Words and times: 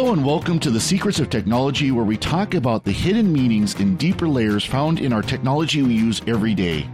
Hello 0.00 0.14
and 0.14 0.24
welcome 0.24 0.58
to 0.60 0.70
the 0.70 0.80
Secrets 0.80 1.20
of 1.20 1.28
Technology, 1.28 1.90
where 1.90 2.06
we 2.06 2.16
talk 2.16 2.54
about 2.54 2.84
the 2.84 2.90
hidden 2.90 3.30
meanings 3.30 3.74
and 3.74 3.98
deeper 3.98 4.26
layers 4.26 4.64
found 4.64 4.98
in 4.98 5.12
our 5.12 5.20
technology 5.20 5.82
we 5.82 5.92
use 5.92 6.22
every 6.26 6.54
day. 6.54 6.88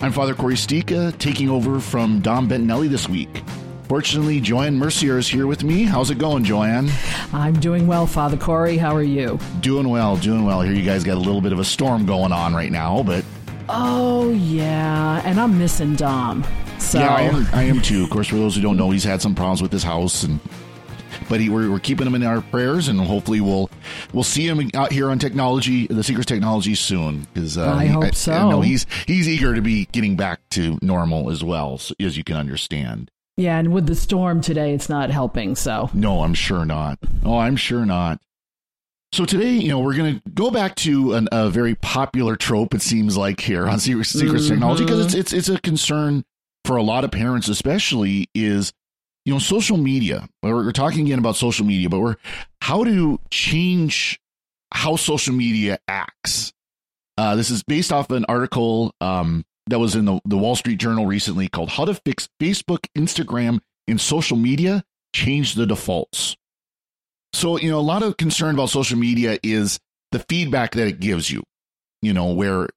I'm 0.00 0.12
Father 0.12 0.34
Cory 0.34 0.54
Sticha, 0.54 1.16
taking 1.18 1.50
over 1.50 1.78
from 1.78 2.22
Dom 2.22 2.48
Bettinelli 2.48 2.88
this 2.88 3.06
week. 3.06 3.42
Fortunately, 3.86 4.40
Joanne 4.40 4.78
Mercier 4.78 5.18
is 5.18 5.28
here 5.28 5.46
with 5.46 5.62
me. 5.62 5.82
How's 5.82 6.10
it 6.10 6.16
going, 6.16 6.42
Joanne? 6.42 6.88
I'm 7.34 7.60
doing 7.60 7.86
well, 7.86 8.06
Father 8.06 8.38
Cory. 8.38 8.78
How 8.78 8.96
are 8.96 9.02
you? 9.02 9.38
Doing 9.60 9.90
well, 9.90 10.16
doing 10.16 10.46
well. 10.46 10.62
Here 10.62 10.72
you 10.72 10.86
guys 10.86 11.04
got 11.04 11.18
a 11.18 11.20
little 11.20 11.42
bit 11.42 11.52
of 11.52 11.58
a 11.58 11.64
storm 11.66 12.06
going 12.06 12.32
on 12.32 12.54
right 12.54 12.72
now, 12.72 13.02
but 13.02 13.26
Oh 13.68 14.30
yeah, 14.30 15.20
and 15.26 15.38
I'm 15.38 15.58
missing 15.58 15.96
Dom. 15.96 16.46
So 16.78 16.98
yeah, 16.98 17.14
I 17.14 17.20
am, 17.20 17.46
I 17.52 17.62
am 17.64 17.82
too. 17.82 18.02
Of 18.02 18.08
course, 18.08 18.28
for 18.28 18.36
those 18.36 18.56
who 18.56 18.62
don't 18.62 18.78
know, 18.78 18.90
he's 18.90 19.04
had 19.04 19.20
some 19.20 19.34
problems 19.34 19.60
with 19.60 19.70
his 19.70 19.82
house 19.82 20.22
and 20.22 20.40
but 21.28 21.40
he, 21.40 21.48
we're, 21.48 21.70
we're 21.70 21.78
keeping 21.80 22.06
him 22.06 22.14
in 22.14 22.22
our 22.22 22.40
prayers, 22.40 22.88
and 22.88 23.00
hopefully 23.00 23.40
we'll 23.40 23.70
we'll 24.12 24.24
see 24.24 24.46
him 24.46 24.70
out 24.74 24.92
here 24.92 25.10
on 25.10 25.18
technology, 25.18 25.86
the 25.86 26.02
Secrets 26.02 26.26
Technology 26.26 26.74
soon. 26.74 27.26
Because 27.32 27.58
uh, 27.58 27.72
I 27.72 27.86
hope 27.86 28.14
so. 28.14 28.32
I, 28.32 28.50
no, 28.50 28.60
he's 28.60 28.86
he's 29.06 29.28
eager 29.28 29.54
to 29.54 29.62
be 29.62 29.86
getting 29.86 30.16
back 30.16 30.40
to 30.50 30.78
normal 30.82 31.30
as 31.30 31.42
well, 31.42 31.78
so, 31.78 31.94
as 32.00 32.16
you 32.16 32.24
can 32.24 32.36
understand. 32.36 33.10
yeah, 33.36 33.58
and 33.58 33.72
with 33.72 33.86
the 33.86 33.94
storm 33.94 34.40
today, 34.40 34.74
it's 34.74 34.88
not 34.88 35.10
helping. 35.10 35.56
So 35.56 35.90
No, 35.92 36.22
I'm 36.22 36.34
sure 36.34 36.64
not. 36.64 36.98
Oh, 37.24 37.38
I'm 37.38 37.56
sure 37.56 37.86
not. 37.86 38.20
So 39.12 39.26
today, 39.26 39.50
you 39.50 39.68
know, 39.68 39.78
we're 39.80 39.94
going 39.94 40.20
to 40.20 40.30
go 40.30 40.50
back 40.50 40.74
to 40.76 41.12
an, 41.12 41.28
a 41.32 41.50
very 41.50 41.74
popular 41.74 42.34
trope. 42.34 42.74
It 42.74 42.80
seems 42.80 43.14
like 43.14 43.40
here 43.40 43.68
on 43.68 43.78
Secrets, 43.78 44.10
Secrets 44.10 44.48
Technology 44.48 44.84
because 44.84 45.04
it's 45.04 45.14
it's 45.14 45.32
it's 45.34 45.48
a 45.50 45.60
concern 45.60 46.24
for 46.64 46.76
a 46.76 46.82
lot 46.82 47.04
of 47.04 47.10
parents, 47.10 47.48
especially 47.48 48.30
is 48.34 48.72
you 49.24 49.32
know 49.32 49.38
social 49.38 49.76
media. 49.76 50.28
We're, 50.42 50.56
we're 50.56 50.72
talking 50.72 51.06
again 51.06 51.18
about 51.18 51.36
social 51.36 51.66
media, 51.66 51.88
but 51.88 52.00
we're 52.00 52.16
how 52.60 52.84
to 52.84 53.20
change 53.30 54.20
how 54.72 54.96
social 54.96 55.34
media 55.34 55.78
acts. 55.88 56.52
Uh, 57.18 57.36
this 57.36 57.50
is 57.50 57.62
based 57.62 57.92
off 57.92 58.10
an 58.10 58.24
article 58.28 58.94
um, 59.00 59.44
that 59.66 59.78
was 59.78 59.94
in 59.94 60.06
the, 60.06 60.20
the 60.24 60.38
Wall 60.38 60.56
Street 60.56 60.78
Journal 60.78 61.06
recently 61.06 61.48
called 61.48 61.70
"How 61.70 61.84
to 61.84 61.94
Fix 61.94 62.28
Facebook, 62.40 62.86
Instagram, 62.96 63.60
and 63.86 64.00
Social 64.00 64.36
Media 64.36 64.84
Change 65.14 65.54
the 65.54 65.66
Defaults." 65.66 66.36
So, 67.34 67.58
you 67.58 67.70
know, 67.70 67.78
a 67.78 67.80
lot 67.80 68.02
of 68.02 68.16
concern 68.16 68.54
about 68.54 68.70
social 68.70 68.98
media 68.98 69.38
is 69.42 69.78
the 70.10 70.18
feedback 70.28 70.72
that 70.72 70.86
it 70.86 71.00
gives 71.00 71.30
you. 71.30 71.42
You 72.02 72.12
know, 72.12 72.32
where 72.32 72.68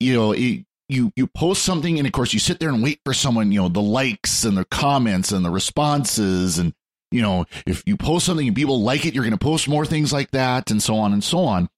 you 0.00 0.14
know 0.14 0.32
it, 0.32 0.64
you 0.92 1.12
you 1.16 1.26
post 1.26 1.62
something, 1.62 1.98
and 1.98 2.06
of 2.06 2.12
course 2.12 2.32
you 2.32 2.38
sit 2.38 2.60
there 2.60 2.68
and 2.68 2.82
wait 2.82 3.00
for 3.04 3.14
someone, 3.14 3.52
you 3.52 3.60
know, 3.60 3.68
the 3.68 3.82
likes 3.82 4.44
and 4.44 4.56
the 4.56 4.64
comments 4.66 5.32
and 5.32 5.44
the 5.44 5.50
responses, 5.50 6.58
and 6.58 6.74
you 7.10 7.22
know, 7.22 7.44
if 7.66 7.82
you 7.86 7.96
post 7.96 8.26
something 8.26 8.46
and 8.46 8.56
people 8.56 8.82
like 8.82 9.04
it, 9.04 9.14
you're 9.14 9.24
going 9.24 9.32
to 9.32 9.38
post 9.38 9.68
more 9.68 9.84
things 9.84 10.12
like 10.12 10.30
that, 10.30 10.70
and 10.70 10.82
so 10.82 10.96
on 10.96 11.12
and 11.12 11.24
so 11.24 11.40
on. 11.40 11.68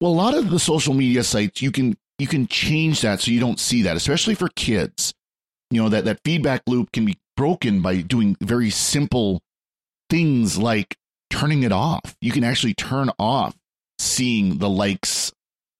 Well, 0.00 0.12
a 0.12 0.14
lot 0.14 0.34
of 0.34 0.50
the 0.50 0.58
social 0.58 0.94
media 0.94 1.22
sites 1.24 1.62
you 1.62 1.72
can 1.72 1.96
you 2.18 2.26
can 2.26 2.46
change 2.46 3.02
that 3.02 3.20
so 3.20 3.30
you 3.30 3.40
don't 3.40 3.60
see 3.60 3.82
that, 3.82 3.96
especially 3.96 4.34
for 4.34 4.48
kids. 4.48 5.14
You 5.70 5.82
know 5.82 5.88
that 5.88 6.04
that 6.04 6.20
feedback 6.24 6.62
loop 6.66 6.92
can 6.92 7.04
be 7.04 7.18
broken 7.36 7.82
by 7.82 8.00
doing 8.00 8.36
very 8.40 8.70
simple 8.70 9.40
things 10.08 10.58
like 10.58 10.96
turning 11.30 11.62
it 11.62 11.72
off. 11.72 12.16
You 12.20 12.32
can 12.32 12.44
actually 12.44 12.74
turn 12.74 13.10
off 13.18 13.56
seeing 13.98 14.58
the 14.58 14.68
likes 14.68 15.32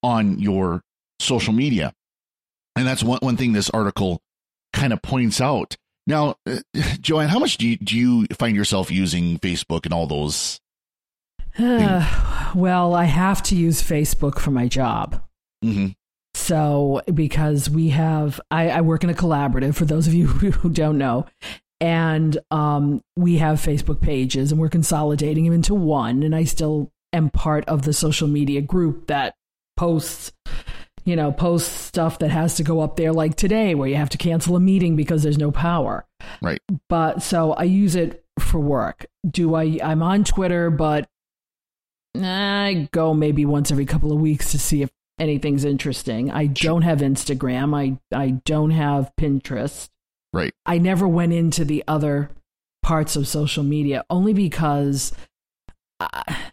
on 0.03 0.39
your 0.39 0.83
social 1.21 1.53
media. 1.53 1.93
And 2.77 2.87
that's 2.87 3.03
one, 3.03 3.19
one 3.23 3.37
thing 3.37 3.53
this 3.53 3.71
article 3.71 4.21
kind 4.73 4.93
of 4.93 5.03
points 5.03 5.41
out. 5.41 5.77
Now, 6.07 6.37
uh, 6.47 6.59
Joanne, 7.01 7.29
how 7.29 7.39
much 7.39 7.57
do 7.57 7.67
you, 7.67 7.77
do 7.77 7.97
you 7.97 8.27
find 8.35 8.57
yourself 8.57 8.91
using 8.91 9.39
Facebook 9.39 9.85
and 9.85 9.95
all 9.95 10.07
those? 10.07 10.61
well, 11.59 12.95
I 12.95 13.05
have 13.05 13.43
to 13.45 13.57
use 13.57 13.83
Facebook 13.83 14.39
for 14.39 14.51
my 14.51 14.69
job. 14.69 15.23
hmm 15.63 15.89
So, 16.35 17.01
because 17.13 17.71
we 17.71 17.89
have, 17.91 18.41
I, 18.51 18.69
I 18.69 18.81
work 18.83 19.05
in 19.05 19.11
a 19.11 19.15
collaborative, 19.15 19.75
for 19.75 19.87
those 19.87 20.07
of 20.07 20.15
you 20.15 20.27
who 20.27 20.69
don't 20.69 20.99
know, 20.99 21.27
and 21.81 22.39
um, 22.51 23.03
we 23.17 23.39
have 23.39 23.61
Facebook 23.61 24.01
pages 24.01 24.51
and 24.51 24.61
we're 24.61 24.69
consolidating 24.69 25.45
them 25.45 25.53
into 25.53 25.75
one. 25.75 26.23
And 26.23 26.35
I 26.35 26.45
still 26.45 26.91
am 27.13 27.31
part 27.31 27.65
of 27.67 27.83
the 27.83 27.93
social 27.93 28.29
media 28.29 28.63
group 28.63 29.09
that 29.09 29.35
posts, 29.77 30.33
you 31.07 31.15
know, 31.15 31.31
post 31.31 31.73
stuff 31.87 32.19
that 32.19 32.31
has 32.31 32.57
to 32.57 32.65
go 32.65 32.81
up 32.81 32.97
there, 32.97 33.13
like 33.13 33.37
today, 33.37 33.75
where 33.75 33.89
you 33.89 33.95
have 33.95 34.11
to 34.11 34.19
cancel 34.19 34.57
a 34.57 34.61
meeting 34.61 34.97
because 34.97 35.23
there's 35.23 35.39
no 35.39 35.53
power. 35.53 36.05
Right. 36.43 36.61
But 36.89 37.23
so 37.23 37.53
I 37.53 37.63
use 37.63 37.95
it 37.95 38.25
for 38.41 38.59
work. 38.59 39.07
Do 39.27 39.55
I? 39.55 39.79
I'm 39.83 40.03
on 40.03 40.25
Twitter, 40.25 40.69
but 40.69 41.09
I 42.17 42.89
go 42.91 43.15
maybe 43.15 43.47
once 43.47 43.71
every 43.71 43.87
couple 43.87 44.13
of 44.13 44.19
weeks 44.19 44.51
to 44.51 44.59
see 44.59 44.83
if 44.83 44.91
anything's 45.19 45.65
interesting. 45.65 46.33
I 46.33 46.47
don't 46.47 46.83
have 46.83 46.99
Instagram. 46.99 47.75
I 47.75 47.99
I 48.15 48.31
don't 48.45 48.73
have 48.73 49.13
Pinterest. 49.19 49.89
Right. 50.33 50.53
I 50.67 50.79
never 50.79 51.07
went 51.07 51.33
into 51.33 51.65
the 51.65 51.85
other 51.87 52.31
parts 52.83 53.15
of 53.15 53.29
social 53.29 53.63
media 53.63 54.05
only 54.11 54.33
because 54.33 55.13
I, 56.01 56.51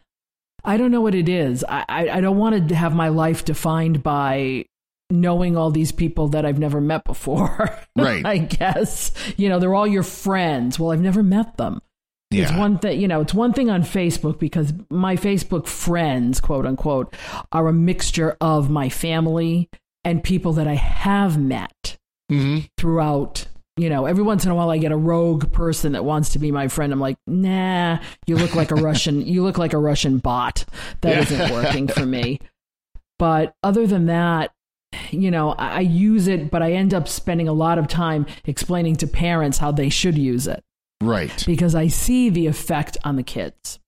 I 0.63 0.77
don't 0.77 0.91
know 0.91 1.01
what 1.01 1.15
it 1.15 1.27
is. 1.27 1.63
I, 1.67 1.85
I, 1.89 2.09
I 2.09 2.21
don't 2.21 2.37
want 2.37 2.69
to 2.69 2.75
have 2.75 2.95
my 2.95 3.09
life 3.09 3.45
defined 3.45 4.01
by 4.03 4.65
knowing 5.09 5.55
all 5.57 5.71
these 5.71 5.91
people 5.91 6.29
that 6.29 6.45
I've 6.45 6.59
never 6.59 6.81
met 6.81 7.03
before. 7.03 7.77
Right. 7.95 8.25
I 8.25 8.39
guess. 8.39 9.11
You 9.37 9.49
know, 9.49 9.59
they're 9.59 9.75
all 9.75 9.85
your 9.85 10.01
friends. 10.01 10.79
Well, 10.79 10.91
I've 10.91 10.99
never 10.99 11.21
met 11.21 11.57
them. 11.57 11.79
Yeah. 12.31 12.43
It's 12.43 12.53
one 12.53 12.79
thing, 12.79 12.99
you 12.99 13.07
know, 13.07 13.21
it's 13.21 13.35
one 13.35 13.53
thing 13.53 13.69
on 13.69 13.83
Facebook 13.83 14.39
because 14.39 14.73
my 14.89 15.15
Facebook 15.15 15.67
friends, 15.67 16.41
quote 16.41 16.65
unquote, 16.65 17.13
are 17.51 17.67
a 17.67 17.73
mixture 17.73 18.35
of 18.41 18.71
my 18.71 18.89
family 18.89 19.69
and 20.03 20.23
people 20.23 20.53
that 20.53 20.67
I 20.67 20.73
have 20.73 21.37
met 21.37 21.97
hmm 22.29 22.59
throughout 22.79 23.45
you 23.77 23.89
know 23.89 24.05
every 24.05 24.23
once 24.23 24.45
in 24.45 24.51
a 24.51 24.55
while 24.55 24.69
i 24.69 24.77
get 24.77 24.91
a 24.91 24.97
rogue 24.97 25.51
person 25.51 25.93
that 25.93 26.05
wants 26.05 26.29
to 26.29 26.39
be 26.39 26.51
my 26.51 26.67
friend 26.67 26.93
i'm 26.93 26.99
like 26.99 27.17
nah 27.27 27.97
you 28.27 28.35
look 28.35 28.53
like 28.55 28.71
a 28.71 28.75
russian 28.89 29.21
you 29.25 29.41
look 29.43 29.57
like 29.57 29.73
a 29.73 29.77
russian 29.77 30.17
bot 30.19 30.65
that 31.01 31.29
Yeah. 31.31 31.37
not 31.47 31.51
working 31.51 31.87
for 31.87 32.05
me 32.05 32.39
but 33.19 33.55
other 33.63 33.87
than 33.87 34.05
that 34.07 34.51
you 35.09 35.31
know 35.31 35.51
I, 35.53 35.77
I 35.77 35.79
use 35.79 36.27
it 36.27 36.51
but 36.51 36.61
i 36.61 36.71
end 36.73 36.93
up 36.93 37.07
spending 37.07 37.47
a 37.47 37.53
lot 37.53 37.77
of 37.79 37.87
time 37.87 38.25
explaining 38.45 38.95
to 38.97 39.07
parents 39.07 39.57
how 39.57 39.71
they 39.71 39.89
should 39.89 40.17
use 40.17 40.45
it 40.47 40.63
Right. 41.01 41.43
because 41.47 41.73
i 41.75 41.87
see 41.87 42.29
the 42.29 42.45
effect 42.47 42.97
on 43.03 43.15
the 43.15 43.23
kids 43.23 43.79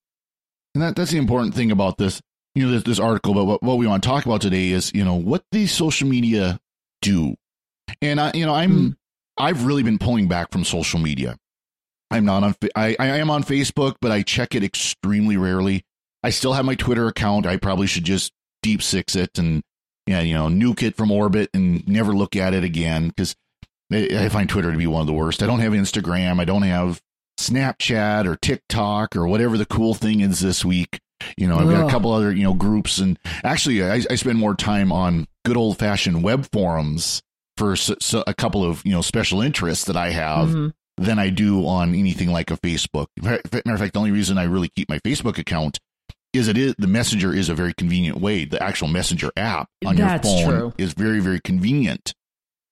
And 0.74 0.82
that, 0.82 0.96
that's 0.96 1.12
the 1.12 1.18
important 1.20 1.54
thing 1.56 1.72
about 1.72 1.98
this, 1.98 2.20
you 2.56 2.66
know, 2.66 2.72
this, 2.74 2.84
this 2.84 3.00
article. 3.00 3.34
But 3.34 3.46
what, 3.46 3.64
what 3.64 3.78
we 3.78 3.88
want 3.88 4.04
to 4.04 4.10
talk 4.10 4.26
about 4.26 4.42
today 4.42 4.72
is, 4.72 4.92
you 4.94 5.06
know, 5.06 5.16
what 5.16 5.42
these 5.54 5.72
social 5.72 6.08
media 6.10 6.60
do. 7.02 7.36
And 8.02 8.20
I, 8.20 8.32
you 8.34 8.46
know, 8.46 8.54
I'm, 8.54 8.72
Mm. 8.74 8.96
I've 9.38 9.66
really 9.66 9.84
been 9.84 9.98
pulling 9.98 10.28
back 10.28 10.52
from 10.52 10.64
social 10.64 11.00
media. 11.00 11.38
I'm 12.12 12.26
not 12.26 12.44
on, 12.44 12.56
I, 12.76 12.96
I 13.00 13.08
am 13.18 13.30
on 13.30 13.44
Facebook, 13.44 13.96
but 14.00 14.12
I 14.12 14.22
check 14.22 14.56
it 14.56 14.64
extremely 14.64 15.38
rarely. 15.38 15.84
I 16.24 16.30
still 16.30 16.54
have 16.54 16.66
my 16.66 16.76
Twitter 16.76 17.08
account. 17.08 17.46
I 17.46 17.58
probably 17.58 17.88
should 17.88 18.04
just 18.04 18.32
deep 18.62 18.82
six 18.82 19.16
it 19.16 19.38
and, 19.38 19.62
yeah, 20.08 20.22
you 20.22 20.34
know, 20.34 20.48
nuke 20.48 20.84
it 20.84 20.96
from 20.96 21.12
orbit 21.12 21.50
and 21.54 21.88
never 21.88 22.14
look 22.14 22.36
at 22.36 22.54
it 22.54 22.64
again 22.64 23.10
because 23.10 23.36
I, 23.92 24.10
I 24.26 24.30
find 24.30 24.50
Twitter 24.50 24.72
to 24.72 24.78
be 24.78 24.88
one 24.88 25.02
of 25.02 25.08
the 25.08 25.14
worst. 25.14 25.44
I 25.44 25.48
don't 25.48 25.60
have 25.60 25.74
Instagram. 25.74 26.40
I 26.40 26.46
don't 26.46 26.62
have 26.62 27.02
Snapchat 27.40 28.26
or 28.26 28.36
TikTok 28.38 29.16
or 29.16 29.28
whatever 29.28 29.58
the 29.58 29.66
cool 29.66 29.94
thing 29.94 30.22
is 30.22 30.40
this 30.40 30.64
week. 30.64 31.00
You 31.38 31.48
know, 31.48 31.58
I've 31.58 31.70
got 31.70 31.88
a 31.88 31.92
couple 31.92 32.12
other, 32.12 32.32
you 32.32 32.44
know, 32.44 32.54
groups 32.54 33.00
and 33.00 33.18
actually 33.44 33.84
I, 33.84 34.02
I 34.10 34.16
spend 34.16 34.38
more 34.38 34.54
time 34.54 34.92
on 34.92 35.28
good 35.44 35.58
old 35.58 35.80
fashioned 35.80 36.24
web 36.24 36.48
forums 36.52 37.22
for 37.58 37.74
s 37.74 37.92
so 38.02 38.24
a 38.28 38.34
couple 38.34 38.64
of, 38.64 38.82
you 38.86 38.92
know, 38.92 39.02
special 39.02 39.42
interests 39.42 39.86
that 39.86 39.96
I 39.98 40.12
have 40.12 40.50
Mhm. 40.50 40.74
than 40.98 41.20
I 41.20 41.30
do 41.30 41.66
on 41.68 41.94
anything 41.96 42.32
like 42.32 42.52
a 42.52 42.58
Facebook. 42.58 43.08
Matter 43.22 43.42
of 43.44 43.80
fact, 43.80 43.94
the 43.94 44.00
only 44.00 44.12
reason 44.12 44.38
I 44.38 44.44
really 44.44 44.70
keep 44.76 44.90
my 44.90 45.00
Facebook 45.00 45.38
account 45.38 45.80
is 46.34 46.48
it 46.50 46.58
is 46.58 46.76
the 46.78 46.88
messenger 46.88 47.34
is 47.34 47.48
a 47.48 47.56
very 47.56 47.74
convenient 47.74 48.20
way. 48.20 48.44
The 48.46 48.62
actual 48.62 48.90
messenger 48.90 49.32
app 49.38 49.70
on 49.86 49.96
That's 49.96 50.28
your 50.28 50.46
phone 50.46 50.60
true. 50.60 50.74
is 50.78 50.94
very, 50.94 51.22
very 51.22 51.40
convenient 51.40 52.14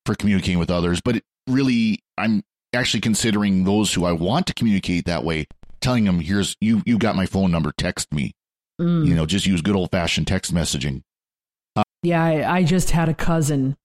for 0.05 0.15
communicating 0.15 0.59
with 0.59 0.69
others. 0.69 0.99
But 0.99 1.17
it 1.17 1.23
really, 1.47 2.03
I'm 2.17 2.43
actually 2.73 2.99
considering 3.01 3.63
those 3.63 3.93
who 3.93 4.03
I 4.03 4.11
want 4.11 4.47
to 4.47 4.53
communicate 4.53 5.05
that 5.05 5.23
way, 5.23 5.47
telling 5.79 6.03
them, 6.03 6.19
"Here's 6.19 6.57
you. 6.59 6.81
You 6.85 6.97
got 6.97 7.15
my 7.15 7.25
phone 7.25 7.51
number. 7.51 7.71
Text 7.77 8.11
me." 8.13 8.33
Mm. 8.81 9.07
You 9.07 9.15
know, 9.15 9.25
just 9.25 9.45
use 9.45 9.61
good 9.61 9.75
old 9.75 9.91
fashioned 9.91 10.27
text 10.27 10.53
messaging. 10.53 11.03
Yeah, 12.01 12.21
I, 12.21 12.57
I 12.57 12.63
just 12.63 12.91
had 12.91 13.07
a 13.07 13.13
cousin 13.13 13.77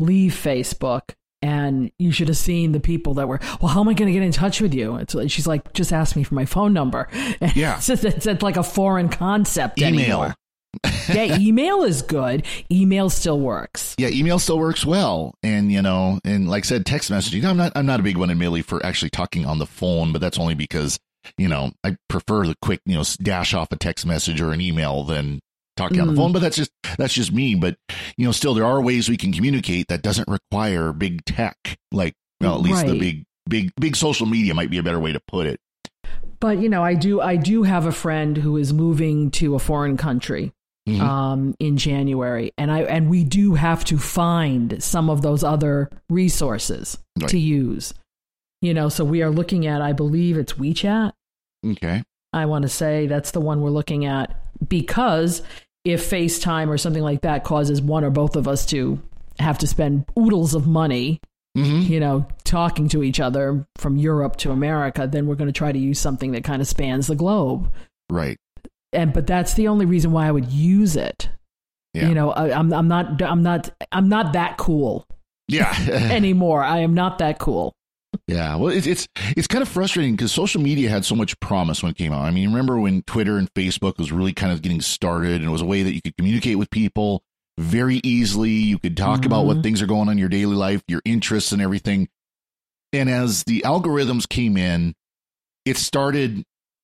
leave 0.00 0.32
Facebook, 0.32 1.14
and 1.42 1.90
you 1.98 2.12
should 2.12 2.28
have 2.28 2.36
seen 2.36 2.72
the 2.72 2.80
people 2.80 3.14
that 3.14 3.28
were. 3.28 3.40
Well, 3.60 3.68
how 3.72 3.80
am 3.80 3.88
I 3.88 3.94
going 3.94 4.06
to 4.08 4.12
get 4.12 4.22
in 4.22 4.32
touch 4.32 4.60
with 4.60 4.74
you? 4.74 4.96
It's, 4.96 5.14
she's 5.30 5.46
like, 5.46 5.72
just 5.72 5.92
ask 5.92 6.16
me 6.16 6.22
for 6.22 6.34
my 6.34 6.44
phone 6.44 6.72
number. 6.72 7.08
Yeah. 7.54 7.76
it's, 7.76 7.88
it's, 7.88 8.26
it's 8.26 8.42
like 8.42 8.56
a 8.56 8.62
foreign 8.62 9.08
concept 9.08 9.80
Email. 9.80 10.34
yeah, 11.08 11.38
email 11.38 11.82
is 11.84 12.02
good. 12.02 12.44
Email 12.70 13.08
still 13.10 13.38
works. 13.40 13.94
Yeah, 13.98 14.08
email 14.08 14.38
still 14.38 14.58
works 14.58 14.84
well, 14.84 15.34
and 15.42 15.70
you 15.72 15.80
know, 15.82 16.18
and 16.24 16.48
like 16.48 16.64
I 16.64 16.66
said, 16.66 16.86
text 16.86 17.10
messaging. 17.10 17.44
I'm 17.44 17.56
not, 17.56 17.72
I'm 17.74 17.86
not 17.86 18.00
a 18.00 18.02
big 18.02 18.16
one, 18.16 18.30
admittedly, 18.30 18.62
for 18.62 18.84
actually 18.84 19.10
talking 19.10 19.46
on 19.46 19.58
the 19.58 19.66
phone, 19.66 20.12
but 20.12 20.20
that's 20.20 20.38
only 20.38 20.54
because 20.54 20.98
you 21.38 21.48
know 21.48 21.72
I 21.82 21.96
prefer 22.08 22.46
the 22.46 22.56
quick, 22.60 22.80
you 22.84 22.94
know, 22.94 23.04
dash 23.22 23.54
off 23.54 23.72
a 23.72 23.76
text 23.76 24.04
message 24.06 24.40
or 24.40 24.52
an 24.52 24.60
email 24.60 25.02
than 25.04 25.40
talking 25.76 26.00
on 26.00 26.06
the 26.06 26.12
Mm. 26.12 26.16
phone. 26.16 26.32
But 26.32 26.40
that's 26.40 26.56
just 26.56 26.70
that's 26.98 27.14
just 27.14 27.32
me. 27.32 27.54
But 27.54 27.76
you 28.16 28.24
know, 28.26 28.32
still, 28.32 28.54
there 28.54 28.64
are 28.64 28.80
ways 28.80 29.08
we 29.08 29.16
can 29.16 29.32
communicate 29.32 29.88
that 29.88 30.02
doesn't 30.02 30.28
require 30.28 30.92
big 30.92 31.24
tech, 31.24 31.56
like 31.92 32.14
well, 32.40 32.54
at 32.56 32.60
least 32.60 32.86
the 32.86 32.98
big, 32.98 33.24
big, 33.48 33.72
big 33.80 33.96
social 33.96 34.26
media 34.26 34.54
might 34.54 34.70
be 34.70 34.78
a 34.78 34.82
better 34.82 35.00
way 35.00 35.12
to 35.12 35.20
put 35.28 35.46
it. 35.46 35.58
But 36.40 36.58
you 36.58 36.68
know, 36.68 36.82
I 36.82 36.94
do 36.94 37.20
I 37.20 37.36
do 37.36 37.62
have 37.62 37.86
a 37.86 37.92
friend 37.92 38.36
who 38.36 38.56
is 38.56 38.72
moving 38.72 39.30
to 39.32 39.54
a 39.54 39.58
foreign 39.58 39.96
country 39.96 40.52
Mhm. 40.88 41.00
um, 41.00 41.54
in 41.58 41.76
January, 41.78 42.52
and 42.58 42.70
I 42.70 42.82
and 42.82 43.08
we 43.08 43.24
do 43.24 43.54
have 43.54 43.84
to 43.86 43.98
find 43.98 44.82
some 44.82 45.08
of 45.10 45.22
those 45.22 45.42
other 45.42 45.90
resources 46.10 46.98
Right. 47.20 47.30
to 47.30 47.38
use. 47.38 47.94
You 48.62 48.72
know, 48.74 48.88
so 48.88 49.04
we 49.04 49.22
are 49.22 49.30
looking 49.30 49.66
at 49.66 49.80
I 49.82 49.92
believe 49.92 50.36
it's 50.38 50.54
WeChat. 50.54 51.12
Okay. 51.66 52.02
I 52.32 52.46
want 52.46 52.62
to 52.62 52.68
say 52.68 53.06
that's 53.06 53.30
the 53.30 53.40
one 53.40 53.60
we're 53.62 53.70
looking 53.70 54.04
at 54.04 54.34
because 54.68 55.42
if 55.86 56.10
FaceTime 56.10 56.68
or 56.68 56.76
something 56.78 57.02
like 57.02 57.22
that 57.22 57.44
causes 57.44 57.80
one 57.80 58.02
or 58.04 58.10
both 58.10 58.34
of 58.36 58.48
us 58.48 58.66
to 58.66 59.00
have 59.38 59.58
to 59.58 59.66
spend 59.66 60.04
oodles 60.18 60.54
of 60.54 60.66
money 60.66 61.20
hmm 61.54 61.80
you 61.80 62.00
know, 62.00 62.26
talking 62.44 62.86
to 62.88 63.02
each 63.02 63.18
other 63.18 63.66
from 63.78 63.96
Europe 63.96 64.36
to 64.36 64.50
America, 64.50 65.08
then 65.10 65.26
we're 65.26 65.36
going 65.36 65.48
to 65.48 65.58
try 65.58 65.72
to 65.72 65.78
use 65.78 65.98
something 65.98 66.32
that 66.32 66.44
kind 66.44 66.60
of 66.60 66.68
spans 66.68 67.06
the 67.06 67.14
globe. 67.14 67.72
Right. 68.10 68.36
And 68.92 69.12
but 69.14 69.26
that's 69.26 69.54
the 69.54 69.68
only 69.68 69.86
reason 69.86 70.12
why 70.12 70.26
I 70.26 70.32
would 70.32 70.52
use 70.52 70.96
it. 70.96 71.30
Yeah. 71.94 72.08
You 72.08 72.14
know, 72.14 72.30
I, 72.30 72.52
I'm 72.52 72.72
I'm 72.74 72.88
not 72.88 73.22
I'm 73.22 73.42
not 73.42 73.70
I'm 73.90 74.10
not 74.10 74.34
that 74.34 74.58
cool 74.58 75.06
Yeah. 75.48 75.74
anymore. 75.88 76.62
I 76.62 76.80
am 76.80 76.92
not 76.92 77.18
that 77.18 77.38
cool. 77.38 77.72
Yeah, 78.28 78.56
well, 78.56 78.72
it's 78.72 78.86
it's 78.88 79.06
it's 79.36 79.46
kind 79.46 79.62
of 79.62 79.68
frustrating 79.68 80.16
because 80.16 80.32
social 80.32 80.60
media 80.60 80.90
had 80.90 81.04
so 81.04 81.14
much 81.14 81.38
promise 81.38 81.82
when 81.82 81.90
it 81.92 81.96
came 81.96 82.12
out. 82.12 82.22
I 82.22 82.32
mean, 82.32 82.48
remember 82.48 82.78
when 82.80 83.02
Twitter 83.02 83.38
and 83.38 83.52
Facebook 83.54 83.98
was 83.98 84.10
really 84.10 84.32
kind 84.32 84.52
of 84.52 84.62
getting 84.62 84.80
started, 84.80 85.36
and 85.36 85.44
it 85.44 85.50
was 85.50 85.62
a 85.62 85.66
way 85.66 85.84
that 85.84 85.92
you 85.94 86.02
could 86.02 86.16
communicate 86.16 86.58
with 86.58 86.68
people 86.70 87.22
very 87.56 88.00
easily. 88.02 88.50
You 88.50 88.78
could 88.80 88.96
talk 88.96 89.24
about 89.24 89.46
what 89.46 89.58
Mhm. 89.58 89.62
things 89.62 89.80
are 89.80 89.86
going 89.86 90.02
on 90.08 90.10
in 90.10 90.18
your 90.18 90.28
daily 90.28 90.56
life, 90.56 90.82
your 90.88 91.02
interests, 91.04 91.52
and 91.52 91.62
everything. 91.62 92.08
And 92.92 93.08
as 93.08 93.44
the 93.44 93.62
algorithms 93.64 94.28
came 94.28 94.56
in, 94.56 94.94
it 95.64 95.76
started 95.76 96.42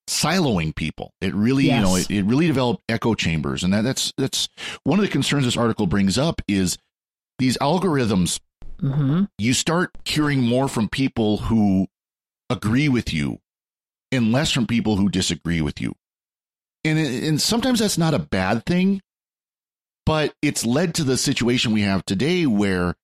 siloing 0.08 0.74
people. 0.76 1.12
It 1.20 1.34
really, 1.34 1.64
you 1.64 1.80
know, 1.80 1.96
it, 1.96 2.08
it 2.10 2.22
really 2.24 2.46
developed 2.46 2.82
echo 2.88 3.14
chambers, 3.14 3.64
and 3.64 3.72
that, 3.74 3.82
that's 3.82 4.12
that's 4.16 4.48
one 4.84 5.00
of 5.00 5.04
the 5.04 5.10
concerns 5.10 5.44
this 5.44 5.56
article 5.56 5.88
brings 5.88 6.18
up 6.18 6.40
is 6.46 6.78
these 7.40 7.58
algorithms 7.58 8.38
hmm 8.82 9.24
you 9.38 9.54
start 9.54 9.90
hearing 10.04 10.40
more 10.40 10.68
from 10.68 10.88
people 10.88 11.38
who 11.38 11.86
agree 12.50 12.88
with 12.88 13.12
you 13.12 13.38
and 14.12 14.30
less 14.30 14.52
from 14.52 14.66
people 14.66 14.96
who 14.96 15.08
disagree 15.08 15.60
with 15.60 15.80
you. 15.80 15.94
And 16.84 16.98
and 16.98 17.40
sometimes 17.40 17.78
that's 17.78 17.98
not 17.98 18.14
a 18.14 18.18
bad 18.18 18.66
thing, 18.66 19.00
but 20.04 20.34
it's 20.42 20.66
led 20.66 20.94
to 20.96 21.04
the 21.04 21.16
situation 21.16 21.72
we 21.72 21.82
have 21.82 22.04
today 22.04 22.46
where 22.46 22.94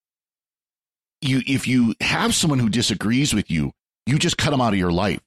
you 1.23 1.43
if 1.47 1.67
you 1.67 1.95
have 2.01 2.35
someone 2.35 2.59
who 2.59 2.69
disagrees 2.69 3.33
with 3.35 3.51
you, 3.51 3.73
you 4.07 4.19
just 4.19 4.37
cut 4.37 4.51
them 4.51 4.61
out 4.61 4.73
of 4.73 4.79
your 4.79 4.93
life. 4.93 5.21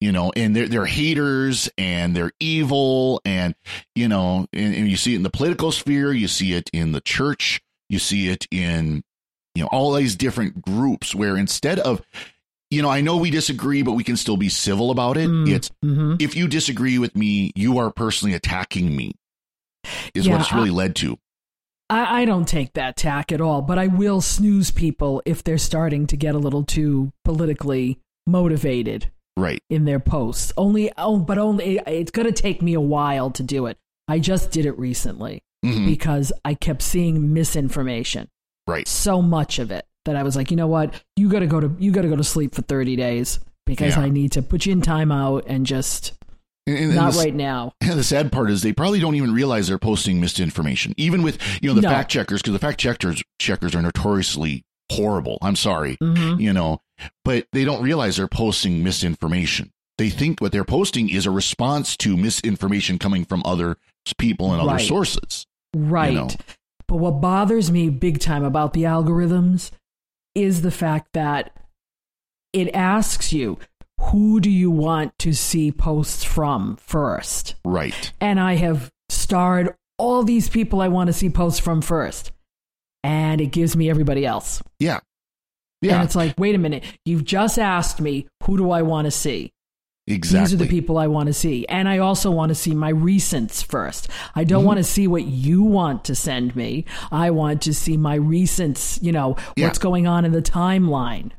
You 0.00 0.12
know, 0.12 0.32
and 0.36 0.54
they're 0.54 0.68
they're 0.68 0.86
haters 0.86 1.68
and 1.76 2.14
they're 2.14 2.32
evil 2.38 3.20
and 3.24 3.54
you 3.94 4.08
know, 4.08 4.46
and, 4.52 4.74
and 4.74 4.88
you 4.88 4.96
see 4.96 5.14
it 5.14 5.16
in 5.16 5.22
the 5.22 5.30
political 5.30 5.72
sphere, 5.72 6.12
you 6.12 6.28
see 6.28 6.52
it 6.52 6.70
in 6.72 6.92
the 6.92 7.00
church, 7.00 7.60
you 7.88 7.98
see 7.98 8.28
it 8.28 8.46
in 8.50 9.02
you 9.56 9.62
know 9.62 9.68
all 9.72 9.92
these 9.94 10.14
different 10.16 10.60
groups 10.62 11.14
where 11.14 11.36
instead 11.36 11.78
of 11.80 12.02
you 12.70 12.82
know 12.82 12.90
i 12.90 13.00
know 13.00 13.16
we 13.16 13.30
disagree 13.30 13.82
but 13.82 13.92
we 13.92 14.04
can 14.04 14.16
still 14.16 14.36
be 14.36 14.48
civil 14.48 14.90
about 14.90 15.16
it 15.16 15.28
Mm. 15.28 15.48
it's 15.50 15.70
hmm 15.82 16.14
if 16.20 16.36
you 16.36 16.46
disagree 16.48 16.98
with 16.98 17.16
me 17.16 17.52
you 17.56 17.78
are 17.78 17.90
personally 17.90 18.34
attacking 18.34 18.94
me 18.94 19.12
is 20.14 20.26
Yeah, 20.26 20.32
what 20.34 20.40
it's 20.42 20.52
really 20.52 20.70
led 20.70 20.94
to 20.96 21.16
I, 21.88 22.22
I 22.22 22.24
don't 22.24 22.48
take 22.48 22.72
that 22.72 22.96
tack 22.96 23.30
at 23.30 23.40
all, 23.40 23.62
but 23.62 23.78
I 23.78 23.86
will 23.86 24.20
snooze 24.20 24.72
people 24.72 25.22
if 25.24 25.44
they're 25.44 25.56
starting 25.56 26.08
to 26.08 26.16
get 26.16 26.34
a 26.34 26.38
little 26.38 26.64
too 26.64 27.12
politically 27.24 28.00
motivated. 28.26 29.12
right 29.36 29.60
in 29.70 29.84
their 29.84 30.00
posts. 30.00 30.52
Only, 30.56 30.90
oh, 30.98 31.18
but 31.20 31.38
only 31.38 31.78
it's 31.86 32.10
going 32.10 32.26
to 32.26 32.32
take 32.32 32.60
me 32.60 32.74
a 32.74 32.80
while 32.80 33.30
to 33.30 33.44
do 33.44 33.66
it. 33.66 33.78
I 34.08 34.18
just 34.18 34.50
did 34.50 34.66
it 34.66 34.76
recently 34.76 35.42
Mhm. 35.64 35.86
because 35.86 36.32
I 36.44 36.54
kept 36.54 36.82
seeing 36.82 37.32
misinformation, 37.32 38.26
right 38.66 38.86
so 38.88 39.20
much 39.22 39.58
of 39.58 39.70
it 39.70 39.84
that 40.04 40.14
I 40.16 40.22
was 40.22 40.36
like, 40.36 40.50
you 40.52 40.56
know 40.56 40.68
what, 40.68 40.94
you 41.16 41.28
got 41.28 41.40
to 41.40 41.46
go 41.46 41.58
to 41.60 41.74
you 41.78 41.90
got 41.90 42.02
to 42.02 42.08
go 42.08 42.16
to 42.16 42.24
sleep 42.24 42.54
for 42.54 42.62
thirty 42.62 42.96
days 42.96 43.40
because 43.66 43.96
Yeah. 43.96 44.02
I 44.04 44.08
need 44.10 44.32
to 44.32 44.42
put 44.42 44.66
you 44.66 44.72
in 44.72 44.80
timeout 44.82 45.44
and 45.46 45.66
just 45.66 46.12
and, 46.66 46.76
and- 46.76 46.86
and 46.86 46.94
not 46.94 47.12
the, 47.14 47.18
right 47.20 47.34
now. 47.34 47.72
and 47.80 47.98
the 47.98 48.04
sad 48.04 48.30
part 48.32 48.50
is 48.50 48.62
they 48.62 48.72
probably 48.72 49.00
don't 49.00 49.14
even 49.16 49.32
realize 49.34 49.68
they're 49.68 49.78
posting 49.78 50.20
misinformation 50.20 50.94
even 50.96 51.22
with 51.22 51.38
you 51.62 51.68
know 51.68 51.74
the 51.74 51.80
No. 51.82 51.88
fact 51.90 52.10
checkers 52.10 52.42
because 52.42 52.52
the 52.52 52.58
fact 52.58 52.78
checkers 52.80 53.22
checkers 53.40 53.74
are 53.74 53.82
notoriously 53.82 54.64
horrible 54.92 55.38
i'm 55.42 55.56
sorry 55.56 55.96
hmm 56.00 56.36
you 56.38 56.52
know 56.52 56.80
but 57.24 57.46
they 57.52 57.64
don't 57.64 57.82
realize 57.82 58.16
they're 58.16 58.28
posting 58.28 58.84
misinformation 58.84 59.72
they 59.98 60.08
think 60.10 60.40
what 60.40 60.52
they're 60.52 60.62
posting 60.64 61.08
is 61.08 61.26
a 61.26 61.30
response 61.32 61.96
to 61.96 62.16
misinformation 62.16 62.98
coming 62.98 63.24
from 63.24 63.42
other 63.44 63.76
people 64.18 64.52
and 64.52 64.60
other 64.62 64.72
Right. 64.74 64.86
sources 64.86 65.46
Right. 65.74 66.14
know. 66.14 66.28
But 66.88 66.96
what 66.96 67.20
bothers 67.20 67.70
me 67.70 67.88
big 67.90 68.20
time 68.20 68.44
about 68.44 68.72
the 68.72 68.84
algorithms 68.84 69.70
is 70.34 70.62
the 70.62 70.70
fact 70.70 71.12
that 71.14 71.56
it 72.52 72.74
asks 72.74 73.32
you, 73.32 73.58
who 74.00 74.40
do 74.40 74.50
you 74.50 74.70
want 74.70 75.18
to 75.20 75.32
see 75.32 75.72
posts 75.72 76.22
from 76.22 76.76
first? 76.76 77.54
right 77.64 78.12
And 78.20 78.38
I 78.38 78.54
have 78.54 78.90
starred 79.08 79.74
all 79.98 80.22
these 80.22 80.48
people 80.48 80.80
I 80.80 80.88
want 80.88 81.08
to 81.08 81.12
see 81.12 81.30
posts 81.30 81.58
from 81.58 81.80
first. 81.80 82.32
And 83.02 83.40
it 83.40 83.46
gives 83.46 83.76
me 83.76 83.88
everybody 83.88 84.26
else. 84.26 84.62
yeah 84.78 85.00
Yeah. 85.80 85.96
And 85.96 86.04
it's 86.04 86.16
like, 86.16 86.34
wait 86.38 86.54
a 86.54 86.58
minute, 86.58 86.84
you've 87.04 87.24
just 87.24 87.58
asked 87.58 88.00
me, 88.00 88.28
who 88.44 88.56
do 88.56 88.70
I 88.70 88.82
want 88.82 89.06
to 89.06 89.10
see? 89.10 89.52
Exactly 90.06 90.44
These 90.44 90.54
are 90.54 90.56
the 90.64 90.68
people 90.68 90.98
I 90.98 91.06
want 91.08 91.26
to 91.28 91.32
see. 91.32 91.66
And 91.68 91.88
I 91.88 91.98
also 91.98 92.30
want 92.30 92.50
to 92.50 92.54
see 92.54 92.74
my 92.74 92.92
recents 92.92 93.64
first. 93.64 94.08
I 94.34 94.44
don't 94.44 94.60
Mm-hmm. 94.60 94.66
want 94.66 94.76
to 94.78 94.84
see 94.84 95.06
what 95.06 95.24
you 95.24 95.62
want 95.62 96.04
to 96.04 96.14
send 96.14 96.54
me. 96.56 96.84
I 97.10 97.30
want 97.30 97.62
to 97.62 97.74
see 97.74 97.96
my 97.96 98.18
recents, 98.18 99.02
you 99.02 99.12
know, 99.12 99.36
Yeah. 99.56 99.66
what's 99.66 99.78
going 99.78 100.06
on 100.06 100.24
in 100.24 100.32
the 100.32 100.42
timeline. 100.42 101.32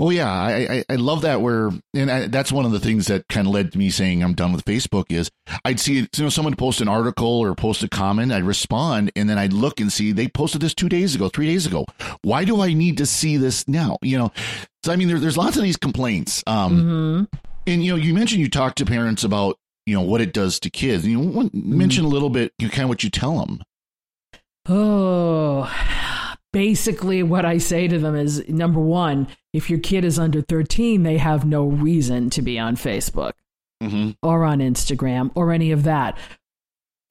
Oh 0.00 0.10
yeah, 0.10 0.28
I, 0.28 0.54
I 0.78 0.84
I 0.90 0.96
love 0.96 1.22
that. 1.22 1.40
Where 1.42 1.70
and 1.94 2.10
I, 2.10 2.26
that's 2.26 2.50
one 2.50 2.64
of 2.64 2.72
the 2.72 2.80
things 2.80 3.06
that 3.06 3.28
kind 3.28 3.46
of 3.46 3.52
led 3.54 3.70
to 3.70 3.78
me 3.78 3.88
saying 3.90 4.20
I'm 4.20 4.34
done 4.34 4.52
with 4.52 4.64
Facebook. 4.64 5.12
Is 5.12 5.30
I'd 5.64 5.78
see 5.78 5.98
you 5.98 6.06
know 6.18 6.28
someone 6.28 6.56
post 6.56 6.80
an 6.80 6.88
article 6.88 7.28
or 7.28 7.54
post 7.54 7.84
a 7.84 7.88
comment, 7.88 8.32
I'd 8.32 8.42
respond, 8.42 9.12
and 9.14 9.30
then 9.30 9.38
I'd 9.38 9.52
look 9.52 9.78
and 9.78 9.92
see 9.92 10.10
they 10.10 10.26
posted 10.26 10.60
this 10.60 10.74
two 10.74 10.88
days 10.88 11.14
ago, 11.14 11.28
three 11.28 11.46
days 11.46 11.66
ago. 11.66 11.84
Why 12.22 12.44
do 12.44 12.62
I 12.62 12.72
need 12.72 12.98
to 12.98 13.06
see 13.06 13.36
this 13.36 13.68
now? 13.68 13.96
You 14.02 14.18
know, 14.18 14.32
so 14.82 14.92
I 14.92 14.96
mean, 14.96 15.06
there, 15.06 15.20
there's 15.20 15.36
lots 15.38 15.56
of 15.56 15.62
these 15.62 15.76
complaints. 15.76 16.42
Um, 16.48 17.28
hmm 17.30 17.38
and 17.66 17.84
you 17.84 17.92
know, 17.92 17.96
you 17.96 18.14
mentioned 18.14 18.40
you 18.40 18.48
talk 18.48 18.74
to 18.76 18.84
parents 18.84 19.24
about 19.24 19.58
you 19.86 19.94
know 19.94 20.02
what 20.02 20.20
it 20.20 20.32
does 20.32 20.58
to 20.60 20.70
kids. 20.70 21.06
You 21.06 21.18
know, 21.20 21.50
mention 21.52 22.04
a 22.04 22.08
little 22.08 22.30
bit, 22.30 22.52
you 22.58 22.66
know, 22.66 22.70
kind 22.70 22.84
of 22.84 22.88
what 22.88 23.04
you 23.04 23.10
tell 23.10 23.38
them. 23.38 23.62
Oh, 24.68 25.72
basically, 26.52 27.22
what 27.22 27.44
I 27.44 27.58
say 27.58 27.86
to 27.88 27.98
them 27.98 28.16
is 28.16 28.48
number 28.48 28.80
one, 28.80 29.28
if 29.52 29.70
your 29.70 29.78
kid 29.78 30.04
is 30.04 30.18
under 30.18 30.42
13, 30.42 31.02
they 31.02 31.18
have 31.18 31.44
no 31.44 31.64
reason 31.66 32.30
to 32.30 32.42
be 32.42 32.58
on 32.58 32.76
Facebook 32.76 33.32
Mm-hmm. 33.82 34.12
or 34.22 34.44
on 34.44 34.60
Instagram 34.60 35.30
or 35.34 35.52
any 35.52 35.70
of 35.70 35.82
that. 35.82 36.16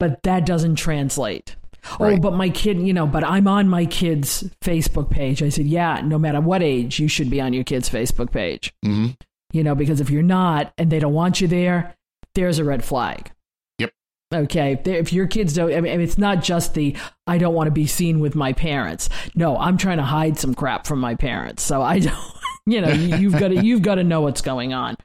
But 0.00 0.24
that 0.24 0.44
doesn't 0.44 0.74
translate. 0.74 1.54
Oh, 2.00 2.18
but 2.18 2.34
my 2.34 2.50
kid, 2.50 2.80
you 2.80 2.92
know, 2.92 3.06
but 3.06 3.22
I'm 3.22 3.46
on 3.46 3.68
my 3.68 3.86
kid's 3.86 4.42
Facebook 4.60 5.08
page. 5.08 5.44
I 5.44 5.48
said, 5.48 5.66
yeah, 5.66 6.00
no 6.04 6.18
matter 6.18 6.40
what 6.40 6.64
age, 6.64 6.98
you 6.98 7.06
should 7.06 7.30
be 7.30 7.40
on 7.40 7.52
your 7.52 7.62
kid's 7.62 7.88
Facebook 7.88 8.32
page. 8.32 8.74
Mm-hmm. 8.84 9.12
You 9.56 9.64
know, 9.64 9.74
because 9.74 10.00
if 10.00 10.10
you're 10.10 10.22
not 10.22 10.72
and 10.78 10.90
they 10.90 10.98
don't 10.98 11.14
want 11.14 11.40
you 11.40 11.48
there, 11.48 11.94
there's 12.34 12.58
a 12.58 12.64
red 12.64 12.84
flag. 12.84 13.30
Yep. 13.78 13.90
Okay. 14.34 14.78
If 14.84 15.12
your 15.12 15.26
kids 15.26 15.54
don't, 15.54 15.72
I 15.72 15.80
mean, 15.80 16.00
it's 16.00 16.18
not 16.18 16.42
just 16.42 16.74
the 16.74 16.94
I 17.26 17.38
don't 17.38 17.54
want 17.54 17.68
to 17.68 17.72
be 17.72 17.86
seen 17.86 18.20
with 18.20 18.34
my 18.34 18.52
parents. 18.52 19.08
No, 19.34 19.56
I'm 19.56 19.78
trying 19.78 19.96
to 19.98 20.02
hide 20.04 20.38
some 20.38 20.54
crap 20.54 20.86
from 20.86 20.98
my 21.00 21.14
parents. 21.14 21.62
So 21.62 21.80
I 21.82 21.98
don't, 22.06 22.14
you 22.66 22.80
know, 22.82 22.90
you- 22.92 23.16
you've 23.16 23.38
got 23.38 23.48
to, 23.48 23.64
you've 23.64 23.82
got 23.82 23.94
to 23.96 24.04
know 24.04 24.20
what's 24.20 24.42
going 24.42 24.74
on. 24.74 24.96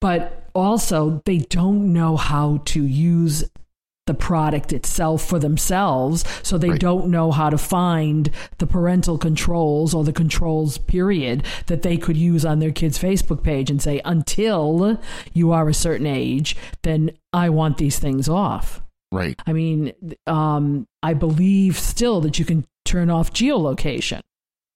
but 0.00 0.42
also 0.54 1.22
they 1.26 1.38
don't 1.38 1.92
know 1.92 2.16
how 2.16 2.62
to 2.64 2.84
use 2.84 3.44
the 4.06 4.14
product 4.14 4.72
itself 4.72 5.22
for 5.24 5.38
themselves 5.38 6.24
so 6.42 6.56
they 6.56 6.70
Right. 6.70 6.80
don't 6.80 7.08
know 7.08 7.32
how 7.32 7.50
to 7.50 7.58
find 7.58 8.30
the 8.58 8.66
parental 8.66 9.18
controls 9.18 9.92
or 9.94 10.04
the 10.04 10.12
controls 10.12 10.78
period 10.78 11.42
that 11.66 11.82
they 11.82 11.96
could 11.96 12.16
use 12.16 12.44
on 12.44 12.60
their 12.60 12.70
kids 12.70 12.98
facebook 12.98 13.42
page 13.42 13.68
and 13.68 13.82
say 13.82 14.00
until 14.04 14.98
you 15.32 15.50
are 15.52 15.68
a 15.68 15.74
certain 15.74 16.06
age 16.06 16.56
then 16.82 17.10
i 17.32 17.48
want 17.48 17.78
these 17.78 17.98
things 17.98 18.28
off 18.28 18.80
Right. 19.12 19.40
i 19.46 19.52
mean 19.52 19.92
um, 20.26 20.86
i 21.02 21.12
believe 21.14 21.76
still 21.78 22.20
that 22.22 22.38
you 22.38 22.44
can 22.44 22.64
turn 22.84 23.10
off 23.10 23.32
geolocation 23.32 24.20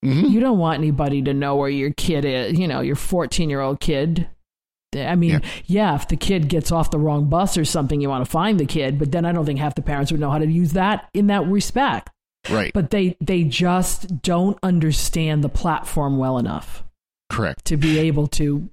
hmm 0.02 0.24
you 0.24 0.40
don't 0.40 0.58
want 0.58 0.78
anybody 0.78 1.22
to 1.22 1.34
know 1.34 1.54
where 1.56 1.68
your 1.68 1.92
kid 1.92 2.24
is, 2.24 2.58
you 2.58 2.66
know, 2.66 2.80
your 2.80 2.96
14 2.96 3.50
year 3.50 3.60
old 3.60 3.80
kid. 3.80 4.26
I 4.94 5.14
mean, 5.14 5.30
Yeah. 5.30 5.40
yeah. 5.66 5.94
if 5.94 6.08
the 6.08 6.16
kid 6.16 6.48
gets 6.48 6.72
off 6.72 6.90
the 6.90 6.98
wrong 6.98 7.28
bus 7.28 7.56
or 7.56 7.64
something, 7.64 8.00
you 8.00 8.08
want 8.08 8.24
to 8.24 8.30
find 8.30 8.58
the 8.58 8.66
kid, 8.66 8.98
but 8.98 9.12
then 9.12 9.24
I 9.24 9.32
don't 9.32 9.46
think 9.46 9.58
half 9.60 9.74
the 9.76 9.82
parents 9.82 10.10
would 10.10 10.20
know 10.20 10.30
how 10.30 10.38
to 10.38 10.46
use 10.46 10.72
that 10.72 11.08
in 11.14 11.28
that 11.28 11.46
respect. 11.46 12.10
Right. 12.50 12.72
But 12.72 12.90
they 12.90 13.16
they 13.20 13.44
just 13.44 14.22
don't 14.22 14.58
understand 14.62 15.44
the 15.44 15.48
platform 15.48 16.16
well 16.18 16.38
enough 16.38 16.82
Correct. 17.28 17.64
to 17.66 17.76
be 17.76 17.98
able 17.98 18.26
to 18.28 18.68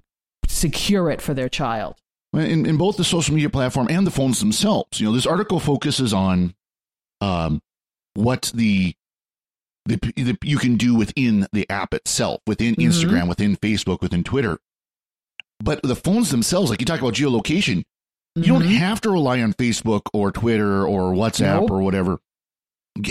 secure 0.48 1.12
it 1.12 1.22
for 1.22 1.34
their 1.34 1.50
child. 1.50 1.96
in, 2.34 2.66
in 2.66 2.78
both 2.78 2.98
the 2.98 3.04
social 3.04 3.34
media 3.36 3.50
platform 3.50 3.88
and 3.90 4.06
the 4.08 4.12
phones 4.12 4.40
themselves. 4.40 5.00
You 5.00 5.08
know, 5.08 5.14
this 5.14 5.26
article 5.26 5.60
focuses 5.60 6.14
on 6.14 6.54
um, 7.22 7.62
what 8.14 8.52
the, 8.56 8.94
the 9.86 9.98
the 10.16 10.38
you 10.44 10.58
can 10.58 10.78
do 10.78 10.96
within 10.96 11.48
the 11.52 11.70
app 11.70 11.94
itself, 11.94 12.42
within 12.48 12.76
Mhm. 12.76 12.86
Instagram, 12.88 13.28
within 13.28 13.56
Facebook, 13.58 14.02
within 14.02 14.24
Twitter. 14.24 14.60
But 15.60 15.82
the 15.84 15.96
phones 15.96 16.30
themselves, 16.30 16.70
like 16.70 16.80
you 16.82 16.86
talk 16.86 17.00
about 17.02 17.14
geolocation, 17.14 17.84
you 18.36 18.44
don't 18.44 18.64
Mhm. 18.64 18.78
have 18.78 19.02
to 19.02 19.10
rely 19.10 19.42
on 19.42 19.54
Facebook 19.54 20.02
or 20.14 20.32
Twitter 20.32 20.86
or 20.86 21.14
WhatsApp 21.14 21.62
Nope. 21.62 21.72
or 21.72 21.82
whatever 21.82 22.20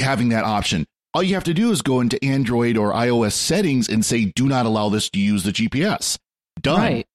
having 0.00 0.28
that 0.30 0.44
option. 0.44 0.86
All 1.14 1.22
you 1.22 1.34
have 1.34 1.44
to 1.44 1.54
do 1.54 1.70
is 1.72 1.80
go 1.82 2.00
into 2.00 2.22
Android 2.24 2.76
or 2.76 2.92
iOS 2.92 3.32
settings 3.34 3.88
and 3.88 4.04
say, 4.04 4.26
"Do 4.36 4.46
not 4.46 4.66
allow 4.66 4.88
this 4.88 5.08
to 5.10 5.18
use 5.18 5.42
the 5.44 5.52
GPS." 5.52 6.18
Done 6.60 6.80
Right. 6.80 7.06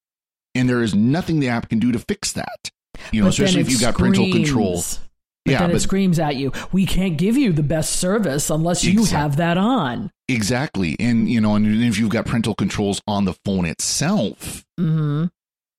and 0.55 0.67
there 0.67 0.81
is 0.81 0.93
nothing 0.95 1.39
the 1.39 1.49
app 1.49 1.69
can 1.69 1.79
do 1.79 1.91
to 1.91 1.99
fix 1.99 2.31
that. 2.33 2.71
You 3.11 3.21
know, 3.21 3.27
But 3.27 3.33
especially 3.33 3.61
if 3.61 3.69
you've 3.69 3.81
got 3.81 3.97
parental 3.97 4.25
screams. 4.27 4.99
But 5.45 5.51
yeah, 5.53 5.59
then 5.59 5.69
it 5.71 5.73
but 5.73 5.81
screams 5.81 6.19
at 6.19 6.35
you. 6.35 6.51
We 6.71 6.85
can't 6.85 7.17
give 7.17 7.35
you 7.35 7.51
the 7.51 7.63
best 7.63 7.93
service 7.95 8.49
unless 8.51 8.83
you 8.83 9.05
have 9.05 9.37
that 9.37 9.57
on. 9.57 10.11
exactly, 10.27 10.95
and 10.99 11.27
you 11.29 11.41
know, 11.41 11.55
and 11.55 11.83
if 11.83 11.97
you've 11.97 12.11
got 12.11 12.25
parental 12.27 12.53
controls 12.53 13.01
on 13.07 13.25
the 13.25 13.33
phone 13.45 13.65
itself, 13.65 14.63
hmm 14.77 15.25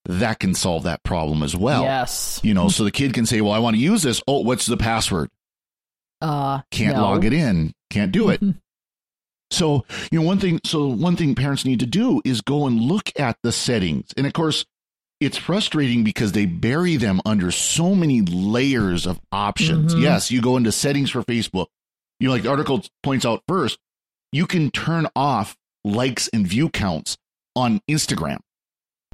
that 0.06 0.40
can 0.40 0.52
solve 0.52 0.82
that 0.82 1.00
problem 1.04 1.44
as 1.44 1.54
well. 1.54 1.82
yes. 1.82 2.40
You 2.42 2.54
know, 2.54 2.68
so 2.68 2.82
the 2.82 2.90
kid 2.90 3.14
can 3.14 3.24
say, 3.24 3.40
"Well, 3.40 3.52
I 3.52 3.60
want 3.60 3.76
to 3.76 3.80
use 3.80 4.02
this. 4.02 4.20
Oh, 4.26 4.40
what's 4.40 4.66
the 4.66 4.76
password? 4.76 5.28
Uh, 6.20 6.62
Can't 6.72 6.96
no. 6.96 7.02
log 7.02 7.24
it 7.24 7.32
in. 7.32 7.72
Can't 7.90 8.10
do 8.12 8.28
it." 8.30 8.42
So, 9.52 9.84
you 10.10 10.18
know, 10.18 10.26
one 10.26 10.38
thing, 10.38 10.60
so 10.64 10.86
one 10.86 11.14
thing 11.14 11.34
parents 11.34 11.66
need 11.66 11.80
to 11.80 11.86
do 11.86 12.22
is 12.24 12.40
go 12.40 12.66
and 12.66 12.80
look 12.80 13.12
at 13.18 13.36
the 13.42 13.52
settings. 13.52 14.08
And 14.16 14.26
of 14.26 14.32
course, 14.32 14.64
it's 15.24 15.36
frustrating 15.36 16.04
because 16.04 16.32
they 16.32 16.46
bury 16.46 16.96
them 16.96 17.20
under 17.24 17.50
so 17.50 17.94
many 17.94 18.20
layers 18.22 19.06
of 19.06 19.20
options. 19.30 19.94
Mhm. 19.94 20.02
Yes, 20.02 20.30
you 20.30 20.40
go 20.42 20.56
into 20.56 20.72
settings 20.72 21.10
for 21.10 21.22
Facebook. 21.22 21.66
You 22.20 22.28
know, 22.28 22.34
like 22.34 22.42
the 22.42 22.50
article 22.50 22.82
points 23.02 23.24
out 23.26 23.42
first, 23.48 23.78
you 24.32 24.46
can 24.46 24.70
turn 24.70 25.06
off 25.16 25.56
likes 25.84 26.28
and 26.28 26.46
view 26.46 26.68
counts 26.68 27.16
on 27.56 27.80
Instagram. 27.90 28.38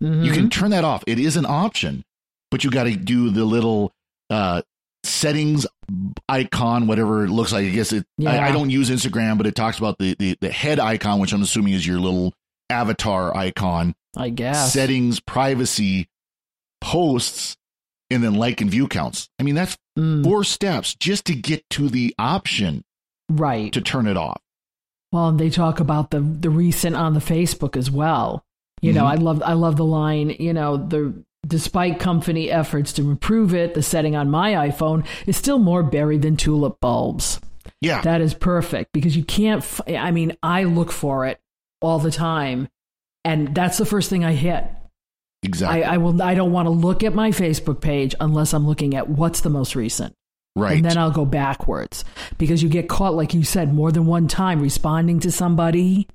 You 0.00 0.08
Mhm. 0.08 0.34
can 0.34 0.50
turn 0.50 0.70
that 0.70 0.84
off. 0.84 1.02
It 1.06 1.18
is 1.18 1.36
an 1.36 1.46
option, 1.46 2.04
but 2.50 2.62
you 2.64 2.70
got 2.70 2.84
to 2.84 2.94
do 2.96 3.30
the 3.30 3.44
little 3.44 3.92
uh, 4.30 4.60
settings 5.04 5.66
icon, 6.28 6.86
whatever 6.86 7.24
it 7.24 7.30
looks 7.30 7.52
like. 7.52 7.64
I 7.66 7.70
guess 7.70 7.92
it. 7.92 8.04
I, 8.26 8.48
I 8.48 8.52
don't 8.52 8.70
use 8.70 8.90
Instagram, 8.90 9.38
but 9.38 9.46
it 9.46 9.54
talks 9.54 9.78
about 9.78 9.98
the, 9.98 10.14
the 10.18 10.36
the 10.40 10.50
head 10.50 10.78
icon, 10.78 11.18
which 11.18 11.32
I'm 11.32 11.42
assuming 11.42 11.72
is 11.72 11.86
your 11.86 11.98
little 11.98 12.34
avatar 12.70 13.36
icon. 13.36 13.94
I 14.16 14.30
guess. 14.30 14.72
Settings, 14.72 15.20
privacy, 15.20 16.08
posts, 16.80 17.56
and 18.10 18.22
then 18.22 18.34
like 18.34 18.60
and 18.60 18.70
view 18.70 18.88
counts. 18.88 19.28
I 19.38 19.42
mean, 19.42 19.54
that's 19.54 19.76
Mm, 19.98 20.22
four 20.22 20.44
steps 20.44 20.94
just 20.94 21.24
to 21.24 21.34
get 21.34 21.68
to 21.70 21.88
the 21.88 22.14
option 22.20 22.84
right. 23.28 23.72
to 23.72 23.80
turn 23.80 24.06
it 24.06 24.16
off. 24.16 24.40
Well, 25.10 25.30
and 25.30 25.38
they 25.40 25.50
talk 25.50 25.80
about 25.80 26.12
the 26.12 26.20
the 26.20 26.50
recent 26.50 26.94
on 26.94 27.14
the 27.14 27.20
Facebook 27.20 27.76
as 27.76 27.90
well. 27.90 28.44
You 28.80 28.92
know, 28.92 29.02
Mhm. 29.02 29.10
I 29.10 29.14
love 29.16 29.42
I 29.44 29.52
love 29.54 29.76
the 29.76 29.84
line. 29.84 30.36
You 30.38 30.52
know, 30.52 30.76
the 30.76 31.24
despite 31.44 31.98
company 31.98 32.48
efforts 32.48 32.92
to 32.92 33.10
improve 33.10 33.54
it, 33.54 33.74
the 33.74 33.82
setting 33.82 34.14
on 34.14 34.30
my 34.30 34.52
iPhone 34.68 35.04
is 35.26 35.36
still 35.36 35.58
more 35.58 35.82
buried 35.82 36.22
than 36.22 36.36
tulip 36.36 36.78
bulbs. 36.80 37.40
Yeah, 37.80 38.00
That 38.02 38.20
is 38.20 38.34
perfect 38.34 38.92
because 38.92 39.16
you 39.16 39.24
can't. 39.24 39.62
F- 39.62 39.80
I 39.88 40.12
mean, 40.12 40.36
I 40.44 40.62
look 40.64 40.92
for 40.92 41.26
it 41.26 41.40
all 41.80 41.98
the 41.98 42.10
time, 42.10 42.68
and 43.24 43.54
that's 43.54 43.78
the 43.78 43.86
first 43.86 44.10
thing 44.10 44.24
I 44.24 44.32
hit. 44.32 44.64
exactly. 45.42 45.84
I, 45.84 45.94
I 45.94 45.96
will. 45.98 46.20
I 46.22 46.34
don't 46.34 46.52
want 46.52 46.66
to 46.66 46.70
look 46.70 47.02
at 47.04 47.14
my 47.14 47.30
Facebook 47.30 47.80
page 47.80 48.14
unless 48.20 48.52
I'm 48.54 48.66
looking 48.66 48.94
at 48.94 49.08
what's 49.08 49.40
the 49.42 49.50
most 49.50 49.74
recent. 49.76 50.14
right. 50.56 50.76
And 50.76 50.84
then 50.84 50.98
I'll 50.98 51.10
go 51.10 51.24
backwards 51.24 52.04
because 52.38 52.62
you 52.62 52.68
get 52.68 52.88
caught, 52.88 53.14
like 53.14 53.34
you 53.34 53.44
said, 53.44 53.72
more 53.72 53.92
than 53.92 54.06
one 54.06 54.28
time 54.28 54.60
responding 54.60 55.20
to 55.20 55.30
somebody. 55.32 56.08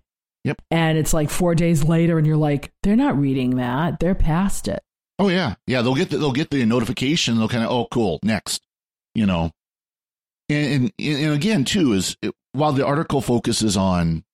Yep. 0.43 0.61
And 0.69 0.97
it's 0.97 1.13
like 1.13 1.29
four 1.29 1.55
days 1.55 1.83
later, 1.85 2.17
and 2.17 2.27
you're 2.27 2.35
like, 2.35 2.71
they're 2.83 2.97
not 2.97 3.17
reading 3.17 3.55
that. 3.57 3.99
They're 4.01 4.15
past 4.15 4.67
it. 4.67 4.81
Oh 5.19 5.29
yeah, 5.29 5.55
yeah. 5.67 5.81
They'll 5.81 5.95
get 5.95 6.09
the, 6.09 6.17
they'll 6.17 6.33
get 6.33 6.49
the 6.49 6.65
notification. 6.65 7.37
They'll 7.37 7.47
kind 7.47 7.63
of 7.63 7.71
oh 7.71 7.87
cool 7.91 8.19
next, 8.23 8.61
you 9.15 9.25
know. 9.25 9.51
And 10.49 10.91
and, 10.99 11.23
and 11.23 11.33
again 11.33 11.63
too 11.63 11.93
is 11.93 12.17
it, 12.21 12.33
while 12.51 12.73
the 12.73 12.85
article 12.85 13.21
focuses 13.21 13.77
on 13.77 14.25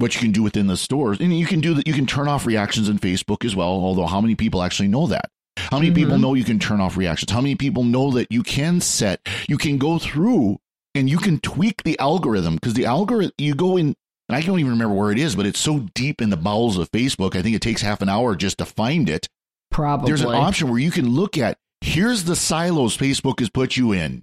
what 0.00 0.14
you 0.14 0.20
can 0.20 0.32
do 0.32 0.42
within 0.42 0.66
the 0.66 0.76
stores, 0.76 1.20
and 1.20 1.36
you 1.38 1.46
can 1.46 1.60
do 1.60 1.74
that. 1.74 1.86
You 1.86 1.94
can 1.94 2.06
turn 2.06 2.26
off 2.28 2.46
reactions 2.46 2.88
in 2.88 2.98
Facebook 2.98 3.44
as 3.44 3.54
well. 3.54 3.68
Although 3.68 4.06
how 4.06 4.20
many 4.20 4.34
people 4.34 4.62
actually 4.62 4.88
know 4.88 5.06
that? 5.08 5.26
How 5.56 5.78
many 5.78 5.90
people 5.92 6.16
Mhm. 6.16 6.20
know 6.20 6.34
you 6.34 6.44
can 6.44 6.58
turn 6.58 6.80
off 6.80 6.96
reactions? 6.96 7.30
How 7.30 7.40
many 7.40 7.54
people 7.54 7.84
know 7.84 8.10
that 8.12 8.28
you 8.30 8.42
can 8.42 8.80
set? 8.80 9.20
You 9.48 9.58
can 9.58 9.78
go 9.78 9.98
through 9.98 10.58
and 10.94 11.08
you 11.08 11.18
can 11.18 11.38
tweak 11.38 11.82
the 11.84 11.98
algorithm 11.98 12.54
because 12.54 12.74
the 12.74 12.86
algorithm 12.86 13.32
you 13.38 13.54
go 13.54 13.76
in. 13.76 13.94
And 14.28 14.36
I 14.36 14.42
don't 14.42 14.60
even 14.60 14.70
remember 14.72 14.94
where 14.94 15.10
it 15.10 15.18
is, 15.18 15.34
but 15.34 15.44
it's 15.44 15.58
so 15.58 15.86
deep 15.94 16.22
in 16.22 16.30
the 16.30 16.36
bowels 16.36 16.78
of 16.78 16.90
Facebook. 16.92 17.34
I 17.34 17.42
think 17.42 17.56
it 17.56 17.62
takes 17.62 17.82
half 17.82 18.00
an 18.00 18.08
hour 18.08 18.36
just 18.36 18.58
to 18.58 18.64
find 18.64 19.08
it 19.10 19.28
Probably. 19.72 20.06
there's 20.08 20.20
an 20.22 20.28
option 20.28 20.68
where 20.70 20.78
you 20.78 20.92
can 20.92 21.10
look 21.10 21.36
at 21.36 21.58
here's 21.80 22.24
the 22.24 22.36
silos 22.36 22.96
Facebook 22.96 23.40
has 23.40 23.50
put 23.50 23.76
you 23.76 23.92
in. 23.92 24.22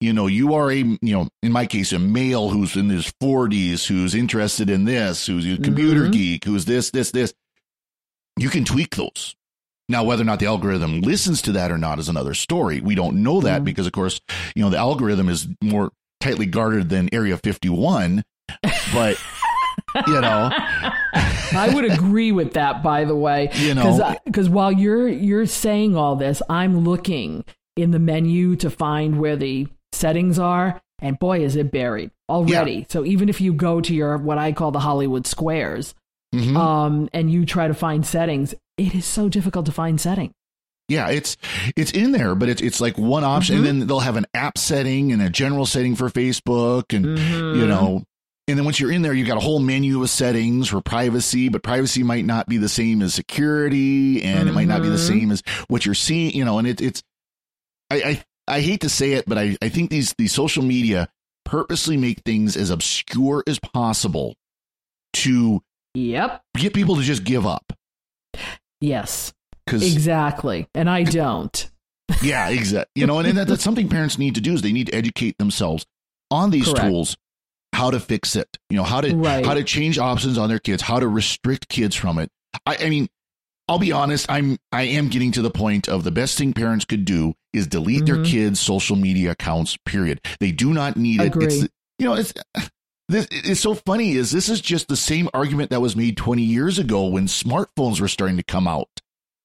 You 0.00 0.12
know, 0.14 0.26
you 0.28 0.54
are 0.54 0.70
a 0.70 0.76
you 0.76 0.98
know, 1.02 1.28
in 1.42 1.52
my 1.52 1.66
case, 1.66 1.92
a 1.92 1.98
male 1.98 2.48
who's 2.50 2.74
in 2.76 2.88
his 2.88 3.12
forties, 3.20 3.86
who's 3.86 4.14
interested 4.14 4.70
in 4.70 4.84
this, 4.86 5.26
who's 5.26 5.46
a 5.46 5.58
computer 5.58 6.06
Mhm. 6.08 6.12
geek, 6.12 6.44
who's 6.44 6.64
this, 6.64 6.90
this, 6.90 7.10
this. 7.10 7.34
You 8.38 8.48
can 8.48 8.64
tweak 8.64 8.96
those. 8.96 9.34
Now, 9.90 10.04
whether 10.04 10.22
or 10.22 10.24
not 10.24 10.38
the 10.38 10.46
algorithm 10.46 11.00
listens 11.02 11.42
to 11.42 11.52
that 11.52 11.70
or 11.70 11.76
not 11.76 11.98
is 11.98 12.08
another 12.08 12.32
story. 12.32 12.80
We 12.80 12.94
don't 12.94 13.22
know 13.22 13.40
that 13.42 13.60
Mhm. 13.62 13.64
because, 13.64 13.86
of 13.86 13.92
course, 13.92 14.20
you 14.54 14.62
know, 14.62 14.70
the 14.70 14.78
algorithm 14.78 15.28
is 15.28 15.48
more 15.62 15.90
tightly 16.20 16.46
guarded 16.46 16.88
than 16.88 17.08
Area 17.12 17.36
51. 17.36 18.22
But, 18.94 19.18
you 20.06 20.20
know, 20.20 20.50
I 21.52 21.70
would 21.74 21.84
agree 21.84 22.32
with 22.32 22.54
that, 22.54 22.82
by 22.82 23.04
the 23.04 23.14
way. 23.16 23.50
You 23.56 23.74
know. 23.74 24.16
because 24.24 24.48
while 24.48 24.72
you're 24.72 25.08
you're 25.08 25.46
saying 25.46 25.94
all 25.96 26.16
this, 26.16 26.40
I'm 26.48 26.84
looking 26.84 27.44
in 27.76 27.90
the 27.90 27.98
menu 27.98 28.56
to 28.56 28.70
find 28.70 29.18
where 29.18 29.36
the 29.36 29.66
settings 30.00 30.38
are, 30.38 30.80
and 31.00 31.18
boy, 31.18 31.44
is 31.44 31.54
it 31.56 31.70
buried 31.70 32.10
already. 32.28 32.86
So 32.88 33.04
even 33.04 33.28
if 33.28 33.40
you 33.40 33.52
go 33.52 33.80
to 33.80 33.94
your 33.94 34.16
what 34.18 34.38
I 34.38 34.52
call 34.52 34.70
the 34.72 34.80
Hollywood 34.80 35.26
squares, 35.26 35.94
mhm. 36.34 36.56
um, 36.56 37.08
and 37.12 37.30
you 37.30 37.46
try 37.46 37.68
to 37.68 37.74
find 37.74 38.04
settings, 38.04 38.54
it 38.76 38.94
is 38.94 39.04
so 39.04 39.28
difficult 39.28 39.66
to 39.66 39.72
find 39.72 40.00
setting. 40.00 40.32
Yeah, 40.88 41.08
it's 41.10 41.36
it's 41.76 41.92
in 41.92 42.10
there, 42.10 42.34
but 42.34 42.48
it's 42.48 42.60
it's 42.60 42.80
like 42.80 42.98
one 42.98 43.22
option, 43.22 43.54
Mhm. 43.54 43.58
and 43.58 43.66
then 43.80 43.86
they'll 43.86 44.00
have 44.00 44.16
an 44.16 44.26
app 44.34 44.58
setting 44.58 45.12
and 45.12 45.22
a 45.22 45.30
general 45.30 45.64
setting 45.66 45.94
for 45.94 46.08
Facebook, 46.10 46.92
and 46.96 47.04
Mm-hmm. 47.06 47.60
you 47.60 47.66
know, 47.68 48.02
and 48.48 48.58
then 48.58 48.64
once 48.64 48.80
you're 48.80 48.90
in 48.90 49.02
there, 49.02 49.14
you 49.14 49.24
got 49.24 49.36
a 49.36 49.40
whole 49.40 49.60
menu 49.60 50.02
of 50.02 50.10
settings 50.10 50.66
for 50.68 50.80
privacy, 50.80 51.48
but 51.48 51.62
privacy 51.62 52.02
might 52.02 52.24
not 52.24 52.48
be 52.48 52.56
the 52.56 52.68
same 52.68 53.02
as 53.02 53.14
security, 53.14 54.20
and 54.24 54.48
it 54.48 54.52
might 54.52 54.66
not 54.66 54.82
be 54.82 54.88
the 54.88 54.96
Mhm. 54.96 55.08
same 55.08 55.30
as 55.30 55.42
what 55.68 55.86
you're 55.86 55.94
seeing, 55.94 56.32
you 56.32 56.44
know, 56.44 56.58
and 56.58 56.66
it, 56.66 56.80
it's 56.80 57.02
I, 57.92 57.96
I 58.02 58.22
I 58.50 58.60
hate 58.60 58.80
to 58.82 58.88
say 58.88 59.12
it, 59.12 59.24
but 59.26 59.38
I 59.38 59.56
I 59.62 59.68
think 59.68 59.90
these 59.90 60.14
these 60.18 60.32
social 60.32 60.62
media 60.62 61.08
purposely 61.44 61.96
make 61.96 62.20
things 62.24 62.56
as 62.56 62.70
obscure 62.70 63.42
as 63.46 63.58
possible 63.58 64.34
to 65.14 65.62
Yep. 65.94 66.42
get 66.56 66.72
people 66.74 66.96
to 66.96 67.02
just 67.02 67.24
give 67.24 67.46
up 67.46 67.72
Yes. 68.80 69.32
Exactly. 69.66 70.66
And 70.74 70.88
I 70.90 71.02
don't. 71.04 71.70
Yeah, 72.22 72.48
exactly. 72.48 72.90
You 72.96 73.06
know, 73.06 73.18
and, 73.20 73.28
and 73.28 73.38
that, 73.38 73.46
that's 73.46 73.62
something 73.62 73.88
parents 73.88 74.18
need 74.18 74.34
to 74.34 74.40
do 74.40 74.52
is 74.52 74.62
they 74.62 74.72
need 74.72 74.88
to 74.88 74.94
educate 74.94 75.38
themselves 75.38 75.86
on 76.30 76.50
these 76.50 76.64
Correct. 76.66 76.80
tools, 76.88 77.16
how 77.72 77.90
to 77.92 78.00
fix 78.00 78.34
it, 78.36 78.48
you 78.68 78.76
know, 78.76 78.82
how 78.82 79.00
to 79.00 79.14
Right. 79.14 79.46
how 79.46 79.54
to 79.54 79.62
change 79.62 79.96
options 79.96 80.36
on 80.36 80.48
their 80.48 80.58
kids, 80.58 80.82
how 80.82 80.98
to 80.98 81.06
restrict 81.08 81.68
kids 81.68 81.94
from 81.94 82.18
it. 82.18 82.28
I, 82.66 82.76
I 82.80 82.90
mean, 82.90 83.08
I'll 83.70 83.78
be 83.78 83.92
honest. 83.92 84.26
I'm 84.28 84.58
I 84.72 84.82
am 84.82 85.08
getting 85.08 85.30
to 85.32 85.42
the 85.42 85.50
point 85.50 85.88
of 85.88 86.02
the 86.02 86.10
best 86.10 86.36
thing 86.36 86.52
parents 86.52 86.84
could 86.84 87.04
do 87.04 87.34
is 87.52 87.68
delete 87.68 88.04
mm-hmm. 88.04 88.22
their 88.22 88.24
kids' 88.24 88.58
social 88.58 88.96
media 88.96 89.30
accounts. 89.30 89.76
Period. 89.86 90.20
They 90.40 90.50
do 90.50 90.74
not 90.74 90.96
need 90.96 91.20
Agree. 91.20 91.46
it. 91.46 91.52
It's 91.52 91.72
you 92.00 92.06
know 92.06 92.14
it's. 92.14 92.34
This 93.08 93.26
it's 93.30 93.60
so 93.60 93.74
funny 93.74 94.12
is 94.12 94.30
this 94.30 94.48
is 94.48 94.60
just 94.60 94.86
the 94.86 94.96
same 94.96 95.28
argument 95.34 95.70
that 95.70 95.80
was 95.80 95.96
made 95.96 96.16
20 96.16 96.42
years 96.42 96.78
ago 96.78 97.06
when 97.06 97.26
smartphones 97.26 98.00
were 98.00 98.06
starting 98.06 98.36
to 98.36 98.44
come 98.44 98.68
out. 98.68 98.88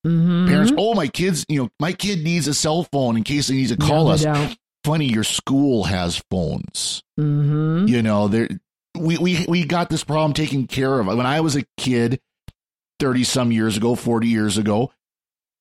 Mm-hmm. 0.06 0.48
Parents, 0.48 0.72
oh 0.78 0.94
my 0.94 1.08
kids, 1.08 1.48
you 1.50 1.64
know, 1.64 1.70
my 1.80 1.92
kid 1.92 2.24
needs 2.24 2.48
a 2.48 2.54
cell 2.54 2.84
phone 2.84 3.18
in 3.18 3.24
case 3.24 3.48
he 3.48 3.58
needs 3.58 3.72
to 3.72 3.78
call 3.78 4.10
us. 4.10 4.24
Funny, 4.84 5.06
your 5.06 5.24
school 5.24 5.86
has 5.86 6.22
phones. 6.30 7.02
Mm-hmm. 7.20 7.88
You 7.88 8.04
know, 8.04 8.28
there 8.28 8.50
we, 8.98 9.18
we 9.18 9.46
we 9.48 9.66
got 9.66 9.90
this 9.90 10.04
problem 10.04 10.34
taken 10.34 10.68
care 10.68 11.00
of. 11.00 11.08
When 11.08 11.26
I 11.26 11.42
was 11.42 11.56
a 11.56 11.66
kid, 11.78 12.20
30 13.00 13.24
some 13.24 13.52
years 13.52 13.78
ago, 13.78 13.96
40 13.96 14.28
years 14.28 14.58
ago, 14.58 14.92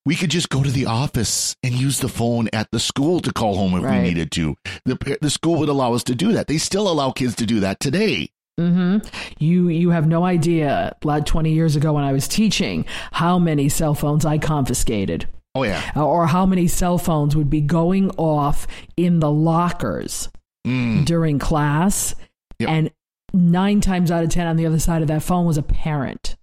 we 0.06 0.14
could 0.14 0.30
just 0.30 0.50
go 0.50 0.62
to 0.62 0.70
the 0.70 0.86
office 0.86 1.56
and 1.62 1.74
use 1.74 2.00
the 2.00 2.08
phone 2.08 2.48
at 2.52 2.70
the 2.70 2.78
school 2.78 3.20
to 3.20 3.32
call 3.32 3.56
home 3.56 3.74
if 3.74 3.82
right. 3.82 4.02
we 4.02 4.08
needed 4.08 4.30
to. 4.32 4.56
The, 4.84 5.18
the 5.20 5.30
school 5.30 5.58
would 5.60 5.68
allow 5.68 5.94
us 5.94 6.04
to 6.04 6.14
do 6.14 6.32
that. 6.32 6.46
They 6.46 6.58
still 6.58 6.90
allow 6.90 7.10
kids 7.10 7.36
to 7.36 7.46
do 7.46 7.60
that 7.60 7.80
today. 7.80 8.30
Mm-hmm. 8.60 8.98
You 9.38 9.68
you 9.68 9.90
have 9.90 10.06
no 10.06 10.24
idea. 10.24 10.94
Like 11.02 11.24
twenty 11.24 11.52
years 11.52 11.74
ago, 11.74 11.92
when 11.94 12.04
I 12.04 12.12
was 12.12 12.28
teaching, 12.28 12.84
how 13.10 13.38
many 13.38 13.68
cell 13.68 13.94
phones 13.94 14.24
I 14.24 14.38
confiscated. 14.38 15.26
Oh 15.56 15.64
yeah. 15.64 15.82
Or 15.96 16.26
how 16.26 16.46
many 16.46 16.68
cell 16.68 16.98
phones 16.98 17.34
would 17.34 17.50
be 17.50 17.60
going 17.60 18.10
off 18.12 18.68
in 18.96 19.18
the 19.18 19.30
lockers 19.30 20.28
mm. 20.64 21.04
during 21.04 21.40
class, 21.40 22.14
yep. 22.60 22.68
and 22.68 22.90
nine 23.32 23.80
times 23.80 24.12
out 24.12 24.22
of 24.22 24.30
ten 24.30 24.46
on 24.46 24.56
the 24.56 24.66
other 24.66 24.78
side 24.78 25.02
of 25.02 25.08
that 25.08 25.22
phone 25.24 25.46
was 25.46 25.58
a 25.58 25.62
parent. 25.62 26.36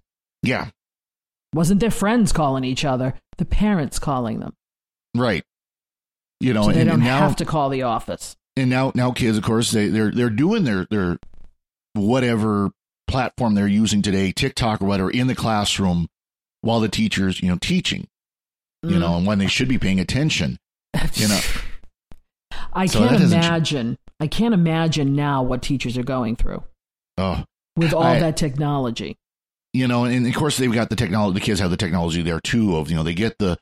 Yeah. 0.44 0.70
Wasn't 1.54 1.80
their 1.80 1.92
friends 1.92 2.32
calling 2.32 2.64
each 2.64 2.86
other, 2.86 3.14
the 3.38 3.46
parents 3.46 4.00
calling 4.00 4.40
them. 4.40 4.56
Right. 5.16 5.44
You 6.40 6.54
know, 6.54 6.64
so 6.64 6.72
they 6.72 6.82
and, 6.82 6.90
don't 6.90 7.00
and 7.00 7.04
now, 7.04 7.20
have 7.20 7.36
to 7.38 7.46
call 7.46 7.70
the 7.70 7.84
office. 7.84 8.36
And 8.58 8.70
now 8.70 8.92
now 8.96 9.12
kids, 9.12 9.38
of 9.38 9.44
course, 9.44 9.72
they, 9.72 9.88
they're 9.88 10.12
they're 10.12 10.30
doing 10.30 10.64
their 10.64 10.88
their 10.90 11.18
whatever 11.94 12.72
platform 13.08 13.54
they're 13.54 13.68
using 13.68 14.02
today, 14.02 14.32
TikTok 14.32 14.82
or 14.82 14.86
whatever, 14.86 15.12
in 15.12 15.28
the 15.28 15.36
classroom 15.36 16.08
while 16.62 16.80
the 16.80 16.90
teacher's, 16.90 17.42
you 17.42 17.50
know, 17.50 17.58
teaching. 17.62 18.08
You 18.84 18.96
mm. 18.96 19.00
know, 19.00 19.18
and 19.18 19.28
when 19.28 19.38
they 19.38 19.48
should 19.48 19.68
be 19.68 19.78
paying 19.78 20.00
attention. 20.00 20.58
You 21.14 21.28
know. 21.28 21.40
I 22.74 22.86
so 22.86 23.08
can't 23.08 23.22
imagine. 23.22 23.98
I 24.20 24.28
can't 24.28 24.54
imagine 24.54 25.16
now 25.16 25.44
what 25.44 25.62
teachers 25.62 25.98
are 25.98 26.04
going 26.04 26.36
through. 26.36 26.64
Oh, 27.18 27.44
with 27.76 27.94
all 27.94 28.04
I, 28.04 28.20
that 28.20 28.38
technology. 28.38 29.18
You 29.74 29.88
know, 29.88 30.04
and 30.04 30.28
of 30.28 30.36
course 30.36 30.58
they've 30.58 30.72
got 30.72 30.90
the 30.90 30.96
technology. 30.96 31.40
The 31.40 31.46
kids 31.46 31.60
have 31.60 31.72
the 31.72 31.78
technology 31.78 32.22
there 32.22 32.40
too. 32.40 32.76
Of 32.76 32.90
you 32.90 32.96
know, 32.96 33.04
they 33.04 33.14
get 33.14 33.38
the 33.38 33.58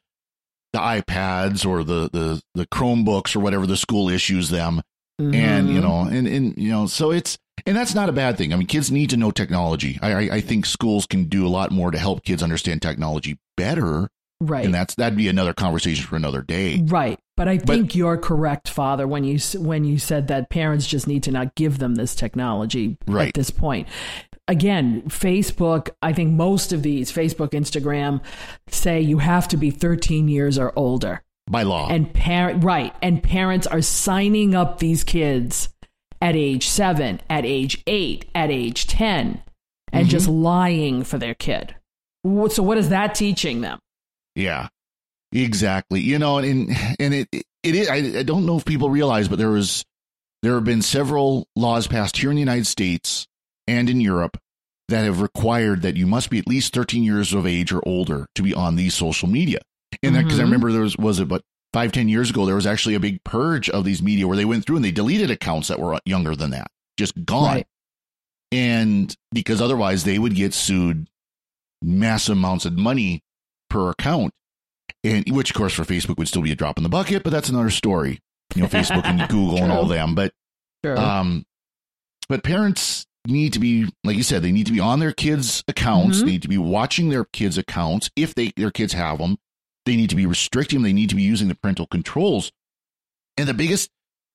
the 0.73 0.79
iPads 0.79 1.65
or 1.65 1.83
the 1.83 2.09
the 2.11 2.41
the 2.55 2.65
Chromebooks 2.67 3.35
or 3.35 3.39
whatever 3.39 3.67
the 3.67 3.77
school 3.77 4.09
issues 4.09 4.49
them, 4.49 4.81
mm-hmm. 5.21 5.35
and 5.35 5.69
you 5.69 5.81
know, 5.81 6.01
and 6.01 6.27
and 6.27 6.57
you 6.57 6.71
know, 6.71 6.87
so 6.87 7.11
it's 7.11 7.37
and 7.65 7.75
that's 7.75 7.93
not 7.93 8.09
a 8.09 8.13
bad 8.13 8.37
thing. 8.37 8.53
I 8.53 8.55
mean, 8.55 8.67
kids 8.67 8.91
need 8.91 9.11
to 9.11 9.17
know 9.17 9.31
technology. 9.31 9.99
I 10.01 10.13
I, 10.13 10.19
I 10.35 10.41
think 10.41 10.65
schools 10.65 11.05
can 11.05 11.25
do 11.25 11.45
a 11.45 11.49
lot 11.49 11.71
more 11.71 11.91
to 11.91 11.97
help 11.97 12.23
kids 12.23 12.41
understand 12.41 12.81
technology 12.81 13.37
better. 13.55 14.09
Right. 14.41 14.63
And 14.63 14.73
that's 14.73 14.95
that'd 14.95 15.17
be 15.17 15.27
another 15.27 15.53
conversation 15.53 16.05
for 16.05 16.15
another 16.15 16.41
day. 16.41 16.81
Right. 16.81 17.19
But 17.35 17.49
I 17.49 17.57
think 17.57 17.87
but, 17.87 17.95
you're 17.95 18.17
correct, 18.17 18.69
Father, 18.69 19.05
when 19.05 19.25
you 19.25 19.37
when 19.59 19.83
you 19.83 19.97
said 19.97 20.27
that 20.27 20.49
parents 20.49 20.87
just 20.87 21.07
need 21.07 21.23
to 21.23 21.31
not 21.31 21.55
give 21.55 21.77
them 21.77 21.95
this 21.95 22.15
technology 22.15 22.97
right. 23.05 23.29
at 23.29 23.33
this 23.33 23.49
point. 23.49 23.87
Again, 24.49 25.03
Facebook, 25.03 25.91
I 26.01 26.11
think 26.11 26.33
most 26.33 26.73
of 26.73 26.81
these, 26.81 27.11
Facebook, 27.11 27.51
Instagram, 27.51 28.21
say 28.67 28.99
you 28.99 29.19
have 29.19 29.47
to 29.49 29.57
be 29.57 29.69
13 29.69 30.27
years 30.27 30.57
or 30.57 30.73
older. 30.75 31.21
By 31.49 31.63
law. 31.63 31.87
And 31.87 32.11
parent 32.11 32.63
right. 32.63 32.93
And 33.01 33.21
parents 33.21 33.67
are 33.67 33.81
signing 33.81 34.55
up 34.55 34.79
these 34.79 35.03
kids 35.03 35.69
at 36.19 36.35
age 36.35 36.67
seven, 36.67 37.21
at 37.29 37.45
age 37.45 37.83
eight, 37.85 38.25
at 38.33 38.49
age 38.49 38.87
10, 38.87 39.43
and 39.91 40.03
mm-hmm. 40.03 40.09
just 40.09 40.27
lying 40.27 41.03
for 41.03 41.19
their 41.19 41.35
kid. 41.35 41.75
So, 42.25 42.63
what 42.63 42.77
is 42.77 42.89
that 42.89 43.15
teaching 43.15 43.61
them? 43.61 43.79
Yeah. 44.35 44.67
Exactly. 45.31 46.01
You 46.01 46.17
know, 46.17 46.39
and 46.39 46.69
and 46.99 47.13
it 47.13 47.27
it 47.31 47.75
is. 47.75 47.87
I, 47.87 48.19
I 48.19 48.23
don't 48.23 48.45
know 48.45 48.57
if 48.57 48.65
people 48.65 48.89
realize, 48.89 49.27
but 49.27 49.37
there 49.37 49.51
was 49.51 49.85
there 50.41 50.55
have 50.55 50.63
been 50.63 50.81
several 50.81 51.47
laws 51.55 51.87
passed 51.87 52.17
here 52.17 52.31
in 52.31 52.35
the 52.35 52.41
United 52.41 52.65
States 52.65 53.27
and 53.69 53.89
in 53.89 54.01
Europe 54.01 54.37
that 54.89 55.03
have 55.03 55.21
required 55.21 55.83
that 55.83 55.95
you 55.95 56.07
must 56.07 56.29
be 56.29 56.39
at 56.39 56.47
least 56.47 56.73
13 56.73 57.03
years 57.03 57.33
of 57.33 57.45
age 57.45 57.71
or 57.71 57.81
older 57.87 58.25
to 58.35 58.41
be 58.41 58.53
on 58.53 58.75
these 58.75 58.95
social 58.95 59.29
media. 59.29 59.59
And 60.01 60.15
because 60.15 60.33
mm-hmm. 60.33 60.41
I 60.41 60.43
remember 60.43 60.71
there 60.71 60.81
was 60.81 60.97
was 60.97 61.19
it 61.19 61.27
but 61.27 61.43
five 61.73 61.91
ten 61.91 62.09
years 62.09 62.29
ago 62.29 62.45
there 62.45 62.55
was 62.55 62.67
actually 62.67 62.95
a 62.95 62.99
big 62.99 63.23
purge 63.23 63.69
of 63.69 63.85
these 63.85 64.01
media 64.01 64.27
where 64.27 64.37
they 64.37 64.45
went 64.45 64.65
through 64.65 64.77
and 64.77 64.85
they 64.85 64.91
deleted 64.91 65.29
accounts 65.31 65.67
that 65.67 65.79
were 65.79 65.99
younger 66.05 66.35
than 66.35 66.51
that, 66.51 66.67
just 66.97 67.25
gone. 67.25 67.55
Right. 67.55 67.67
And 68.51 69.15
because 69.31 69.61
otherwise 69.61 70.03
they 70.03 70.17
would 70.17 70.35
get 70.35 70.53
sued 70.53 71.07
massive 71.81 72.37
amounts 72.37 72.65
of 72.65 72.77
money 72.77 73.21
per 73.69 73.91
account 73.91 74.33
and 75.03 75.25
which 75.29 75.51
of 75.51 75.55
course 75.55 75.73
for 75.73 75.83
Facebook 75.83 76.17
would 76.17 76.27
still 76.27 76.41
be 76.41 76.51
a 76.51 76.55
drop 76.55 76.77
in 76.77 76.83
the 76.83 76.89
bucket, 76.89 77.23
but 77.23 77.31
that's 77.31 77.49
another 77.49 77.69
story. 77.69 78.19
You 78.55 78.63
know, 78.63 78.67
Facebook 78.67 79.05
and 79.05 79.19
Google 79.29 79.59
and 79.59 79.71
all 79.71 79.85
them. 79.85 80.15
But 80.15 80.33
True. 80.83 80.97
um, 80.97 81.45
but 82.27 82.43
parents 82.43 83.05
need 83.27 83.53
to 83.53 83.59
be 83.59 83.87
like 84.03 84.17
you 84.17 84.23
said, 84.23 84.41
they 84.41 84.51
need 84.51 84.67
to 84.67 84.71
be 84.71 84.79
on 84.79 84.99
their 84.99 85.11
kids' 85.11 85.63
accounts. 85.67 86.17
Mm-hmm. 86.17 86.25
They 86.25 86.31
need 86.33 86.41
to 86.43 86.47
be 86.47 86.57
watching 86.57 87.09
their 87.09 87.25
kids' 87.25 87.57
accounts 87.57 88.09
if 88.15 88.35
they 88.35 88.51
their 88.55 88.71
kids 88.71 88.93
have 88.93 89.19
them. 89.19 89.37
They 89.85 89.95
need 89.95 90.09
to 90.09 90.15
be 90.15 90.25
restricting. 90.25 90.77
Them. 90.77 90.83
They 90.83 90.93
need 90.93 91.09
to 91.09 91.15
be 91.15 91.23
using 91.23 91.47
the 91.47 91.55
parental 91.55 91.87
controls. 91.87 92.51
And 93.37 93.47
the 93.47 93.53
biggest 93.53 93.89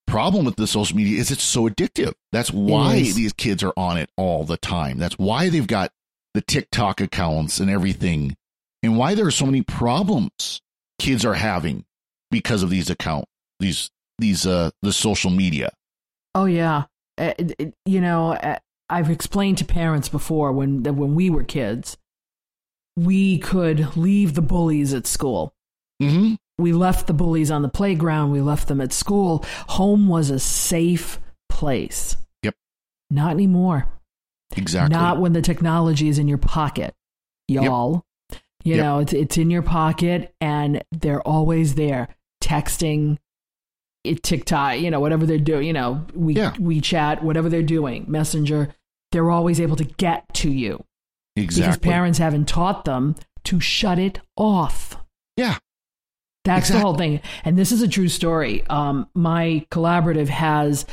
problem 0.07 0.45
with 0.45 0.57
the 0.57 0.67
social 0.67 0.97
media 0.97 1.19
is 1.19 1.31
it's 1.31 1.43
so 1.43 1.69
addictive. 1.69 2.15
That's 2.33 2.51
why 2.51 3.01
these 3.01 3.33
kids 3.33 3.63
are 3.63 3.73
on 3.77 3.97
it 3.97 4.11
all 4.17 4.45
the 4.45 4.57
time. 4.57 4.99
That's 4.99 5.19
why 5.19 5.49
they've 5.49 5.67
got 5.67 5.93
the 6.35 6.41
TikTok 6.41 7.01
accounts 7.01 7.61
and 7.61 7.71
everything 7.71 8.37
and 8.83 8.99
why 8.99 9.15
there 9.15 9.27
are 9.27 9.31
so 9.31 9.47
many 9.47 9.63
problems 9.63 10.61
kids 10.99 11.25
are 11.25 11.35
having 11.35 11.85
because 12.31 12.63
of 12.63 12.71
these 12.71 12.91
account 12.91 13.27
these 13.61 13.91
these 14.19 14.47
uh 14.47 14.71
the 14.83 14.93
social 14.93 15.31
media. 15.31 15.73
Oh 16.35 16.45
yeah, 16.45 16.85
uh, 17.19 17.33
you 17.85 18.01
know 18.01 18.33
uh, 18.33 18.59
I've 18.95 19.11
explained 19.11 19.59
to 19.59 19.65
parents 19.65 20.09
before 20.09 20.53
when 20.53 20.85
when 20.85 21.17
we 21.17 21.29
were 21.29 21.43
kids, 21.43 21.97
we 22.97 23.39
could 23.39 23.97
leave 23.97 24.35
the 24.35 24.43
bullies 24.43 24.95
at 24.95 25.09
school. 25.09 25.53
Mm-hmm. 26.01 26.35
We 26.59 26.73
left 26.73 27.09
the 27.09 27.13
bullies 27.13 27.51
on 27.51 27.63
the 27.63 27.69
playground. 27.69 28.31
We 28.31 28.41
left 28.41 28.69
them 28.69 28.81
at 28.81 28.93
school. 28.93 29.45
Home 29.71 30.07
was 30.07 30.31
a 30.31 30.39
safe 30.39 31.19
place. 31.49 32.17
Yep. 32.45 32.55
Not 33.11 33.33
anymore. 33.33 33.89
Exactly. 34.57 34.97
Not 34.97 35.19
when 35.19 35.33
the 35.33 35.43
technology 35.43 36.07
is 36.07 36.21
in 36.21 36.29
your 36.29 36.39
pocket, 36.39 36.95
y'all. 37.49 38.05
You 38.63 38.77
yep. 38.77 38.85
know, 38.85 38.99
it's 39.01 39.13
it's 39.13 39.37
in 39.37 39.51
your 39.51 39.63
pocket 39.63 40.33
and 40.41 40.85
they're 40.93 41.21
always 41.23 41.75
there 41.75 42.15
texting 42.41 43.19
it 44.05 44.23
TikTok, 44.23 44.79
you 44.79 44.91
know, 44.91 45.01
whatever 45.01 45.27
they're 45.27 45.39
doing, 45.39 45.67
you 45.67 45.73
know, 45.73 46.07
we 46.15 46.35
yeah. 46.35 46.53
WeChat, 46.53 47.23
whatever 47.23 47.49
they're 47.49 47.63
doing, 47.63 48.05
Messenger, 48.07 48.73
they're 49.15 49.31
always 49.31 49.61
able 49.61 49.77
to 49.77 49.85
get 49.85 50.33
to 50.35 50.51
you. 50.51 50.85
Exactly. 51.37 51.63
Because 51.63 51.79
parents 51.79 52.19
haven't 52.19 52.49
taught 52.49 52.85
them 52.85 53.17
to 53.45 53.61
shut 53.61 53.99
it 53.99 54.21
off. 54.37 54.97
Yeah. 55.37 55.57
That's 56.45 56.69
exactly. 56.69 56.79
the 56.79 56.85
whole 56.85 56.97
thing. 56.97 57.21
And 57.45 57.57
this 57.57 57.73
is 57.73 57.81
a 57.81 57.89
true 57.89 58.09
story. 58.09 58.67
Um, 58.67 59.09
my 59.15 59.67
collaborative 59.71 60.29
has 60.29 60.85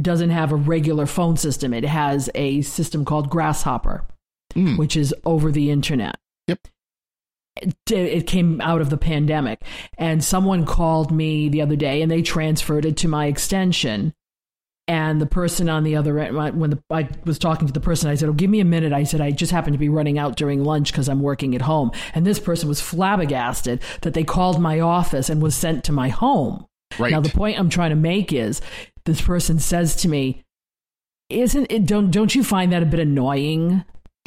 doesn't 0.00 0.30
have 0.30 0.52
a 0.52 0.56
regular 0.56 1.06
phone 1.06 1.36
system. 1.36 1.72
It 1.72 1.84
has 1.84 2.28
a 2.34 2.60
system 2.62 3.04
called 3.04 3.30
Grasshopper, 3.30 4.04
mm. 4.54 4.76
which 4.78 4.96
is 4.96 5.14
over 5.24 5.50
the 5.50 5.70
internet. 5.70 6.16
Yep 6.46 6.68
it 7.90 8.26
came 8.26 8.60
out 8.60 8.80
of 8.80 8.90
the 8.90 8.96
pandemic. 8.96 9.62
And 9.98 10.24
someone 10.24 10.64
called 10.64 11.10
me 11.10 11.48
the 11.48 11.62
other 11.62 11.76
day 11.76 12.02
and 12.02 12.10
they 12.10 12.22
transferred 12.22 12.84
it 12.84 12.96
to 12.98 13.08
my 13.08 13.26
extension. 13.26 14.14
And 14.90 15.20
the 15.20 15.26
person 15.26 15.68
on 15.68 15.84
the 15.84 15.94
other 15.94 16.18
end, 16.18 16.58
when 16.58 16.70
the, 16.70 16.82
I 16.90 17.08
was 17.24 17.38
talking 17.38 17.68
to 17.68 17.72
the 17.72 17.78
person, 17.78 18.10
I 18.10 18.16
said, 18.16 18.28
Oh, 18.28 18.32
give 18.32 18.50
me 18.50 18.58
a 18.58 18.64
minute. 18.64 18.92
I 18.92 19.04
said, 19.04 19.20
I 19.20 19.30
just 19.30 19.52
happened 19.52 19.74
to 19.74 19.78
be 19.78 19.88
running 19.88 20.18
out 20.18 20.34
during 20.34 20.64
lunch 20.64 20.90
because 20.90 21.08
I'm 21.08 21.22
working 21.22 21.54
at 21.54 21.62
home. 21.62 21.92
And 22.12 22.26
this 22.26 22.40
person 22.40 22.68
was 22.68 22.80
flabbergasted 22.80 23.82
that 24.00 24.14
they 24.14 24.24
called 24.24 24.60
my 24.60 24.80
office 24.80 25.30
and 25.30 25.40
was 25.40 25.54
sent 25.54 25.84
to 25.84 25.92
my 25.92 26.08
home. 26.08 26.66
Right. 26.98 27.12
Now, 27.12 27.20
the 27.20 27.28
point 27.28 27.56
I'm 27.56 27.70
trying 27.70 27.90
to 27.90 27.96
make 27.96 28.32
is 28.32 28.60
this 29.04 29.20
person 29.20 29.60
says 29.60 29.94
to 29.96 30.08
me, 30.08 30.42
Isn't 31.28 31.70
it, 31.70 31.86
don't, 31.86 32.10
don't 32.10 32.34
you 32.34 32.42
find 32.42 32.72
that 32.72 32.82
a 32.82 32.86
bit 32.86 32.98
annoying? 32.98 33.84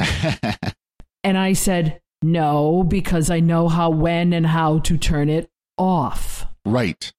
and 1.25 1.37
I 1.37 1.51
said, 1.51 1.99
no, 2.23 2.83
because 2.83 3.29
I 3.29 3.41
know 3.41 3.67
how, 3.67 3.89
when, 3.89 4.31
and 4.31 4.47
how 4.47 4.79
to 4.79 4.97
turn 4.97 5.27
it 5.29 5.49
off. 5.77 6.45
Right. 6.65 7.11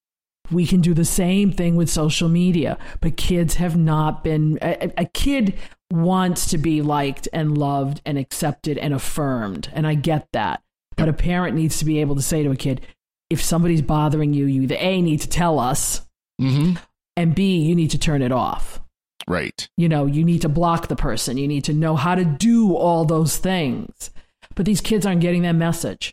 We 0.50 0.66
can 0.66 0.80
do 0.80 0.92
the 0.92 1.04
same 1.04 1.52
thing 1.52 1.74
with 1.74 1.88
social 1.88 2.28
media, 2.28 2.78
but 3.00 3.16
kids 3.16 3.54
have 3.54 3.76
not 3.76 4.22
been. 4.22 4.58
A, 4.60 4.92
a, 4.98 5.04
kid 5.06 5.54
wants 5.90 6.48
to 6.50 6.58
be 6.58 6.82
liked 6.82 7.28
and 7.32 7.56
loved 7.56 8.02
and 8.04 8.18
accepted 8.18 8.76
and 8.76 8.92
affirmed, 8.92 9.70
and 9.72 9.86
I 9.86 9.94
get 9.94 10.28
that. 10.32 10.62
But 10.96 11.08
a 11.08 11.14
parent 11.14 11.56
needs 11.56 11.78
to 11.78 11.84
be 11.84 12.00
able 12.00 12.14
to 12.16 12.22
say 12.22 12.42
to 12.42 12.50
a 12.50 12.56
kid, 12.56 12.82
if 13.30 13.42
somebody's 13.42 13.82
bothering 13.82 14.34
you, 14.34 14.44
you 14.44 14.62
either 14.62 14.76
A, 14.78 15.00
need 15.00 15.20
to 15.22 15.28
tell 15.28 15.58
us, 15.58 16.02
Mm-hmm. 16.40 16.74
and 17.16 17.34
B, 17.34 17.58
you 17.58 17.74
need 17.74 17.92
to 17.92 17.98
turn 17.98 18.20
it 18.20 18.32
off. 18.32 18.80
Right. 19.26 19.68
You 19.76 19.88
know, 19.88 20.04
you 20.04 20.24
need 20.24 20.42
to 20.42 20.48
block 20.48 20.88
the 20.88 20.96
person. 20.96 21.38
You 21.38 21.48
need 21.48 21.64
to 21.64 21.72
know 21.72 21.96
how 21.96 22.14
to 22.16 22.24
do 22.24 22.74
all 22.76 23.04
those 23.04 23.36
things. 23.38 24.10
But 24.54 24.66
these 24.66 24.80
kids 24.80 25.06
aren't 25.06 25.20
getting 25.20 25.42
that 25.42 25.52
message. 25.54 26.12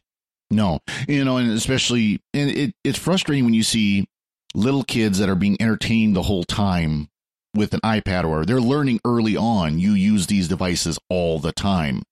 No, 0.50 0.80
you 1.08 1.24
know, 1.24 1.38
and 1.38 1.52
especially, 1.52 2.22
and 2.34 2.50
it, 2.52 2.76
it's 2.84 3.00
frustrating 3.00 3.46
when 3.46 3.54
you 3.54 3.64
see 3.64 4.08
little 4.54 4.84
kids 4.84 5.20
that 5.20 5.30
are 5.30 5.36
being 5.36 5.58
entertained 5.60 6.16
the 6.16 6.24
whole 6.24 6.44
time 6.44 7.10
with 7.54 7.74
an 7.74 7.82
iPad 7.82 8.24
or 8.26 8.46
they're 8.46 8.62
learning 8.62 9.00
early 9.06 9.36
on. 9.36 9.80
You 9.80 9.92
use 9.92 10.28
these 10.28 10.48
devices 10.48 11.00
all 11.10 11.40
the 11.40 11.52
time, 11.52 12.04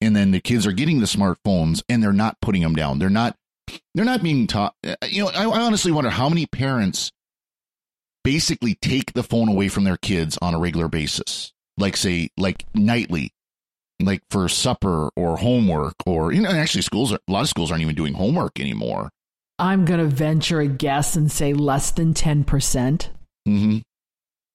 and 0.00 0.14
then 0.14 0.30
the 0.30 0.40
kids 0.40 0.66
are 0.66 0.72
getting 0.72 1.00
the 1.00 1.06
smartphones 1.06 1.82
and 1.88 2.02
they're 2.02 2.12
not 2.12 2.40
putting 2.40 2.62
them 2.62 2.74
down. 2.74 2.98
They're 2.98 3.10
not. 3.10 3.36
They're 3.94 4.04
not 4.06 4.22
being 4.22 4.46
taught. 4.46 4.74
Uh, 4.86 4.94
you 5.06 5.24
know, 5.24 5.30
I, 5.30 5.44
I 5.44 5.60
honestly 5.60 5.92
wonder 5.92 6.08
how 6.08 6.30
many 6.30 6.46
parents 6.46 7.12
basically 8.24 8.74
take 8.74 9.12
the 9.12 9.22
phone 9.22 9.48
away 9.48 9.68
from 9.68 9.84
their 9.84 9.98
kids 9.98 10.38
on 10.40 10.54
a 10.54 10.58
regular 10.58 10.88
basis, 10.88 11.52
like 11.76 11.94
say, 11.94 12.30
like 12.38 12.64
nightly, 12.74 13.32
like 14.00 14.22
for 14.30 14.48
supper 14.48 15.10
or 15.16 15.36
homework 15.36 15.94
or 16.06 16.32
you 16.32 16.40
know 16.40 16.50
actually 16.50 16.82
schools 16.82 17.12
are, 17.12 17.18
a 17.28 17.32
lot 17.32 17.42
of 17.42 17.48
schools 17.48 17.70
aren't 17.70 17.82
even 17.82 17.94
doing 17.94 18.14
homework 18.14 18.60
anymore 18.60 19.10
I'm 19.58 19.84
going 19.84 20.00
to 20.00 20.06
venture 20.06 20.60
a 20.60 20.68
guess 20.68 21.16
and 21.16 21.30
say 21.30 21.52
less 21.52 21.90
than 21.92 22.14
10%. 22.14 22.44
mm-hmm. 23.48 23.78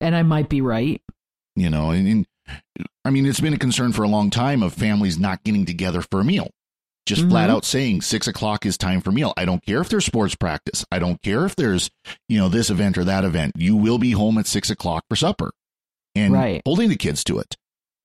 And 0.02 0.16
I 0.16 0.24
might 0.24 0.50
be 0.50 0.62
right. 0.62 1.02
you 1.56 1.70
know 1.70 1.92
and, 1.92 2.08
and 2.08 2.26
i 3.06 3.10
mean 3.12 3.26
it's 3.26 3.40
been 3.40 3.54
a 3.54 3.58
concern 3.60 3.94
for 3.94 4.02
a 4.04 4.08
long 4.08 4.30
time 4.32 4.64
of 4.64 4.74
families 4.74 5.20
not 5.20 5.44
getting 5.44 5.66
together 5.66 6.02
for 6.02 6.20
a 6.20 6.24
meal 6.24 6.50
just 7.06 7.28
flat 7.30 7.50
Mhm. 7.50 7.54
out 7.54 7.64
saying 7.66 8.02
six 8.02 8.28
o'clock 8.28 8.66
is 8.66 8.76
time 8.78 9.02
for 9.02 9.12
meal 9.12 9.34
i 9.38 9.46
don't 9.46 9.64
care 9.66 9.80
if 9.82 9.88
there's 9.90 10.04
sports 10.06 10.34
practice 10.36 10.84
i 10.92 10.98
don't 11.00 11.22
care 11.22 11.46
if 11.46 11.56
there's 11.56 11.90
you 12.28 12.40
know 12.40 12.50
this 12.50 12.70
event 12.72 12.98
or 12.98 13.04
that 13.06 13.24
event 13.24 13.54
you 13.56 13.76
will 13.76 13.98
be 14.00 14.12
home 14.12 14.38
at 14.40 14.48
six 14.48 14.70
o'clock 14.72 15.04
for 15.10 15.16
supper 15.16 15.52
and 16.16 16.34
Right. 16.34 16.62
holding 16.66 16.90
the 16.90 16.96
kids 16.98 17.24
to 17.26 17.38
it 17.40 17.56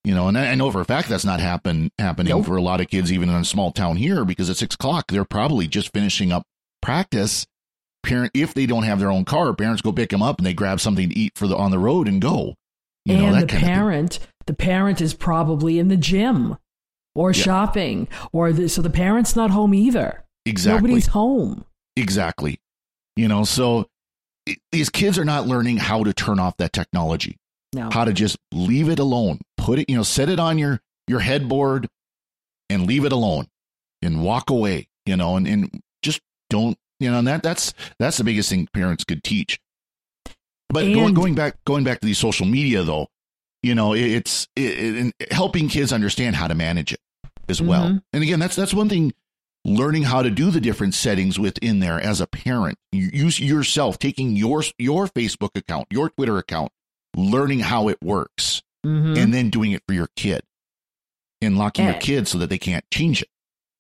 you 0.05 0.15
know 0.15 0.29
and 0.29 0.37
i, 0.39 0.49
I 0.53 0.55
know 0.55 0.71
for 0.71 0.81
a 0.83 0.85
fact 0.85 1.09
that's 1.09 1.25
not 1.25 1.41
happen 1.41 1.91
happening 1.99 2.31
Nope. 2.31 2.45
for 2.47 2.57
a 2.57 2.63
lot 2.63 2.81
of 2.83 2.89
kids 2.89 3.11
even 3.11 3.29
in 3.31 3.35
a 3.37 3.45
small 3.47 3.73
town 3.73 3.97
here 3.97 4.25
because 4.27 4.51
at 4.51 4.57
six 4.59 4.75
o'clock 4.75 5.07
they're 5.09 5.25
probably 5.25 5.67
just 5.67 5.91
finishing 5.95 6.31
up 6.33 6.43
practice 6.89 7.47
parent 8.03 8.31
if 8.33 8.55
they 8.55 8.65
don't 8.65 8.85
have 8.85 8.99
their 8.99 9.11
own 9.11 9.25
car 9.25 9.53
parents 9.53 9.83
go 9.83 9.93
pick 9.93 10.09
them 10.09 10.23
up 10.23 10.39
and 10.39 10.47
they 10.47 10.55
grab 10.55 10.81
something 10.81 11.11
to 11.11 11.19
eat 11.19 11.33
for 11.37 11.47
the 11.47 11.55
on 11.57 11.71
the 11.71 11.79
road 11.79 12.09
and 12.09 12.23
go 12.23 12.55
you 13.05 13.15
know 13.17 13.27
and 13.27 13.35
that 13.35 13.41
the 13.43 13.47
kind 13.47 13.57
of 13.57 13.61
thing. 13.61 13.75
parent, 13.75 14.19
the 14.47 14.55
parent 14.55 15.01
is 15.03 15.13
probably 15.13 15.79
in 15.79 15.89
the 15.89 15.97
gym 15.99 16.57
or 17.15 17.33
Yeah. 17.33 17.43
shopping 17.43 18.09
or 18.33 18.53
the, 18.53 18.69
so 18.69 18.81
the 18.81 18.89
parent's 18.91 19.35
not 19.37 19.51
home 19.51 19.75
either. 19.75 20.25
exactly 20.47 20.89
Nobody's 20.89 21.07
home. 21.09 21.65
Exactly. 21.97 22.59
You 23.17 23.29
know, 23.29 23.45
so 23.45 23.87
i- 24.49 24.57
these 24.73 24.89
kids 24.89 25.19
are 25.19 25.25
not 25.25 25.47
learning 25.47 25.77
how 25.79 26.05
to 26.05 26.13
turn 26.15 26.39
off 26.39 26.57
that 26.59 26.73
technology, 26.73 27.37
No. 27.75 27.91
how 27.93 28.05
to 28.05 28.13
just 28.15 28.37
leave 28.53 28.89
it 28.89 28.99
alone. 28.99 29.41
Put 29.59 29.79
it, 29.81 29.91
you 29.91 29.97
know, 29.97 30.03
set 30.05 30.29
it 30.31 30.39
on 30.41 30.57
your 30.59 30.81
your 31.07 31.21
headboard 31.21 31.89
and 32.71 32.87
leave 32.87 33.05
it 33.05 33.13
alone 33.13 33.49
and 34.03 34.23
walk 34.23 34.49
away, 34.51 34.89
you 35.07 35.17
know, 35.17 35.37
and, 35.37 35.47
and 35.49 35.81
don't, 36.51 36.79
you 37.01 37.11
know, 37.11 37.19
and 37.19 37.27
that 37.29 37.43
that's 37.43 37.75
that's 37.99 38.17
the 38.19 38.25
biggest 38.25 38.51
thing 38.51 38.69
parents 38.73 39.05
could 39.05 39.23
teach. 39.23 39.61
But 40.69 40.85
going 40.85 41.07
And- 41.07 41.17
going 41.17 41.35
back 41.35 41.57
going 41.65 41.85
back 41.85 42.01
to 42.01 42.07
these 42.07 42.19
social 42.19 42.47
media 42.47 42.83
though, 42.83 43.09
you 43.63 43.75
know, 43.75 43.93
it, 43.95 44.03
it's 44.03 44.49
it, 44.57 45.13
it, 45.19 45.33
helping 45.33 45.69
kids 45.69 45.93
understand 45.93 46.37
how 46.37 46.47
to 46.49 46.55
manage 46.55 46.93
it 46.93 47.01
as 47.49 47.63
well. 47.63 47.89
Mhm. 47.89 48.03
And 48.13 48.23
again, 48.23 48.39
that's 48.41 48.57
that's 48.57 48.75
one 48.75 48.89
thing 48.89 49.13
learning 49.65 50.03
how 50.05 50.23
to 50.23 50.31
do 50.31 50.51
the 50.51 50.61
different 50.61 50.95
settings 50.95 51.39
within 51.39 51.81
there 51.81 52.01
as 52.01 52.21
a 52.21 52.27
parent 52.27 52.79
you 52.93 53.11
use 53.13 53.41
yourself 53.41 53.99
taking 53.99 54.37
your 54.37 54.63
your 54.79 55.09
facebook 55.09 55.51
account 55.57 55.87
your 55.91 56.09
twitter 56.11 56.39
account 56.39 56.71
learning 57.17 57.59
how 57.59 57.89
it 57.89 57.99
works 58.01 58.63
Mhm. 58.87 59.19
and 59.19 59.35
then 59.35 59.51
doing 59.51 59.73
it 59.73 59.83
for 59.87 59.93
your 59.95 60.09
kid 60.15 60.43
and 61.43 61.59
locking 61.59 61.87
your 61.87 61.95
And- 61.95 62.03
kid 62.03 62.29
so 62.29 62.39
that 62.39 62.49
they 62.51 62.57
can't 62.57 62.85
change 62.91 63.21
it 63.21 63.29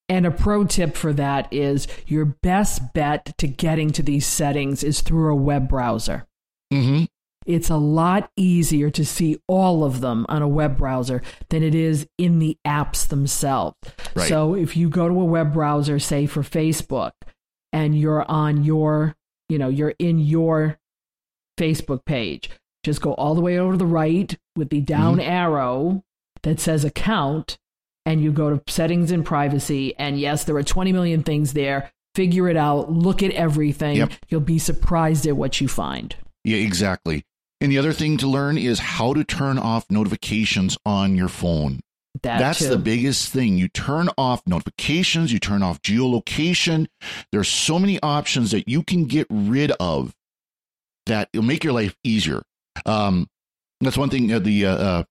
And 0.08 0.26
a 0.26 0.30
pro 0.30 0.64
tip 0.64 0.96
for 0.96 1.12
that 1.12 1.52
is 1.52 1.86
your 2.06 2.24
best 2.24 2.94
bet 2.94 3.36
to 3.38 3.46
getting 3.46 3.90
to 3.90 4.02
these 4.02 4.26
settings 4.26 4.82
is 4.82 5.02
through 5.02 5.30
a 5.30 5.36
web 5.36 5.68
browser. 5.68 6.26
mm-hmm. 6.72 7.04
It's 7.46 7.70
a 7.70 7.76
lot 7.78 8.30
easier 8.36 8.90
to 8.90 9.06
see 9.06 9.38
all 9.46 9.82
of 9.82 10.02
them 10.02 10.26
on 10.28 10.42
a 10.42 10.48
web 10.48 10.76
browser 10.76 11.22
than 11.48 11.62
it 11.62 11.74
is 11.74 12.06
in 12.18 12.40
the 12.40 12.58
apps 12.66 13.08
themselves. 13.08 13.74
Right. 14.14 14.28
So 14.28 14.54
if 14.54 14.76
you 14.76 14.90
go 14.90 15.08
to 15.08 15.18
a 15.18 15.24
web 15.24 15.54
browser, 15.54 15.98
say 15.98 16.26
for 16.26 16.42
Facebook, 16.42 17.12
and 17.72 17.98
you're 17.98 18.30
on 18.30 18.64
your, 18.64 19.16
you 19.48 19.56
know, 19.56 19.68
you're 19.68 19.94
in 19.98 20.18
your 20.18 20.78
Facebook 21.58 22.04
page, 22.04 22.50
just 22.84 23.00
go 23.00 23.14
all 23.14 23.34
the 23.34 23.40
way 23.40 23.58
over 23.58 23.72
to 23.72 23.78
the 23.78 23.86
right 23.86 24.36
with 24.54 24.68
the 24.68 24.82
down 24.82 25.18
arrow 25.18 26.04
that 26.42 26.60
says 26.60 26.84
account, 26.84 27.56
and 28.08 28.22
you 28.22 28.32
go 28.32 28.56
to 28.56 28.72
settings 28.72 29.10
and 29.10 29.24
privacy. 29.24 29.94
And 29.98 30.18
yes, 30.18 30.44
there 30.44 30.56
are 30.56 30.62
20 30.62 30.92
million 30.92 31.22
things 31.22 31.52
there. 31.52 31.90
Figure 32.14 32.48
it 32.48 32.56
out, 32.56 32.90
look 32.90 33.22
at 33.22 33.30
everything. 33.32 33.96
Yep. 33.96 34.12
You'll 34.28 34.40
be 34.40 34.58
surprised 34.58 35.26
at 35.26 35.36
what 35.36 35.60
you 35.60 35.68
find. 35.68 36.16
yeah 36.44 36.56
exactly 36.56 37.24
and 37.60 37.70
the 37.72 37.78
other 37.78 37.92
thing 37.92 38.16
to 38.18 38.26
learn 38.28 38.56
is 38.56 38.78
how 38.78 39.12
to 39.14 39.24
turn 39.24 39.58
off 39.58 39.84
notifications 39.90 40.78
on 40.86 41.16
your 41.16 41.28
phone 41.28 41.80
That 42.22 42.38
That's 42.38 42.60
too. 42.60 42.68
the 42.68 42.78
biggest 42.78 43.32
thing. 43.32 43.58
You 43.58 43.68
turn 43.68 44.08
off 44.16 44.42
notifications, 44.46 45.32
you 45.32 45.38
turn 45.38 45.62
off 45.62 45.82
geolocation. 45.82 46.86
There's 47.32 47.48
so 47.48 47.78
many 47.78 48.00
options 48.02 48.52
that 48.52 48.68
you 48.68 48.82
can 48.82 49.04
get 49.04 49.26
rid 49.30 49.72
of 49.72 50.14
that 51.06 51.28
will 51.34 51.42
make 51.42 51.62
your 51.64 51.72
life 51.72 51.94
easier. 52.04 52.42
Um, 52.86 53.28
that's 53.80 53.98
one 53.98 54.10
thing 54.10 54.32
uh, 54.32 54.38
the 54.38 54.66
uh, 54.66 54.76
uh, 54.76 55.04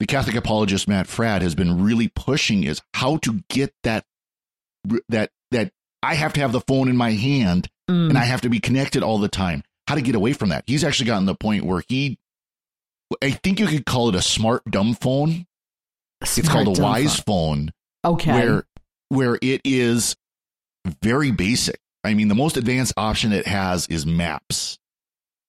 the 0.00 0.06
Catholic 0.06 0.36
apologist 0.36 0.88
Matt 0.88 1.06
Fradd 1.06 1.42
has 1.42 1.54
been 1.54 1.82
really 1.82 2.08
pushing 2.08 2.64
is 2.64 2.82
how 2.94 3.16
to 3.18 3.40
get 3.48 3.72
that 3.82 4.04
that 5.08 5.30
that 5.50 5.72
I 6.02 6.14
have 6.14 6.32
to 6.34 6.40
have 6.40 6.52
the 6.52 6.60
phone 6.60 6.88
in 6.88 6.96
my 6.96 7.12
hand 7.12 7.68
Mm. 7.88 8.08
and 8.08 8.18
I 8.18 8.24
have 8.24 8.40
to 8.40 8.48
be 8.48 8.58
connected 8.58 9.04
all 9.04 9.18
the 9.18 9.28
time. 9.28 9.62
How 9.86 9.94
to 9.94 10.02
get 10.02 10.16
away 10.16 10.32
from 10.32 10.48
that? 10.48 10.64
He's 10.66 10.82
actually 10.82 11.06
gotten 11.06 11.24
the 11.24 11.36
point 11.36 11.64
where 11.64 11.84
he, 11.88 12.18
I 13.22 13.30
think 13.30 13.60
you 13.60 13.68
could 13.68 13.86
call 13.86 14.08
it 14.08 14.16
a 14.16 14.22
smart 14.22 14.64
dumb 14.68 14.94
phone 14.94 15.46
it's 16.20 16.48
called 16.48 16.78
a 16.78 16.82
wise 16.82 17.20
phone. 17.20 17.70
phone 18.04 18.14
Okay. 18.14 18.32
where 18.32 18.64
where 19.08 19.38
it 19.42 19.60
is 19.64 20.16
very 21.02 21.30
basic 21.30 21.78
i 22.04 22.14
mean 22.14 22.28
the 22.28 22.34
most 22.34 22.56
advanced 22.56 22.92
option 22.96 23.32
it 23.32 23.46
has 23.46 23.86
is 23.88 24.06
maps 24.06 24.78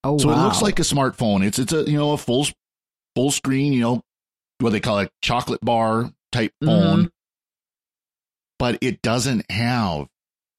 oh, 0.03 0.17
so 0.17 0.27
wow. 0.27 0.33
it 0.33 0.43
looks 0.43 0.61
like 0.61 0.79
a 0.79 0.83
smartphone 0.83 1.45
it's 1.45 1.57
it's 1.59 1.71
a 1.73 1.83
you 1.89 1.97
know 1.97 2.11
a 2.11 2.17
full 2.17 2.45
full 3.15 3.31
screen 3.31 3.73
you 3.73 3.81
know 3.81 4.01
what 4.59 4.71
they 4.71 4.79
call 4.79 4.99
it 4.99 5.11
chocolate 5.21 5.61
bar 5.63 6.11
type 6.31 6.53
Mm-hmm. 6.63 6.67
phone. 6.67 7.11
But 8.59 8.79
it 8.81 9.01
doesn't 9.03 9.49
have 9.51 10.07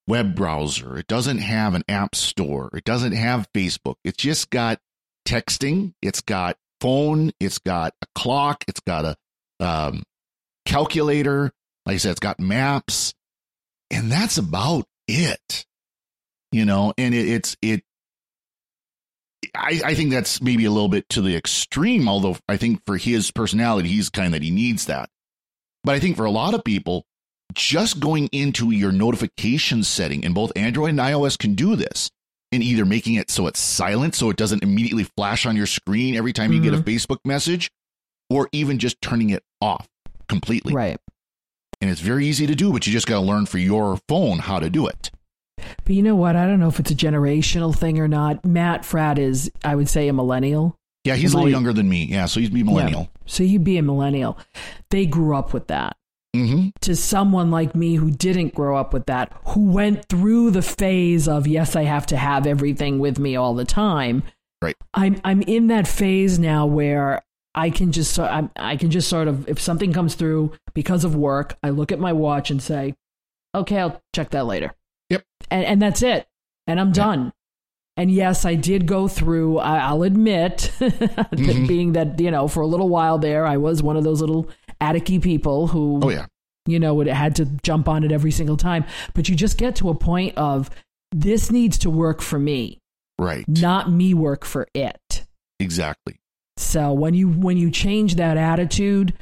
web 0.07 0.35
browser. 0.35 0.97
It 0.97 1.07
doesn't 1.07 1.39
have 1.39 1.73
an 1.75 1.83
app 1.89 2.15
store. 2.15 2.69
It 2.73 2.85
doesn't 2.85 3.11
have 3.11 3.49
facebook. 3.53 3.95
It's 4.05 4.17
just 4.17 4.49
got 4.49 4.79
texting. 5.27 5.93
It's 6.01 6.21
got 6.21 6.57
phone. 6.79 7.31
It's 7.39 7.59
got 7.59 7.93
a 8.01 8.05
clock. 8.15 8.63
It's 8.67 8.79
got 8.79 9.05
a 9.05 9.15
um, 9.59 10.03
calculator. 10.65 11.51
Like 11.85 11.95
i 11.95 11.97
said 11.97 12.11
it's 12.11 12.19
got 12.21 12.39
maps. 12.39 13.13
And 13.91 14.11
that's 14.11 14.37
about 14.37 14.85
it. 15.07 15.65
You 16.51 16.65
know 16.65 16.93
and 16.97 17.13
it, 17.13 17.27
it's 17.27 17.57
it 17.61 17.83
I, 19.55 19.81
I 19.85 19.95
think 19.95 20.11
that's 20.11 20.41
maybe 20.41 20.65
a 20.65 20.71
little 20.71 20.89
bit 20.89 21.07
to 21.09 21.21
the 21.21 21.35
extreme 21.35 22.07
although 22.07 22.37
i 22.47 22.57
think 22.57 22.81
for 22.85 22.97
his 22.97 23.31
personality 23.31 23.89
he's 23.89 24.09
kind 24.09 24.27
of 24.27 24.33
that 24.33 24.43
he 24.43 24.51
needs 24.51 24.85
that. 24.85 25.09
But 25.83 25.95
i 25.95 25.99
think 25.99 26.17
for 26.17 26.25
a 26.25 26.31
lot 26.31 26.53
of 26.53 26.63
people 26.63 27.05
just 27.53 27.99
going 27.99 28.27
into 28.31 28.71
your 28.71 28.91
notification 28.91 29.83
setting 29.83 30.23
and 30.25 30.35
both 30.35 30.51
android 30.55 30.91
and 30.91 30.99
ios 30.99 31.37
can 31.37 31.55
do 31.55 31.75
this 31.75 32.11
and 32.51 32.63
either 32.63 32.85
making 32.85 33.15
it 33.15 33.31
so 33.31 33.47
it's 33.47 33.59
silent 33.59 34.13
so 34.13 34.29
it 34.29 34.37
doesn't 34.37 34.63
immediately 34.63 35.03
flash 35.03 35.45
on 35.45 35.55
your 35.55 35.65
screen 35.65 36.15
every 36.15 36.33
time 36.33 36.51
you 36.51 36.61
get 36.61 36.73
a 36.73 36.77
mm-hmm. 36.77 36.89
facebook 36.89 37.19
message 37.25 37.71
or 38.29 38.49
even 38.51 38.77
just 38.77 39.01
turning 39.01 39.31
it 39.31 39.43
off 39.61 39.87
completely. 40.27 40.73
Right. 40.75 40.99
and 41.81 41.89
it's 41.89 42.01
very 42.01 42.27
easy 42.27 42.45
to 42.45 42.55
do 42.55 42.71
but 42.71 42.85
you 42.85 42.93
just 42.93 43.07
got 43.07 43.15
to 43.15 43.25
learn 43.25 43.45
for 43.45 43.57
your 43.57 43.97
phone 44.07 44.39
how 44.39 44.59
to 44.59 44.69
do 44.69 44.85
it 44.85 45.11
But 45.85 45.95
you 45.95 46.03
know 46.03 46.15
what? 46.15 46.35
I 46.35 46.45
don't 46.45 46.59
know 46.59 46.67
if 46.67 46.79
it's 46.79 46.91
a 46.91 46.95
generational 46.95 47.75
thing 47.75 47.99
or 47.99 48.07
not. 48.07 48.43
Matt 48.45 48.83
Fradd 48.83 49.17
is, 49.19 49.51
I 49.63 49.75
would 49.75 49.89
say, 49.89 50.07
a 50.07 50.13
millennial. 50.13 50.75
yeah 51.05 51.15
he's 51.15 51.33
a 51.33 51.37
little 51.37 51.49
younger 51.49 51.71
than 51.73 51.87
me 51.87 52.03
yeah 52.05 52.25
so 52.25 52.39
he's 52.39 52.49
be 52.49 52.61
a 52.61 52.65
millennial 52.65 53.09
So 53.25 53.43
he'd 53.43 53.63
be 53.63 53.77
a 53.77 53.81
millennial. 53.83 54.37
They 54.89 55.05
grew 55.05 55.35
up 55.35 55.53
with 55.53 55.67
that. 55.67 55.95
mm-hmm. 56.35 56.69
To 56.81 56.95
someone 56.95 57.51
like 57.51 57.73
me 57.75 57.95
who 57.95 58.11
didn't 58.11 58.53
grow 58.53 58.75
up 58.77 58.91
with 58.93 59.05
that, 59.05 59.31
who 59.49 59.71
went 59.71 60.05
through 60.09 60.51
the 60.51 60.61
phase 60.61 61.27
of 61.27 61.47
yes, 61.47 61.75
I 61.75 61.83
have 61.83 62.05
to 62.07 62.17
have 62.17 62.45
everything 62.47 62.99
with 62.99 63.17
me 63.19 63.35
all 63.35 63.53
the 63.53 63.65
time. 63.65 64.23
Right. 64.61 64.75
I'm 64.93 65.21
I'm 65.23 65.41
in 65.43 65.67
that 65.67 65.87
phase 65.87 66.37
now 66.37 66.65
where 66.65 67.21
I 67.55 67.69
can 67.69 67.91
just 67.91 68.19
I 68.19 68.75
can 68.77 68.91
just 68.91 69.07
sort 69.09 69.27
of 69.27 69.47
if 69.47 69.59
something 69.61 69.93
comes 69.93 70.15
through 70.15 70.51
because 70.73 71.03
of 71.03 71.15
work, 71.15 71.57
I 71.63 71.69
look 71.69 71.91
at 71.91 71.99
my 71.99 72.13
watch 72.13 72.51
and 72.51 72.61
say, 72.61 72.95
okay, 73.55 73.79
I'll 73.79 74.01
check 74.13 74.31
that 74.31 74.45
later. 74.45 74.73
Yep. 75.09 75.23
And 75.51 75.65
and 75.65 75.81
that's 75.81 76.01
it. 76.01 76.27
And 76.67 76.79
I'm 76.79 76.91
done. 76.91 77.33
And 77.97 78.09
yes, 78.11 78.45
I 78.45 78.55
did 78.55 78.85
go 78.85 79.07
through. 79.09 79.57
I'll 79.59 80.03
admit, 80.03 80.71
that 80.79 81.31
Mhm. 81.31 81.67
being 81.67 81.93
that 81.93 82.19
you 82.19 82.31
know, 82.31 82.47
for 82.47 82.61
a 82.61 82.67
little 82.67 82.87
while 82.89 83.17
there, 83.17 83.45
I 83.45 83.57
was 83.57 83.83
one 83.83 83.97
of 83.97 84.03
those 84.03 84.21
little 84.21 84.49
atticky 84.79 85.21
people 85.21 85.67
who, 85.67 85.99
Oh 86.03 86.09
yeah. 86.09 86.27
you 86.65 86.79
know, 86.79 86.93
would 86.93 87.07
had 87.07 87.35
to 87.37 87.45
jump 87.63 87.89
on 87.89 88.03
it 88.05 88.11
every 88.11 88.31
single 88.31 88.55
time. 88.57 88.85
But 89.13 89.27
you 89.27 89.35
just 89.35 89.57
get 89.57 89.75
to 89.77 89.89
a 89.89 89.95
point 89.95 90.37
of 90.37 90.69
this 91.11 91.51
needs 91.51 91.77
to 91.79 91.89
work 91.89 92.21
for 92.21 92.39
me, 92.39 92.79
Right. 93.17 93.43
not 93.49 93.91
me 93.91 94.13
work 94.13 94.45
for 94.45 94.67
it. 94.73 95.25
Exactly. 95.59 96.19
So 96.55 96.93
when 96.93 97.13
you 97.13 97.27
when 97.29 97.57
you 97.57 97.69
change 97.71 98.15
that 98.15 98.37
attitude, 98.37 99.13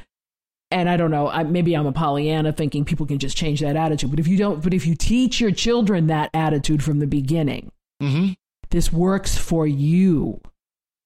and 0.72 0.90
I 0.90 0.98
don't 0.98 1.12
know, 1.12 1.28
I, 1.30 1.44
maybe 1.44 1.76
I'm 1.76 1.86
a 1.88 1.92
Pollyanna 1.92 2.52
thinking 2.52 2.84
people 2.86 3.06
can 3.06 3.20
just 3.20 3.38
change 3.38 3.62
that 3.62 3.76
attitude. 3.76 4.10
But 4.10 4.20
if 4.20 4.28
you 4.28 4.38
don't, 4.38 4.62
but 4.62 4.74
if 4.74 4.86
you 4.86 4.96
teach 4.96 5.40
your 5.40 5.52
children 5.52 6.08
that 6.08 6.30
attitude 6.34 6.84
from 6.84 7.00
the 7.00 7.08
beginning, 7.08 7.72
Mm-hmm. 8.02 8.34
this 8.70 8.94
works 8.94 9.38
for 9.38 9.66
you. 9.66 10.40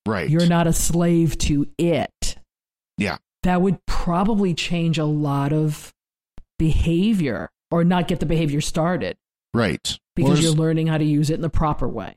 Right. 0.05 0.29
You're 0.29 0.47
not 0.47 0.67
a 0.67 0.73
slave 0.73 1.37
to 1.39 1.67
it. 1.77 2.35
Yeah. 2.97 3.17
That 3.43 3.61
would 3.61 3.85
probably 3.85 4.53
change 4.53 4.97
a 4.97 5.05
lot 5.05 5.53
of 5.53 5.93
behavior, 6.59 7.49
or 7.71 7.83
not 7.83 8.07
get 8.07 8.19
the 8.19 8.25
behavior 8.25 8.61
started 8.61 9.17
right. 9.53 9.97
because 10.15 10.39
Well, 10.39 10.41
you're 10.41 10.51
learning 10.51 10.87
how 10.87 10.97
to 10.97 11.05
use 11.05 11.29
it 11.29 11.35
in 11.35 11.41
the 11.41 11.49
proper 11.49 11.87
way. 11.87 12.15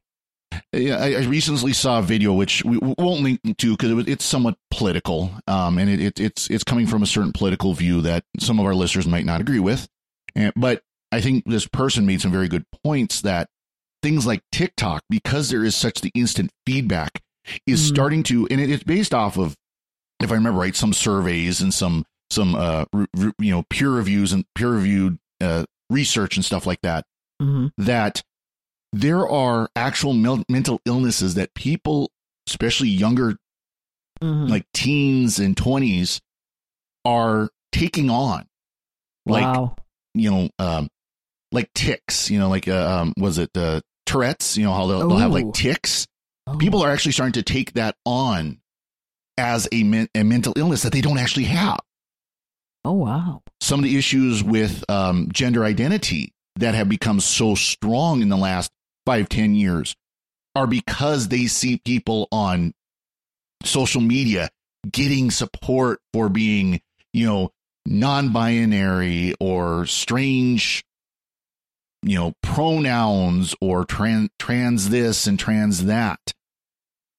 Yeah, 0.76 0.96
I, 0.96 1.14
I 1.14 1.24
recently 1.24 1.72
saw 1.72 1.98
a 1.98 2.02
video 2.02 2.32
which 2.32 2.64
we 2.64 2.78
won't 2.78 3.22
link 3.22 3.40
to 3.58 3.70
because 3.76 3.90
it 3.90 3.94
was, 3.94 4.06
it's 4.08 4.24
somewhat 4.24 4.56
political, 4.70 5.30
um, 5.46 5.78
and 5.78 5.88
it, 5.88 6.00
it, 6.00 6.20
it's 6.20 6.50
it's 6.50 6.64
coming 6.64 6.86
from 6.86 7.02
a 7.02 7.06
certain 7.06 7.32
political 7.32 7.74
view 7.74 8.00
that 8.02 8.24
some 8.38 8.58
of 8.60 8.66
our 8.66 8.74
listeners 8.74 9.06
might 9.06 9.24
not 9.24 9.40
agree 9.40 9.60
with. 9.60 9.88
And, 10.34 10.52
but 10.56 10.82
I 11.12 11.20
think 11.20 11.44
this 11.46 11.66
person 11.66 12.06
made 12.06 12.20
some 12.20 12.32
very 12.32 12.48
good 12.48 12.64
points 12.84 13.20
that 13.22 13.48
things 14.02 14.26
like 14.26 14.42
TikTok, 14.52 15.04
because 15.08 15.50
there 15.50 15.64
is 15.64 15.74
such 15.76 16.00
the 16.00 16.10
instant 16.14 16.50
feedback, 16.66 17.22
is 17.66 17.80
Mm. 17.80 17.88
starting 17.94 18.22
to, 18.24 18.46
and 18.50 18.60
it, 18.60 18.70
it's 18.70 18.84
based 18.84 19.14
off 19.14 19.38
of, 19.38 19.56
if 20.20 20.30
I 20.30 20.34
remember 20.34 20.60
right, 20.60 20.74
some 20.76 20.92
surveys 20.92 21.60
and 21.60 21.72
some 21.72 22.04
some 22.30 22.54
uh, 22.54 22.84
re, 22.92 23.06
re- 23.16 23.32
you 23.38 23.50
know 23.50 23.62
peer 23.70 23.90
reviews 23.90 24.32
and 24.32 24.44
peer 24.54 24.70
reviewed 24.70 25.18
uh, 25.40 25.64
research 25.90 26.36
and 26.36 26.44
stuff 26.44 26.66
like 26.66 26.80
that 26.82 27.04
hmm 27.40 27.66
that 27.76 28.22
there 28.94 29.28
are 29.28 29.68
actual 29.74 30.12
mel- 30.12 30.44
mental 30.48 30.80
illnesses 30.86 31.34
that 31.34 31.52
people, 31.54 32.10
especially 32.48 32.88
younger, 32.88 33.36
hmm 34.22 34.46
like 34.46 34.64
teens 34.72 35.38
and 35.38 35.56
20s, 35.56 36.20
are 37.04 37.50
taking 37.72 38.08
on. 38.08 38.46
Like, 39.26 39.44
wow. 39.44 39.76
you 40.14 40.30
know, 40.30 40.48
um, 40.58 40.88
like 41.50 41.72
ticks, 41.74 42.30
you 42.30 42.38
know, 42.38 42.48
like, 42.48 42.68
uh, 42.68 43.00
um, 43.00 43.14
was 43.16 43.38
it 43.38 43.50
uh, 43.56 43.80
Tourette's, 44.06 44.56
you 44.56 44.64
know, 44.64 44.72
how 44.72 44.86
they'll, 44.86 45.08
they'll 45.08 45.18
have 45.18 45.32
like 45.32 45.52
ticks. 45.52 46.06
Oh. 46.46 46.56
People 46.56 46.82
are 46.82 46.90
actually 46.90 47.12
starting 47.12 47.32
to 47.32 47.42
take 47.42 47.72
that 47.72 47.96
on 48.04 48.60
as 49.36 49.66
a, 49.72 49.82
men- 49.82 50.08
a 50.14 50.22
mental 50.22 50.52
illness 50.56 50.82
that 50.82 50.92
they 50.92 51.00
don't 51.00 51.18
actually 51.18 51.44
have. 51.44 51.80
Oh 52.84 52.92
wow. 52.92 53.42
some 53.62 53.80
of 53.80 53.84
the 53.84 53.96
issues 53.96 54.44
with 54.44 54.84
um, 54.90 55.30
gender 55.32 55.64
identity 55.64 56.34
that 56.56 56.74
have 56.74 56.88
become 56.88 57.18
so 57.18 57.54
strong 57.54 58.20
in 58.20 58.28
the 58.28 58.36
last 58.36 58.70
five, 59.06 59.28
ten 59.28 59.54
years 59.54 59.94
are 60.54 60.66
because 60.66 61.28
they 61.28 61.46
see 61.46 61.80
people 61.84 62.28
on 62.30 62.72
social 63.64 64.00
media 64.00 64.50
getting 64.90 65.30
support 65.30 66.00
for 66.12 66.28
being, 66.28 66.80
you 67.12 67.26
know, 67.26 67.50
non-binary 67.86 69.34
or 69.40 69.86
strange, 69.86 70.84
you 72.02 72.16
know, 72.16 72.32
pronouns 72.42 73.54
or 73.60 73.84
trans 73.84 74.30
trans 74.38 74.90
this 74.90 75.26
and 75.26 75.38
trans 75.38 75.84
that. 75.84 76.20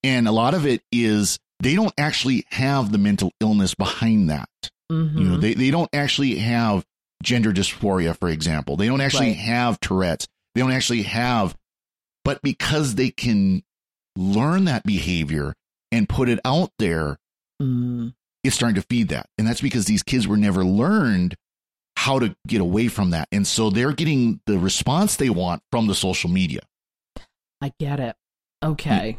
And 0.03 0.27
a 0.27 0.31
lot 0.31 0.53
of 0.53 0.65
it 0.65 0.81
is 0.91 1.39
they 1.61 1.75
don't 1.75 1.93
actually 1.97 2.45
have 2.51 2.91
the 2.91 2.97
mental 2.97 3.31
illness 3.39 3.73
behind 3.73 4.29
that. 4.29 4.49
hmm 4.89 5.17
You 5.17 5.29
know, 5.29 5.37
they, 5.37 5.53
they 5.55 5.71
don't 5.71 5.89
actually 5.93 6.35
have 6.35 6.85
gender 7.23 7.51
dysphoria, 7.51 8.17
for 8.17 8.29
example. 8.29 8.77
They 8.77 8.87
don't 8.87 9.01
actually 9.01 9.29
Right. 9.29 9.37
have 9.37 9.79
Tourette's. 9.79 10.27
They 10.53 10.61
don't 10.61 10.71
actually 10.71 11.03
have, 11.03 11.55
but 12.25 12.41
because 12.41 12.95
they 12.95 13.11
can 13.11 13.63
learn 14.17 14.65
that 14.65 14.83
behavior 14.83 15.53
and 15.91 16.09
put 16.09 16.27
it 16.27 16.39
out 16.43 16.71
there, 16.77 17.17
mm 17.61 18.13
it's 18.43 18.55
starting 18.55 18.75
to 18.75 18.81
feed 18.83 19.07
that. 19.09 19.27
And 19.39 19.47
that's 19.47 19.59
because 19.59 19.85
these 19.85 20.03
kids 20.03 20.27
were 20.27 20.37
never 20.37 20.63
learned 20.63 21.33
how 21.97 22.19
to 22.19 22.35
get 22.47 22.61
away 22.61 22.89
from 22.89 23.09
that. 23.09 23.27
And 23.31 23.47
so 23.47 23.71
they're 23.71 23.91
getting 23.91 24.39
the 24.45 24.59
response 24.59 25.15
they 25.15 25.31
want 25.31 25.63
from 25.71 25.87
the 25.87 25.95
social 25.95 26.29
media. 26.29 26.59
I 27.59 27.71
get 27.79 27.99
it. 27.99 28.15
Okay. 28.63 29.17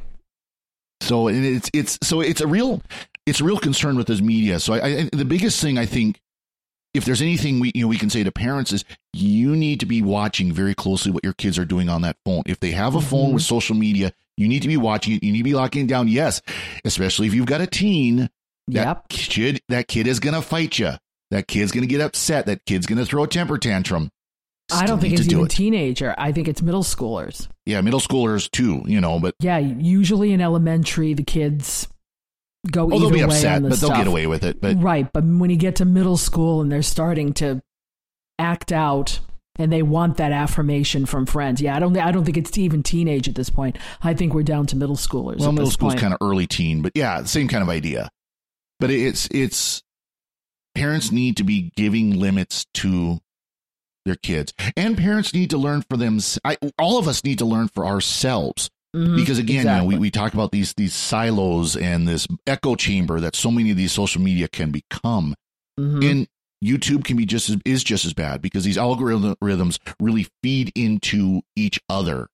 So 1.00 1.26
and 1.26 1.44
it's 1.44 1.70
it's 1.72 1.98
so 2.02 2.20
it's 2.20 2.40
a 2.40 2.46
real 2.46 2.82
it's 3.26 3.40
a 3.40 3.44
real 3.44 3.58
concern 3.58 3.96
with 3.96 4.06
this 4.06 4.20
media. 4.20 4.60
So 4.60 4.74
I, 4.74 4.86
I 4.86 5.10
the 5.12 5.24
biggest 5.24 5.60
thing 5.60 5.76
I 5.76 5.86
think 5.86 6.20
if 6.96 7.04
there's 7.04 7.22
anything 7.22 7.60
we 7.60 7.72
you 7.74 7.82
know 7.82 7.88
we 7.88 7.98
can 7.98 8.10
say 8.10 8.24
to 8.24 8.32
parents 8.32 8.72
is 8.72 8.84
you 9.12 9.54
need 9.56 9.80
to 9.80 9.86
be 9.86 10.02
watching 10.02 10.52
very 10.52 10.74
closely 10.74 11.12
what 11.12 11.24
your 11.24 11.32
kids 11.34 11.58
are 11.58 11.64
doing 11.64 11.88
on 11.88 12.02
that 12.02 12.16
phone. 12.24 12.42
If 12.46 12.60
they 12.60 12.72
have 12.72 12.94
a 12.94 13.00
phone 13.00 13.30
Mhm. 13.30 13.34
with 13.34 13.42
social 13.42 13.76
media, 13.76 14.12
you 14.36 14.48
need 14.48 14.62
to 14.62 14.68
be 14.68 14.76
watching 14.76 15.14
it. 15.14 15.22
You 15.22 15.32
need 15.32 15.38
to 15.38 15.44
be 15.44 15.54
locking 15.54 15.84
it 15.84 15.88
down. 15.88 16.08
Yes, 16.08 16.42
especially 16.84 17.26
if 17.26 17.34
you've 17.34 17.46
got 17.46 17.60
a 17.60 17.66
teen. 17.66 18.28
That 18.68 18.86
Yep. 18.86 19.08
kid 19.08 19.60
that 19.68 19.86
kid 19.88 20.06
is 20.08 20.18
gonna 20.18 20.42
fight 20.42 20.78
you. 20.78 20.92
That 21.30 21.46
kid's 21.46 21.70
gonna 21.72 21.86
get 21.86 22.00
upset. 22.00 22.46
That 22.46 22.64
kid's 22.66 22.86
gonna 22.86 23.06
throw 23.06 23.22
a 23.24 23.28
temper 23.28 23.58
tantrum. 23.58 24.10
I 24.72 24.84
don't 24.86 24.98
think 25.00 25.14
it's 25.14 25.26
do 25.28 25.36
even 25.36 25.46
it. 25.46 25.50
teenager. 25.52 26.12
I 26.18 26.32
think 26.32 26.48
it's 26.48 26.60
middle 26.60 26.82
schoolers. 26.82 27.46
Yeah, 27.66 27.80
middle 27.82 28.00
schoolers 28.00 28.50
too. 28.50 28.82
You 28.86 29.00
know, 29.00 29.20
but 29.20 29.34
Yeah, 29.40 29.58
usually 29.58 30.32
in 30.32 30.40
elementary, 30.40 31.14
the 31.14 31.22
kids 31.22 31.86
go 32.70 32.84
oh, 32.84 32.94
either 32.94 32.98
they'll 32.98 33.10
be 33.10 33.16
way 33.18 33.22
upset, 33.24 33.56
on 33.56 33.62
the 33.62 33.68
but 33.70 33.80
they'll 33.80 33.88
stuff. 33.88 33.98
get 33.98 34.06
away 34.06 34.26
with 34.26 34.44
it. 34.44 34.60
But 34.60 34.80
right, 34.80 35.10
but 35.12 35.24
when 35.24 35.50
you 35.50 35.56
get 35.56 35.76
to 35.76 35.84
middle 35.84 36.16
school 36.16 36.60
and 36.60 36.70
they're 36.70 36.82
starting 36.82 37.32
to 37.34 37.62
act 38.38 38.72
out 38.72 39.20
and 39.58 39.72
they 39.72 39.82
want 39.82 40.18
that 40.18 40.32
affirmation 40.32 41.06
from 41.06 41.26
friends, 41.26 41.60
yeah, 41.60 41.76
I 41.76 41.80
don't. 41.80 41.96
I 41.96 42.12
don't 42.12 42.24
think 42.24 42.36
it's 42.36 42.56
even 42.58 42.82
teenage 42.82 43.28
at 43.28 43.34
this 43.34 43.50
point. 43.50 43.78
I 44.02 44.14
think 44.14 44.34
we're 44.34 44.42
down 44.42 44.66
to 44.66 44.76
middle 44.76 44.96
schoolers. 44.96 45.38
well, 45.38 45.52
middle 45.52 45.66
this 45.66 45.74
school's 45.74 45.94
point. 45.94 46.00
kind 46.00 46.12
of 46.14 46.18
early 46.20 46.46
teen, 46.46 46.82
but 46.82 46.92
yeah, 46.94 47.24
same 47.24 47.48
kind 47.48 47.62
of 47.62 47.68
idea. 47.68 48.10
But 48.78 48.90
it's 48.90 49.28
it's 49.30 49.82
parents 50.74 51.10
need 51.10 51.38
to 51.38 51.44
be 51.44 51.72
giving 51.76 52.18
limits 52.18 52.66
to 52.74 53.20
their 54.04 54.16
kids, 54.16 54.52
and 54.76 54.96
parents 54.96 55.32
need 55.32 55.50
to 55.50 55.58
learn 55.58 55.82
for 55.88 55.96
them. 55.96 56.20
I, 56.44 56.58
all 56.78 56.98
of 56.98 57.08
us 57.08 57.24
need 57.24 57.38
to 57.38 57.46
learn 57.46 57.68
for 57.68 57.86
ourselves 57.86 58.70
Mhm, 58.96 59.16
because 59.16 59.38
again, 59.38 59.58
you 59.58 59.64
know, 59.64 59.84
we 59.84 59.98
we 59.98 60.10
talk 60.10 60.32
about 60.34 60.52
these 60.52 60.72
these 60.74 60.94
silos 60.94 61.76
and 61.76 62.08
this 62.08 62.26
echo 62.46 62.74
chamber 62.76 63.20
that 63.20 63.36
so 63.36 63.50
many 63.50 63.70
of 63.70 63.76
these 63.76 63.92
social 63.92 64.22
media 64.22 64.48
can 64.48 64.70
become, 64.70 65.34
Mhm. 65.78 66.10
and 66.10 66.26
YouTube 66.64 67.04
can 67.04 67.16
be 67.16 67.26
just 67.26 67.50
as 67.50 67.56
is 67.66 67.84
just 67.84 68.04
as 68.06 68.14
bad 68.14 68.40
because 68.40 68.64
these 68.64 68.78
algorithms 68.78 69.78
really 70.00 70.26
feed 70.42 70.72
into 70.74 71.42
each 71.54 71.78
other. 71.90 72.28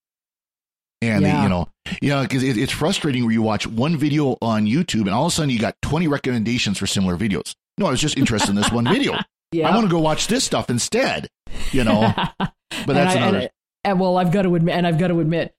And 1.00 1.24
they, 1.24 1.30
you 1.42 1.48
know, 1.48 1.66
know, 2.00 2.22
because 2.22 2.44
it, 2.44 2.56
it's 2.56 2.70
frustrating 2.70 3.24
where 3.24 3.32
you 3.32 3.42
watch 3.42 3.66
one 3.66 3.96
video 3.96 4.36
on 4.40 4.66
YouTube 4.66 5.00
and 5.00 5.10
all 5.10 5.26
of 5.26 5.32
a 5.32 5.34
sudden 5.34 5.50
you 5.50 5.58
got 5.58 5.74
twenty 5.82 6.06
recommendations 6.06 6.78
for 6.78 6.86
similar 6.86 7.16
videos. 7.16 7.54
No, 7.76 7.86
I 7.86 7.90
was 7.90 8.00
just 8.00 8.16
interested 8.16 8.50
in 8.50 8.54
this 8.56 8.70
one 8.70 8.84
video. 8.84 9.18
yeah. 9.52 9.68
I 9.68 9.74
want 9.74 9.86
to 9.86 9.90
go 9.90 9.98
watch 9.98 10.28
this 10.28 10.44
stuff 10.44 10.70
instead. 10.70 11.26
You 11.72 11.82
know, 11.82 12.12
but 12.38 12.52
that's 12.86 13.16
I- 13.16 13.18
another. 13.18 13.38
and- 13.38 13.50
and, 13.84 13.98
well, 13.98 14.16
I've 14.16 14.30
got 14.30 14.42
to 14.42 14.54
admit, 14.54 14.76
and 14.76 14.86
I've 14.86 14.96
got 14.96 15.08
to 15.08 15.18
admit 15.18 15.52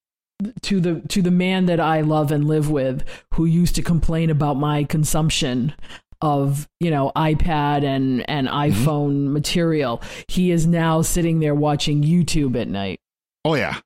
to 0.64 0.80
the 0.80 1.00
to 1.10 1.22
the 1.22 1.32
man 1.32 1.66
that 1.68 1.80
I 1.80 2.02
love 2.02 2.32
and 2.32 2.48
live 2.48 2.70
with, 2.70 3.04
who 3.34 3.46
used 3.46 3.76
to 3.76 3.82
complain 3.82 4.30
about 4.30 4.58
my 4.58 4.84
consumption 4.84 5.74
of 6.22 6.68
you 6.80 6.90
know 6.92 7.12
iPad 7.16 7.84
and 7.84 8.28
and 8.30 8.48
Mm-hmm. 8.48 8.88
iPhone 8.88 9.28
material. 9.32 10.02
He 10.28 10.52
is 10.52 10.66
now 10.68 11.02
sitting 11.02 11.40
there 11.40 11.56
watching 11.56 12.02
YouTube 12.04 12.60
at 12.60 12.68
night 12.68 13.00
oh 13.46 13.56
yeah, 13.56 13.78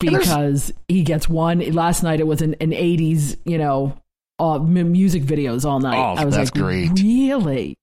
because 0.00 0.72
he 0.88 1.02
gets 1.02 1.28
one. 1.28 1.60
Last 1.72 2.02
night 2.02 2.20
it 2.20 2.26
was 2.26 2.42
an, 2.42 2.54
an 2.60 2.70
'80s, 2.70 3.38
you 3.44 3.58
know, 3.58 3.96
uh, 4.38 4.56
m- 4.56 4.92
music 4.92 5.22
videos 5.22 5.64
all 5.64 5.80
night. 5.80 5.96
Oh, 5.96 6.14
I 6.20 6.24
was 6.24 6.34
that's 6.36 6.54
like, 6.54 6.62
great. 6.62 6.90
really? 7.00 7.76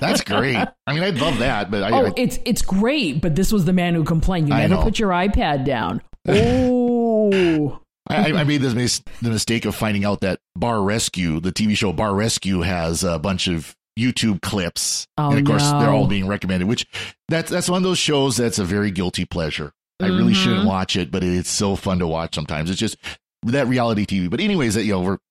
that's 0.00 0.22
great. 0.22 0.56
I 0.86 0.92
mean, 0.94 1.02
I'd 1.02 1.16
love 1.18 1.38
that, 1.38 1.70
but 1.70 1.82
I, 1.82 1.90
Oh, 1.90 2.06
I 2.06 2.12
it's 2.16 2.38
it's 2.44 2.62
great, 2.62 3.20
but 3.20 3.34
this 3.36 3.52
was 3.52 3.64
the 3.64 3.72
man 3.72 3.94
who 3.94 4.04
complained. 4.04 4.48
You 4.48 4.54
never 4.54 4.76
put 4.78 4.98
your 4.98 5.10
iPad 5.10 5.64
down. 5.64 6.02
Oh, 6.28 6.89
I, 7.32 8.32
I 8.32 8.44
made 8.44 8.60
this 8.62 8.74
mis- 8.74 9.02
the 9.22 9.30
mistake 9.30 9.64
of 9.64 9.74
finding 9.74 10.04
out 10.04 10.20
that 10.22 10.40
Bar 10.56 10.82
Rescue, 10.82 11.38
the 11.40 11.52
TV 11.52 11.76
show 11.76 11.92
Bar 11.92 12.14
Rescue, 12.14 12.60
has 12.62 13.04
a 13.04 13.18
bunch 13.18 13.46
of 13.46 13.76
YouTube 13.98 14.40
clips, 14.42 15.06
Oh, 15.18 15.30
and 15.30 15.38
of 15.40 15.44
course 15.44 15.70
no. 15.70 15.80
they're 15.80 15.90
all 15.90 16.06
being 16.06 16.26
recommended. 16.26 16.66
Which 16.68 16.86
that's 17.28 17.50
that's 17.50 17.68
one 17.68 17.78
of 17.78 17.82
those 17.82 17.98
shows 17.98 18.36
that's 18.36 18.58
a 18.58 18.64
very 18.64 18.90
guilty 18.90 19.24
pleasure. 19.24 19.72
I 20.00 20.06
really 20.06 20.32
Mhm. 20.32 20.42
shouldn't 20.42 20.66
watch 20.66 20.96
it, 20.96 21.10
but 21.10 21.22
it's 21.22 21.50
so 21.50 21.76
fun 21.76 21.98
to 21.98 22.06
watch 22.06 22.34
sometimes. 22.34 22.70
It's 22.70 22.80
just 22.80 22.96
that 23.44 23.68
reality 23.68 24.06
TV. 24.06 24.28
But 24.30 24.40
anyways, 24.40 24.74
that 24.74 24.84
you 24.84 24.92
know, 24.92 25.00
we're 25.00 25.18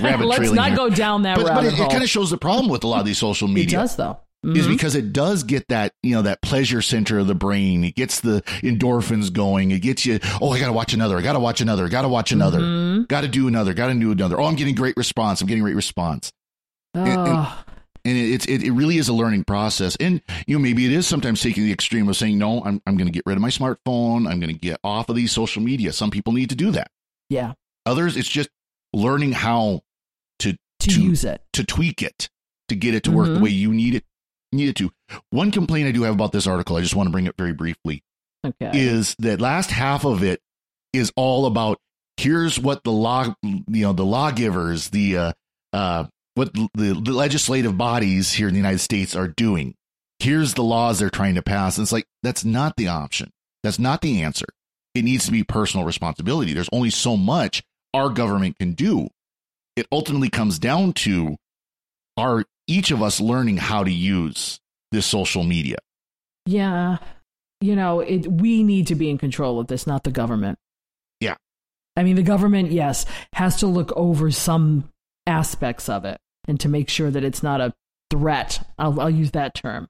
let's 0.00 0.50
not 0.52 0.68
here. 0.68 0.76
go 0.76 0.88
down 0.90 1.22
that 1.22 1.36
but, 1.36 1.44
but 1.44 1.50
rabbit 1.50 1.66
it, 1.66 1.74
hole. 1.74 1.86
it 1.86 1.90
kind 1.90 2.02
of 2.02 2.08
shows 2.08 2.30
the 2.30 2.38
problem 2.38 2.68
with 2.70 2.82
a 2.84 2.86
lot 2.86 3.00
of 3.00 3.06
these 3.06 3.18
social 3.18 3.46
media. 3.48 3.78
it 3.78 3.82
does 3.82 3.96
though. 3.96 4.18
Is 4.42 4.66
because 4.66 4.94
it 4.94 5.12
does 5.12 5.44
get 5.44 5.68
that 5.68 5.92
you 6.02 6.14
know 6.14 6.22
that 6.22 6.40
pleasure 6.42 6.80
center 6.82 7.18
of 7.18 7.26
the 7.26 7.34
brain. 7.34 7.84
It 7.84 7.94
gets 7.94 8.20
the 8.20 8.42
endorphins 8.62 9.32
going. 9.32 9.70
It 9.70 9.80
gets 9.80 10.06
you. 10.06 10.18
Oh, 10.40 10.50
I 10.52 10.58
got 10.60 10.66
to 10.68 10.72
watch 10.72 10.94
another. 10.94 11.18
I 11.18 11.22
got 11.22 11.34
to 11.34 11.40
watch 11.40 11.60
another. 11.60 11.84
i 11.84 11.88
Got 11.88 12.02
to 12.02 12.08
watch 12.08 12.32
another. 12.32 12.60
Mhm. 12.60 13.08
Got 13.08 13.20
to 13.22 13.28
do 13.28 13.48
another. 13.48 13.74
Got 13.74 13.88
to 13.88 13.94
do 13.94 14.12
another. 14.12 14.40
Oh, 14.40 14.44
I'm 14.46 14.56
getting 14.56 14.74
great 14.74 14.96
response. 14.96 15.40
I'm 15.40 15.46
getting 15.46 15.62
great 15.62 15.76
response. 15.76 16.32
and- 16.94 17.06
Oh, 17.18 17.64
And 18.04 18.16
it- 18.16 18.30
it's 18.32 18.46
it, 18.46 18.62
it 18.62 18.70
really 18.72 18.96
is 18.96 19.08
a 19.08 19.12
learning 19.12 19.44
process. 19.44 19.94
And 20.00 20.22
you 20.46 20.56
know 20.56 20.62
maybe 20.62 20.86
it 20.86 20.92
is 20.92 21.06
sometimes 21.06 21.42
taking 21.42 21.64
the 21.64 21.72
extreme 21.72 22.08
of 22.08 22.16
saying 22.16 22.38
no. 22.38 22.62
I'm 22.64 22.80
I'm 22.86 22.96
going 22.96 23.08
to 23.08 23.12
get 23.12 23.24
rid 23.26 23.36
of 23.36 23.42
my 23.42 23.50
smartphone. 23.50 24.26
I'm 24.26 24.40
going 24.40 24.52
to 24.52 24.58
get 24.58 24.78
off 24.82 25.10
of 25.10 25.16
these 25.16 25.32
social 25.32 25.60
media. 25.62 25.92
Some 25.92 26.10
people 26.10 26.32
need 26.32 26.48
to 26.48 26.56
do 26.56 26.70
that. 26.70 26.90
yeah. 27.28 27.52
Others, 27.86 28.16
it's 28.16 28.28
just 28.28 28.48
learning 28.94 29.32
how 29.32 29.82
To, 30.40 30.56
To- 30.80 31.02
use 31.02 31.24
it. 31.24 31.42
to 31.52 31.62
tweak 31.64 32.02
it 32.02 32.30
to 32.68 32.74
get 32.76 32.94
it 32.94 33.02
to 33.04 33.10
work 33.10 33.26
the 33.28 33.34
Mhm. 33.38 33.42
way 33.42 33.50
you 33.50 33.72
need 33.72 33.94
it 33.94 34.04
need 34.52 34.68
it 34.70 34.76
to. 34.76 34.90
One 35.30 35.50
complaint 35.50 35.88
I 35.88 35.92
do 35.92 36.02
have 36.02 36.14
about 36.14 36.32
this 36.32 36.46
article, 36.46 36.76
I 36.76 36.80
just 36.80 36.94
want 36.94 37.06
to 37.06 37.10
bring 37.12 37.26
it 37.26 37.34
very 37.36 37.52
briefly, 37.52 38.02
Okay. 38.44 38.70
is 38.72 39.14
that 39.18 39.40
last 39.40 39.70
half 39.70 40.04
of 40.04 40.22
it 40.22 40.40
is 40.92 41.12
all 41.16 41.46
about 41.46 41.78
here's 42.16 42.58
what 42.58 42.82
the 42.84 42.92
law 42.92 43.34
you 43.42 43.64
know 43.68 43.92
the 43.94 44.04
lawgivers 44.04 44.90
the 44.90 45.16
uh 45.16 45.32
uh 45.72 46.04
what 46.34 46.52
the, 46.52 46.68
the 46.74 47.12
legislative 47.12 47.76
bodies 47.78 48.32
here 48.32 48.48
in 48.48 48.54
the 48.54 48.58
United 48.58 48.78
States 48.80 49.14
are 49.16 49.28
doing. 49.28 49.74
Here's 50.20 50.54
the 50.54 50.62
laws 50.62 50.98
they're 50.98 51.10
trying 51.10 51.34
to 51.36 51.42
pass. 51.42 51.76
And 51.78 51.84
it's 51.84 51.92
like 51.92 52.06
that's 52.22 52.44
not 52.44 52.76
the 52.76 52.88
option. 52.88 53.30
That's 53.62 53.78
not 53.78 54.00
the 54.00 54.22
answer. 54.22 54.46
It 54.94 55.02
needs 55.04 55.26
to 55.26 55.32
be 55.32 55.44
personal 55.44 55.86
responsibility. 55.86 56.52
There's 56.52 56.68
only 56.72 56.90
so 56.90 57.16
much 57.16 57.62
our 57.94 58.08
government 58.08 58.58
can 58.58 58.72
do. 58.72 59.08
It 59.76 59.86
ultimately 59.92 60.28
comes 60.30 60.58
down 60.58 60.92
to 60.94 61.36
are 62.16 62.44
each 62.70 62.90
of 62.90 63.02
us 63.02 63.20
learning 63.20 63.56
how 63.56 63.84
to 63.84 63.90
use 63.92 64.60
this 64.92 65.04
social 65.06 65.42
media. 65.44 65.76
Yeah. 66.46 66.98
You 67.60 67.76
know, 67.76 68.00
it 68.00 68.26
we 68.30 68.62
need 68.62 68.86
to 68.86 68.94
be 68.94 69.10
in 69.10 69.18
control 69.18 69.60
of 69.60 69.66
this, 69.66 69.86
not 69.86 70.04
the 70.04 70.10
government. 70.10 70.58
Yeah. 71.20 71.34
I 71.96 72.02
mean, 72.02 72.16
the 72.16 72.22
government, 72.22 72.70
yes, 72.72 73.04
has 73.34 73.56
to 73.58 73.66
look 73.66 73.92
over 73.96 74.30
some 74.30 74.88
aspects 75.26 75.88
of 75.88 76.04
it 76.04 76.18
and 76.48 76.58
to 76.60 76.68
make 76.68 76.88
sure 76.88 77.10
that 77.10 77.24
it's 77.24 77.42
not 77.42 77.60
a 77.60 77.74
threat. 78.10 78.66
I'll, 78.78 78.98
I'll 79.00 79.10
use 79.10 79.32
that 79.32 79.54
term. 79.54 79.88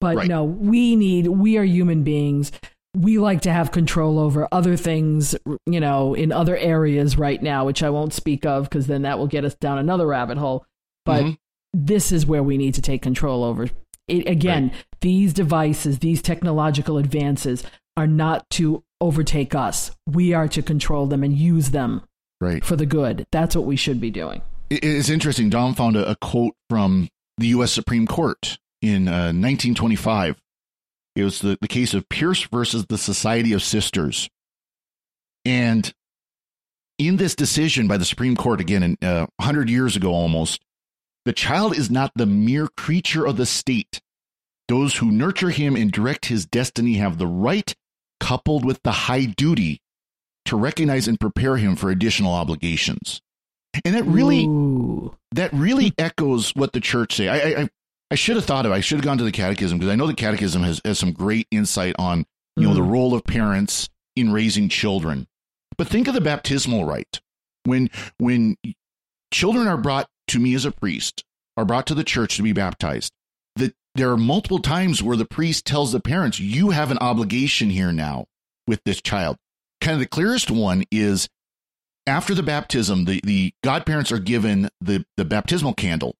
But 0.00 0.16
Right. 0.16 0.28
no, 0.28 0.44
we 0.44 0.94
need, 0.96 1.26
we 1.28 1.56
are 1.58 1.64
human 1.64 2.02
beings. 2.04 2.52
We 2.94 3.18
like 3.18 3.40
to 3.42 3.52
have 3.52 3.72
control 3.72 4.18
over 4.18 4.46
other 4.52 4.76
things, 4.76 5.34
you 5.66 5.80
know, 5.80 6.14
in 6.14 6.30
other 6.30 6.56
areas 6.56 7.16
right 7.18 7.42
now, 7.42 7.64
which 7.64 7.82
I 7.82 7.90
won't 7.90 8.12
speak 8.12 8.44
of 8.46 8.64
because 8.64 8.86
then 8.86 9.02
that 9.02 9.18
will 9.18 9.26
get 9.28 9.44
us 9.44 9.54
down 9.54 9.78
another 9.78 10.06
rabbit 10.06 10.38
hole. 10.38 10.66
But 11.04 11.24
Mhm. 11.24 11.36
This 11.72 12.12
is 12.12 12.26
where 12.26 12.42
we 12.42 12.56
need 12.56 12.74
to 12.74 12.82
take 12.82 13.02
control 13.02 13.44
over. 13.44 13.68
It, 14.08 14.28
again, 14.28 14.72
these 15.00 15.32
devices, 15.32 16.00
these 16.00 16.20
technological 16.22 16.98
advances 16.98 17.64
are 17.96 18.06
not 18.06 18.48
to 18.50 18.82
overtake 19.00 19.54
us. 19.54 19.90
We 20.06 20.32
are 20.34 20.48
to 20.48 20.62
control 20.62 21.06
them 21.06 21.22
and 21.22 21.36
use 21.36 21.70
them 21.70 22.02
Right. 22.40 22.64
for 22.64 22.76
the 22.76 22.86
good. 22.86 23.26
That's 23.32 23.54
what 23.54 23.64
we 23.66 23.76
should 23.76 24.00
be 24.00 24.10
doing. 24.10 24.42
It's 24.70 25.08
interesting. 25.08 25.50
Dom 25.50 25.74
found 25.74 25.96
a, 25.96 26.10
a 26.10 26.16
quote 26.16 26.54
from 26.70 27.08
the 27.38 27.48
U.S. 27.48 27.72
Supreme 27.72 28.06
Court 28.06 28.58
in 28.80 29.06
uh, 29.08 29.32
1925. 29.32 30.36
It 31.14 31.24
was 31.24 31.40
the, 31.40 31.58
the 31.60 31.68
case 31.68 31.92
of 31.94 32.08
Pierce 32.08 32.42
versus 32.44 32.86
the 32.86 32.96
Society 32.98 33.52
of 33.52 33.62
Sisters. 33.62 34.28
And 35.44 35.92
in 36.98 37.16
this 37.16 37.34
decision 37.34 37.86
by 37.88 37.96
the 37.96 38.04
Supreme 38.04 38.36
Court, 38.36 38.60
again, 38.60 38.82
in, 38.82 38.96
uh, 39.02 39.26
100 39.36 39.68
years 39.68 39.96
ago 39.96 40.10
almost, 40.12 40.62
the 41.24 41.32
child 41.32 41.76
is 41.76 41.90
not 41.90 42.12
the 42.16 42.26
mere 42.26 42.68
creature 42.76 43.26
of 43.26 43.36
the 43.36 43.46
state. 43.46 44.00
Those 44.68 44.96
who 44.96 45.10
nurture 45.10 45.50
him 45.50 45.76
and 45.76 45.92
direct 45.92 46.26
his 46.26 46.46
destiny 46.46 46.94
have 46.94 47.18
the 47.18 47.26
right, 47.26 47.74
coupled 48.20 48.64
with 48.64 48.80
the 48.82 48.92
high 48.92 49.24
duty, 49.26 49.80
to 50.46 50.56
recognize 50.56 51.06
and 51.08 51.20
prepare 51.20 51.56
him 51.56 51.76
for 51.76 51.90
additional 51.90 52.32
obligations. 52.32 53.20
And 53.84 53.94
that 53.94 54.04
really 54.04 54.44
Ooh. 54.44 55.16
that 55.32 55.52
really 55.52 55.94
echoes 55.98 56.50
what 56.54 56.72
the 56.72 56.80
church 56.80 57.14
say. 57.16 57.28
I 57.28 57.36
I, 57.62 57.68
I- 58.10 58.14
should 58.14 58.36
have 58.36 58.44
thought 58.44 58.66
of. 58.66 58.72
it. 58.72 58.74
I 58.74 58.80
should 58.80 58.96
have 58.98 59.04
gone 59.04 59.16
to 59.18 59.24
the 59.24 59.32
catechism 59.32 59.78
because 59.78 59.90
I 59.90 59.96
know 59.96 60.06
the 60.06 60.12
catechism 60.14 60.62
has, 60.62 60.80
has 60.84 60.98
some 60.98 61.12
great 61.12 61.46
insight 61.50 61.94
on 61.98 62.26
you 62.56 62.66
know 62.68 62.74
the 62.74 62.80
Mm. 62.82 62.90
role 62.92 63.14
of 63.14 63.24
parents 63.24 63.88
in 64.16 64.32
raising 64.32 64.68
children. 64.68 65.26
But 65.78 65.88
think 65.88 66.06
of 66.08 66.12
the 66.14 66.20
baptismal 66.20 66.84
rite 66.84 67.20
when 67.64 67.88
when 68.18 68.56
children 69.32 69.66
are 69.66 69.78
brought 69.78 70.08
to 70.32 70.38
me 70.38 70.54
as 70.54 70.64
a 70.64 70.70
priest, 70.72 71.24
are 71.56 71.64
brought 71.64 71.86
to 71.86 71.94
the 71.94 72.04
church 72.04 72.36
to 72.36 72.42
be 72.42 72.52
baptized. 72.52 73.12
That 73.56 73.74
there 73.94 74.10
are 74.10 74.16
multiple 74.16 74.58
times 74.58 75.02
where 75.02 75.16
the 75.16 75.24
priest 75.24 75.64
tells 75.66 75.92
the 75.92 76.00
parents, 76.00 76.40
"You 76.40 76.70
have 76.70 76.90
an 76.90 76.98
obligation 76.98 77.70
here 77.70 77.92
now 77.92 78.26
with 78.66 78.80
this 78.84 79.00
child." 79.00 79.36
Kind 79.80 79.94
of 79.94 80.00
the 80.00 80.06
clearest 80.06 80.50
one 80.50 80.84
is 80.90 81.28
after 82.06 82.34
the 82.34 82.42
baptism, 82.42 83.04
the, 83.04 83.20
the 83.24 83.52
godparents 83.62 84.10
are 84.10 84.18
given 84.18 84.68
the, 84.80 85.04
the 85.16 85.24
baptismal 85.24 85.74
candle 85.74 86.16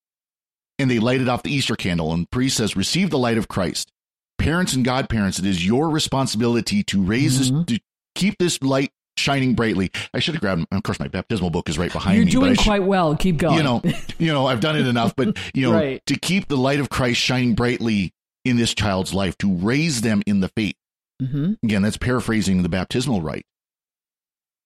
and 0.79 0.91
they 0.91 0.99
light 0.99 1.21
it 1.21 1.29
off 1.29 1.43
the 1.43 1.53
Easter 1.53 1.77
candle. 1.77 2.13
And 2.13 2.25
the 2.25 2.29
priest 2.29 2.57
says, 2.57 2.77
Receive 2.77 3.11
the 3.11 3.19
light 3.19 3.39
of 3.39 3.49
Christ. 3.49 3.91
Parents 4.39 4.75
and 4.75 4.85
godparents, 4.85 5.39
it 5.39 5.47
is 5.47 5.67
your 5.67 5.89
responsibility 5.91 6.83
to 6.85 7.03
raise 7.03 7.39
Mhm. 7.51 7.67
this, 7.67 7.77
to 7.77 7.85
keep 8.15 8.39
this 8.39 8.61
light 8.63 8.93
shining 9.23 9.55
brightly. 9.55 9.91
I 10.13 10.19
should 10.19 10.35
have 10.35 10.41
grabbed, 10.43 10.67
of 10.71 10.83
course, 10.83 10.99
my 11.01 11.09
baptismal 11.09 11.51
book 11.51 11.69
is 11.69 11.79
right 11.79 11.93
behind 11.93 12.19
me. 12.19 12.31
You're 12.31 12.41
me. 12.43 12.47
I 12.47 12.49
doing 12.49 12.55
should- 12.57 12.65
quite 12.65 12.83
well. 12.85 13.17
Keep 13.17 13.39
going. 13.39 13.57
you 13.57 13.63
know, 13.63 13.81
you 14.19 14.33
know, 14.33 14.47
I've 14.47 14.61
done 14.61 14.77
it 14.77 14.87
enough, 14.87 15.15
but 15.17 15.37
you 15.55 15.63
know, 15.63 15.73
Right. 15.73 16.05
to 16.07 16.19
keep 16.19 16.49
the 16.49 16.57
light 16.57 16.81
of 16.81 16.91
Christ 16.91 17.21
shining 17.21 17.55
brightly 17.55 18.13
in 18.45 18.57
this 18.57 18.75
child's 18.75 19.15
life, 19.15 19.39
to 19.39 19.55
raise 19.55 20.01
them 20.01 20.23
in 20.27 20.41
the 20.41 20.49
faith. 20.49 20.75
hmm 21.21 21.53
Again, 21.63 21.83
that's 21.83 21.97
paraphrasing 21.97 22.63
the 22.63 22.69
baptismal 22.69 23.23
rite. 23.23 23.47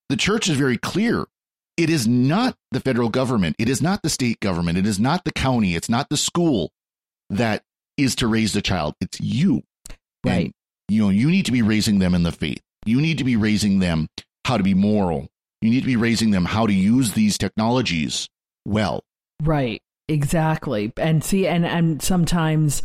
The 0.09 0.15
church 0.17 0.47
is 0.49 0.57
very 0.57 0.77
clear. 0.77 1.25
It 1.75 1.89
is 1.91 2.07
not 2.07 2.55
the 2.71 2.79
federal 2.79 3.09
government. 3.09 3.55
It 3.59 3.69
is 3.69 3.81
not 3.81 4.01
the 4.01 4.09
state 4.09 4.39
government. 4.39 4.77
It 4.77 4.87
is 4.87 4.99
not 4.99 5.25
the 5.25 5.31
county. 5.31 5.75
It's 5.75 5.89
not 5.89 6.09
the 6.09 6.17
school 6.17 6.71
that 7.29 7.63
is 7.97 8.15
to 8.15 8.27
raise 8.27 8.53
the 8.53 8.61
child. 8.63 8.95
It's 9.01 9.19
you. 9.19 9.61
Right. 10.25 10.45
And, 10.45 10.53
you 10.89 11.03
know, 11.03 11.09
you 11.09 11.29
need 11.29 11.45
to 11.45 11.51
be 11.51 11.61
raising 11.61 11.99
them 11.99 12.15
in 12.15 12.23
the 12.23 12.31
faith. 12.31 12.61
You 12.85 12.99
need 13.01 13.17
to 13.19 13.23
be 13.23 13.35
raising 13.35 13.77
them 13.79 14.07
how 14.47 14.57
to 14.57 14.63
be 14.63 14.73
moral. 14.73 15.27
You 15.61 15.69
need 15.69 15.81
to 15.81 15.85
be 15.87 15.95
raising 15.95 16.31
them 16.31 16.45
how 16.45 16.67
to 16.67 16.73
use 16.73 17.13
these 17.13 17.37
technologies 17.37 18.27
well. 18.65 19.03
Right. 19.43 19.81
Exactly. 20.07 20.93
And 20.97 21.23
see, 21.23 21.47
and 21.47 21.65
and 21.65 22.01
sometimes 22.01 22.81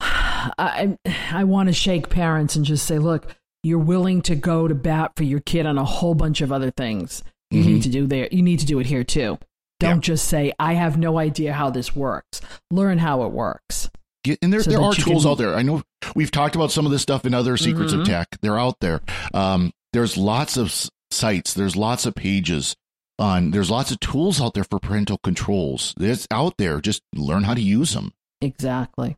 I 0.00 0.96
I 1.30 1.44
want 1.44 1.68
to 1.68 1.72
shake 1.72 2.08
parents 2.10 2.56
and 2.56 2.64
just 2.64 2.86
say, 2.86 2.98
look, 2.98 3.26
you're 3.62 3.78
willing 3.78 4.22
to 4.22 4.34
go 4.34 4.66
to 4.66 4.74
bat 4.74 5.12
for 5.16 5.24
your 5.24 5.40
kid 5.40 5.66
on 5.66 5.78
a 5.78 5.84
whole 5.84 6.14
bunch 6.14 6.40
of 6.40 6.50
other 6.50 6.70
things. 6.70 7.22
You 7.50 7.62
Mhm. 7.62 7.66
need 7.66 7.82
to 7.82 7.88
do 7.90 8.06
there. 8.06 8.28
You 8.32 8.42
need 8.42 8.58
to 8.60 8.66
do 8.66 8.78
it 8.80 8.86
here 8.86 9.04
too. 9.04 9.38
Don't 9.80 10.00
just 10.02 10.26
say, 10.28 10.52
I 10.58 10.74
have 10.74 10.98
no 10.98 11.18
idea 11.18 11.52
how 11.52 11.70
this 11.70 11.94
works. 11.96 12.40
Learn 12.70 12.98
how 12.98 13.22
it 13.24 13.32
works. 13.32 13.88
Get, 14.24 14.38
and 14.42 14.52
there, 14.52 14.62
So 14.62 14.70
there 14.70 14.82
are 14.82 14.92
tools 14.92 15.22
can- 15.22 15.30
out 15.32 15.38
there. 15.38 15.54
I 15.54 15.62
know 15.62 15.82
we've 16.14 16.30
talked 16.30 16.54
about 16.54 16.70
some 16.70 16.84
of 16.84 16.92
this 16.92 17.00
stuff 17.02 17.24
in 17.24 17.32
other 17.32 17.56
secrets 17.56 17.94
Mhm. 17.94 18.00
of 18.00 18.06
tech. 18.06 18.28
They're 18.42 18.58
out 18.58 18.76
there. 18.80 19.00
Um, 19.32 19.72
there's 19.92 20.16
lots 20.16 20.56
of 20.56 20.72
sites. 21.10 21.54
There's 21.54 21.76
lots 21.76 22.06
of 22.06 22.14
pages 22.14 22.76
on. 23.18 23.50
There's 23.50 23.70
lots 23.70 23.90
of 23.90 24.00
tools 24.00 24.40
out 24.40 24.54
there 24.54 24.64
for 24.64 24.78
parental 24.78 25.18
controls. 25.18 25.94
It's 25.98 26.26
out 26.30 26.54
there. 26.58 26.80
Just 26.80 27.02
learn 27.14 27.44
how 27.44 27.54
to 27.54 27.60
use 27.60 27.94
them. 27.94 28.12
Exactly. 28.40 29.16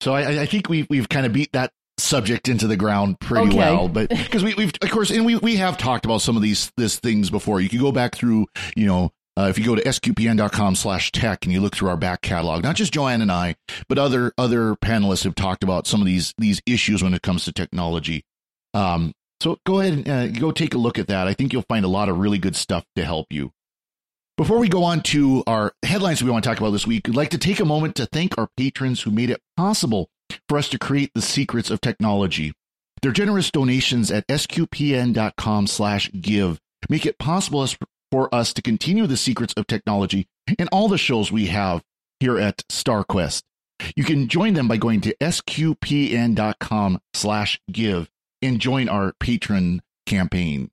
So 0.00 0.14
I, 0.14 0.42
I 0.42 0.46
think 0.46 0.68
we've 0.68 0.86
we've 0.90 1.08
kind 1.08 1.26
of 1.26 1.32
beat 1.32 1.52
that 1.52 1.72
subject 1.98 2.48
into 2.48 2.66
the 2.66 2.76
ground 2.76 3.20
pretty 3.20 3.48
Okay. 3.48 3.56
well, 3.58 3.88
but 3.88 4.08
because 4.10 4.42
we, 4.42 4.54
we've 4.54 4.72
of 4.82 4.90
course, 4.90 5.10
and 5.10 5.24
we 5.24 5.36
we 5.36 5.56
have 5.56 5.78
talked 5.78 6.04
about 6.04 6.22
some 6.22 6.36
of 6.36 6.42
these 6.42 6.72
this 6.76 6.98
things 6.98 7.30
before. 7.30 7.60
You 7.60 7.68
can 7.68 7.78
go 7.80 7.92
back 7.92 8.14
through, 8.14 8.46
you 8.76 8.86
know. 8.86 9.12
Uh, 9.34 9.46
if 9.48 9.58
you 9.58 9.64
go 9.64 9.74
to 9.74 9.82
sqpn.com 9.82 10.74
slash 10.74 11.10
tech 11.10 11.46
and 11.46 11.54
you 11.54 11.60
look 11.62 11.74
through 11.74 11.88
our 11.88 11.96
back 11.96 12.20
catalog, 12.20 12.62
not 12.62 12.76
just 12.76 12.92
Joanne 12.92 13.22
and 13.22 13.32
I, 13.32 13.56
but 13.88 13.96
other 13.96 14.30
other 14.36 14.74
panelists 14.74 15.24
have 15.24 15.34
talked 15.34 15.62
about 15.64 15.86
some 15.86 16.02
of 16.02 16.06
these 16.06 16.34
these 16.36 16.60
issues 16.66 17.02
when 17.02 17.14
it 17.14 17.22
comes 17.22 17.44
to 17.46 17.52
technology. 17.52 18.26
Um, 18.74 19.14
so 19.42 19.58
go 19.66 19.80
ahead 19.80 19.92
and 19.92 20.08
uh, 20.08 20.28
go 20.28 20.52
take 20.52 20.72
a 20.72 20.78
look 20.78 21.00
at 21.00 21.08
that. 21.08 21.26
I 21.26 21.34
think 21.34 21.52
you'll 21.52 21.62
find 21.62 21.84
a 21.84 21.88
lot 21.88 22.08
of 22.08 22.18
really 22.18 22.38
good 22.38 22.54
stuff 22.54 22.84
to 22.94 23.04
help 23.04 23.26
you. 23.30 23.52
Before 24.36 24.58
we 24.58 24.68
go 24.68 24.84
on 24.84 25.02
to 25.02 25.42
our 25.46 25.72
headlines 25.84 26.22
we 26.22 26.30
want 26.30 26.44
to 26.44 26.48
talk 26.48 26.58
about 26.58 26.70
this 26.70 26.86
week, 26.86 27.08
we'd 27.08 27.16
like 27.16 27.30
to 27.30 27.38
take 27.38 27.58
a 27.58 27.64
moment 27.64 27.96
to 27.96 28.06
thank 28.06 28.38
our 28.38 28.48
patrons 28.56 29.02
who 29.02 29.10
made 29.10 29.30
it 29.30 29.42
possible 29.56 30.08
for 30.48 30.58
us 30.58 30.68
to 30.68 30.78
create 30.78 31.10
the 31.14 31.20
secrets 31.20 31.70
of 31.70 31.80
technology. 31.80 32.52
Their 33.02 33.10
generous 33.10 33.50
donations 33.50 34.12
at 34.12 34.26
sqpn.com 34.28 35.66
slash 35.66 36.10
give 36.12 36.60
make 36.88 37.04
it 37.04 37.18
possible 37.18 37.66
for 38.12 38.32
us 38.32 38.54
to 38.54 38.62
continue 38.62 39.08
the 39.08 39.16
secrets 39.16 39.54
of 39.56 39.66
technology 39.66 40.28
and 40.56 40.68
all 40.70 40.88
the 40.88 40.98
shows 40.98 41.32
we 41.32 41.46
have 41.46 41.82
here 42.20 42.38
at 42.38 42.58
StarQuest. 42.68 43.42
You 43.96 44.04
can 44.04 44.28
join 44.28 44.54
them 44.54 44.68
by 44.68 44.76
going 44.76 45.00
to 45.00 45.16
sqpn.com 45.20 47.00
slash 47.12 47.60
give 47.70 48.08
and 48.42 48.60
join 48.60 48.88
our 48.88 49.12
patron 49.20 49.82
campaign. 50.06 50.70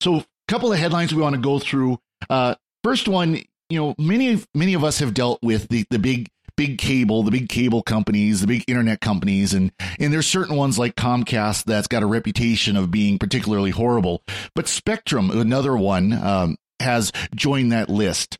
So, 0.00 0.16
a 0.16 0.26
couple 0.48 0.72
of 0.72 0.78
headlines 0.78 1.14
we 1.14 1.22
want 1.22 1.34
to 1.34 1.40
go 1.40 1.58
through. 1.58 1.98
Uh, 2.30 2.54
first 2.82 3.08
one, 3.08 3.42
you 3.68 3.78
know, 3.78 3.94
many 3.98 4.42
many 4.54 4.74
of 4.74 4.84
us 4.84 4.98
have 5.00 5.14
dealt 5.14 5.40
with 5.42 5.68
the 5.68 5.84
the 5.90 5.98
big 5.98 6.28
big 6.56 6.76
cable, 6.76 7.22
the 7.22 7.30
big 7.30 7.48
cable 7.48 7.82
companies, 7.82 8.40
the 8.40 8.46
big 8.46 8.64
internet 8.66 9.00
companies, 9.00 9.54
and 9.54 9.72
and 9.98 10.12
there's 10.12 10.26
certain 10.26 10.56
ones 10.56 10.78
like 10.78 10.96
Comcast 10.96 11.64
that's 11.64 11.86
got 11.86 12.02
a 12.02 12.06
reputation 12.06 12.76
of 12.76 12.90
being 12.90 13.18
particularly 13.18 13.70
horrible. 13.70 14.22
But 14.54 14.68
Spectrum, 14.68 15.30
another 15.30 15.76
one, 15.76 16.12
um, 16.12 16.56
has 16.80 17.12
joined 17.34 17.72
that 17.72 17.88
list. 17.88 18.38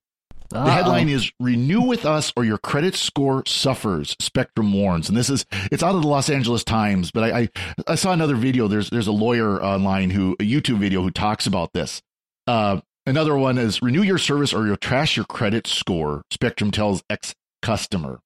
The 0.51 0.59
Uh-oh. 0.59 0.71
headline 0.71 1.09
is 1.11 1.31
"Renew 1.39 1.83
with 1.83 2.07
us, 2.07 2.33
or 2.35 2.45
your 2.45 2.59
credit 2.59 2.95
score 2.95 3.43
suffers." 3.47 4.17
Spectrum 4.19 4.73
warns, 4.73 5.09
and 5.09 5.17
this 5.19 5.29
is 5.29 5.45
it's 5.71 5.83
out 5.83 5.95
of 5.95 6.03
the 6.03 6.09
Los 6.09 6.31
Angeles 6.31 6.65
Times. 6.65 7.11
But 7.11 7.25
I 7.25 7.39
I, 7.41 7.49
I 7.87 7.95
saw 7.97 8.13
another 8.13 8.35
video. 8.37 8.67
There's 8.67 8.89
there's 8.89 9.07
a 9.07 9.13
lawyer 9.13 9.63
online 9.63 10.11
who 10.11 10.37
a 10.41 10.45
YouTube 10.45 10.79
video 10.79 11.03
who 11.03 11.11
talks 11.11 11.47
about 11.47 11.73
this. 11.75 12.01
Uh, 12.47 12.81
another 13.05 13.37
one 13.37 13.59
is 13.59 13.83
"Renew 13.83 14.03
your 14.03 14.17
service, 14.17 14.55
or 14.55 14.67
you'll 14.67 14.77
trash 14.77 15.17
your 15.17 15.27
credit 15.27 15.67
score." 15.67 16.23
Spectrum 16.31 16.71
tells 16.71 17.03
ex 17.11 17.35
customer. 17.61 18.21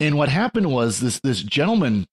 And 0.00 0.16
what 0.16 0.30
happened 0.30 0.72
was 0.72 1.00
this 1.00 1.20
this 1.20 1.42
gentleman 1.42 2.06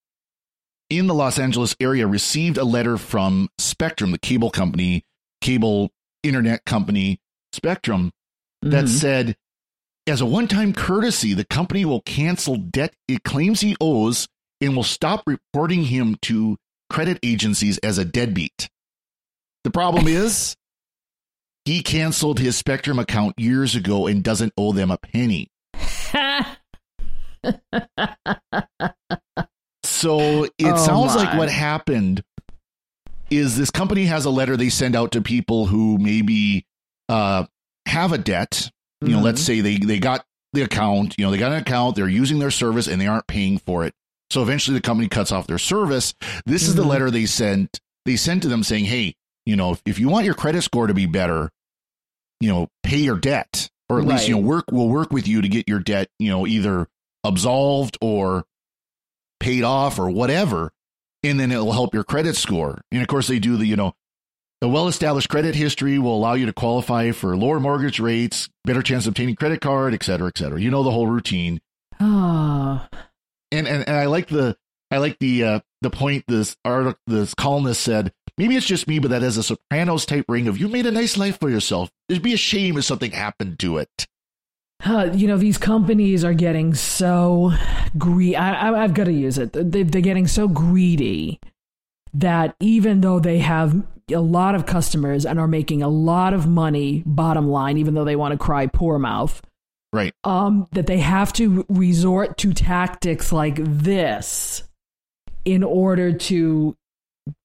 in 0.90 1.08
the 1.08 1.14
Los 1.14 1.40
Angeles 1.40 1.74
area 1.80 2.06
received 2.06 2.58
a 2.58 2.66
letter 2.66 2.98
from 2.98 3.48
Spectrum, 3.58 4.12
the 4.12 4.20
cable 4.20 4.52
company, 4.52 5.06
cable 5.40 5.90
internet 6.22 6.66
company, 6.66 7.22
Spectrum 7.54 8.12
that 8.62 8.86
Mhm. 8.86 8.90
said, 8.90 9.38
as 10.08 10.22
a 10.22 10.26
one 10.26 10.48
time 10.48 10.74
courtesy, 10.74 11.34
the 11.34 11.46
company 11.46 11.86
will 11.86 12.02
cancel 12.02 12.56
debt 12.58 12.94
it 13.08 13.24
claims 13.24 13.62
he 13.62 13.76
owes 13.82 14.28
and 14.60 14.76
will 14.76 14.84
stop 14.84 15.24
reporting 15.26 15.86
him 15.86 16.18
to 16.24 16.58
credit 16.90 17.20
agencies 17.24 17.78
as 17.80 17.98
a 17.98 18.06
deadbeat. 18.06 18.70
The 19.64 19.72
problem 19.72 20.08
is, 20.08 20.56
he 21.66 21.84
canceled 21.84 22.40
his 22.40 22.58
Spectrum 22.58 22.98
account 23.00 23.38
years 23.40 23.76
ago 23.76 24.08
and 24.08 24.24
doesn't 24.24 24.54
owe 24.58 24.72
them 24.74 24.92
a 24.92 24.98
penny. 24.98 25.50
So 29.84 30.46
it 30.58 30.74
Oh, 30.74 30.86
sounds 30.86 31.16
like 31.16 31.34
what 31.38 31.50
happened 31.50 32.24
is 33.30 33.58
this 33.58 33.72
company 33.72 34.06
has 34.06 34.26
a 34.26 34.30
letter 34.30 34.58
they 34.58 34.70
send 34.70 34.96
out 34.96 35.12
to 35.14 35.22
people 35.22 35.66
who 35.68 35.98
maybe 35.98 36.66
uh, 37.10 37.46
have 37.88 38.12
a 38.12 38.18
debt. 38.18 38.70
You 39.02 39.10
know, 39.10 39.20
Mhm. 39.20 39.24
let's 39.24 39.42
say 39.42 39.62
they 39.62 39.78
they 39.78 40.00
got 40.00 40.26
the 40.54 40.62
account. 40.62 41.16
You 41.18 41.26
know, 41.26 41.32
they 41.32 41.38
got 41.38 41.52
an 41.52 41.58
account. 41.60 41.96
They're 41.96 42.08
using 42.10 42.40
their 42.40 42.52
service 42.52 42.88
and 42.88 43.02
they 43.02 43.08
aren't 43.08 43.28
paying 43.28 43.58
for 43.58 43.86
it. 43.86 43.94
So 44.30 44.42
eventually, 44.42 44.78
the 44.78 44.82
company 44.82 45.10
cuts 45.10 45.32
off 45.32 45.48
their 45.48 45.58
service. 45.58 46.14
This 46.46 46.68
is 46.68 46.76
the 46.76 46.84
Mhm. 46.84 46.88
letter 46.88 47.12
they 47.12 47.26
sent. 47.26 47.80
They 48.06 48.16
sent 48.16 48.44
to 48.44 48.48
them 48.48 48.64
saying, 48.64 48.86
"Hey, 48.86 49.16
you 49.46 49.56
know, 49.56 49.72
if, 49.74 49.82
if 49.86 50.00
you 50.00 50.08
want 50.10 50.26
your 50.26 50.34
credit 50.36 50.62
score 50.62 50.88
to 50.88 50.94
be 50.94 51.06
better, 51.06 51.50
you 52.40 52.50
know, 52.50 52.68
pay 52.84 52.98
your 53.00 53.18
debt, 53.20 53.70
or 53.90 54.00
at 54.00 54.06
least 54.08 54.28
you 54.28 54.36
know, 54.36 54.42
work. 54.42 54.66
We'll 54.72 54.88
work 54.90 55.12
with 55.12 55.28
you 55.28 55.42
to 55.42 55.48
get 55.50 55.68
your 55.68 55.80
debt, 55.80 56.08
you 56.20 56.30
know, 56.30 56.46
either 56.48 56.88
absolved 57.24 57.98
or 58.02 58.46
paid 59.40 59.64
off 59.64 60.00
or 60.00 60.10
whatever, 60.10 60.72
and 61.24 61.40
then 61.40 61.52
it'll 61.52 61.72
help 61.74 61.94
your 61.94 62.04
credit 62.04 62.36
score. 62.36 62.82
And 62.92 63.02
of 63.02 63.08
course, 63.08 63.28
they 63.28 63.40
do 63.40 63.58
the 63.58 63.66
you 63.66 63.76
know, 63.76 63.94
a 64.62 64.68
well-established 64.68 65.30
credit 65.30 65.56
history 65.56 65.98
will 65.98 66.16
allow 66.16 66.34
you 66.34 66.46
to 66.46 66.54
qualify 66.54 67.12
for 67.12 67.36
lower 67.36 67.60
mortgage 67.60 68.00
rates, 68.00 68.50
better 68.64 68.82
chance 68.82 69.06
of 69.06 69.12
obtaining 69.12 69.36
credit 69.36 69.62
card, 69.62 69.94
et 69.94 70.04
cetera, 70.04 70.28
et 70.28 70.38
cetera. 70.38 70.62
You 70.62 70.70
know 70.70 70.84
the 70.84 70.92
whole 70.92 71.08
routine. 71.08 71.62
Ah. 72.00 72.88
And 73.52 73.68
and, 73.68 73.88
and 73.88 73.98
I 73.98 74.06
like 74.06 74.28
the 74.28 74.56
I 74.92 74.98
like 74.98 75.18
the 75.20 75.44
uh, 75.44 75.60
the 75.82 75.90
point 75.90 76.26
this 76.28 76.56
article 76.64 77.00
this 77.08 77.34
columnist 77.34 77.82
said. 77.82 78.14
Maybe 78.38 78.56
it's 78.56 78.66
just 78.66 78.88
me, 78.88 79.00
but 79.00 79.12
that 79.12 79.22
has 79.22 79.38
a 79.38 79.44
Sopranos 79.44 80.06
type 80.06 80.26
ring 80.28 80.48
of 80.48 80.58
you 80.58 80.68
made 80.68 80.86
a 80.86 80.92
nice 80.92 81.18
life 81.18 81.40
for 81.40 81.50
yourself. 81.50 81.92
It'd 82.08 82.24
be 82.24 82.34
a 82.34 82.38
shame 82.38 82.78
if 82.78 82.86
something 82.86 83.12
happened 83.12 83.60
to 83.60 83.78
it. 83.78 84.08
Uh, 84.84 85.12
you 85.14 85.28
know, 85.28 85.38
these 85.38 85.60
companies 85.60 86.24
are 86.24 86.34
getting 86.34 86.74
so 86.74 87.52
greedy. 87.98 88.36
I, 88.36 88.70
I, 88.70 88.84
I've 88.84 88.96
got 88.96 89.04
to 89.04 89.12
use 89.12 89.38
it. 89.38 89.54
They, 89.54 89.84
they're 89.84 90.02
getting 90.02 90.28
so 90.28 90.48
greedy 90.48 91.40
that 92.14 92.56
even 92.60 93.02
though 93.02 93.20
they 93.20 93.40
have 93.40 93.84
a 94.14 94.22
lot 94.22 94.56
of 94.56 94.66
customers 94.66 95.26
and 95.26 95.40
are 95.40 95.48
making 95.48 95.82
a 95.84 95.88
lot 95.90 96.34
of 96.34 96.48
money, 96.48 97.04
bottom 97.06 97.48
line, 97.50 97.78
even 97.78 97.94
though 97.94 98.06
they 98.06 98.16
want 98.16 98.32
to 98.34 98.38
cry 98.38 98.68
poor 98.68 98.98
mouth, 99.00 99.42
Right. 99.94 100.14
um, 100.24 100.68
that 100.72 100.88
they 100.88 101.00
have 101.00 101.34
to 101.34 101.66
resort 101.70 102.38
to 102.40 102.54
tactics 102.54 103.32
like 103.32 103.58
this 103.62 104.64
in 105.46 105.64
order 105.64 106.14
to 106.14 106.76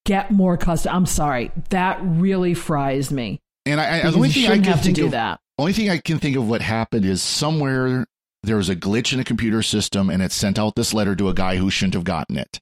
get 0.05 0.31
more 0.31 0.57
customers. 0.57 0.95
I'm 0.95 1.07
sorry, 1.07 1.51
that 1.71 1.99
really 2.03 2.55
fries 2.55 3.11
me. 3.11 3.41
And 3.65 3.81
I, 3.81 3.99
I 3.99 4.11
the 4.11 4.17
only 4.17 4.29
thing 4.31 4.47
I 4.51 4.55
can 4.55 4.65
have 4.65 4.83
to 4.83 4.93
do 4.93 5.07
of 5.07 5.11
that. 5.13 5.41
only 5.59 5.73
thing 5.73 5.91
I 5.91 5.99
can 5.99 6.19
think 6.19 6.37
of 6.37 6.49
what 6.49 6.61
happened 6.63 7.05
is 7.05 7.21
somewhere 7.23 8.07
there 8.45 8.57
was 8.57 8.69
a 8.69 8.77
glitch 8.77 9.13
in 9.13 9.19
a 9.19 9.25
computer 9.25 9.61
system 9.63 10.09
and 10.09 10.23
it 10.23 10.31
sent 10.31 10.57
out 10.59 10.77
this 10.77 10.95
letter 10.95 11.17
to 11.17 11.29
a 11.29 11.35
guy 11.35 11.57
who 11.57 11.69
shouldn't 11.69 11.95
have 11.95 12.05
gotten 12.05 12.39
it. 12.39 12.61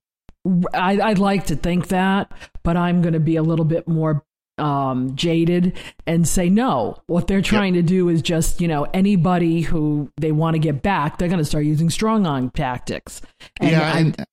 I, 0.74 1.00
I'd 1.00 1.18
like 1.18 1.46
to 1.46 1.56
think 1.56 1.88
that, 1.88 2.30
but 2.62 2.76
I'm 2.76 3.00
going 3.02 3.14
to 3.14 3.20
be 3.20 3.36
a 3.36 3.42
little 3.42 3.64
bit 3.64 3.88
more 3.88 4.24
um, 4.58 5.16
jaded 5.16 5.72
and 6.06 6.28
say 6.28 6.48
no. 6.48 7.02
What 7.06 7.26
they're 7.26 7.42
trying 7.42 7.74
to 7.74 7.82
do 7.82 8.08
is 8.08 8.22
just, 8.22 8.60
you 8.60 8.68
know, 8.68 8.84
anybody 8.94 9.62
who 9.62 10.10
they 10.18 10.32
want 10.32 10.54
to 10.54 10.58
get 10.60 10.82
back, 10.82 11.18
they're 11.18 11.28
going 11.28 11.38
to 11.38 11.44
start 11.44 11.64
using 11.64 11.90
strong 11.90 12.26
arm 12.26 12.50
tactics. 12.50 13.20
And 13.60 13.70
yeah, 13.70 13.92
I- 13.94 13.98
and 13.98 14.26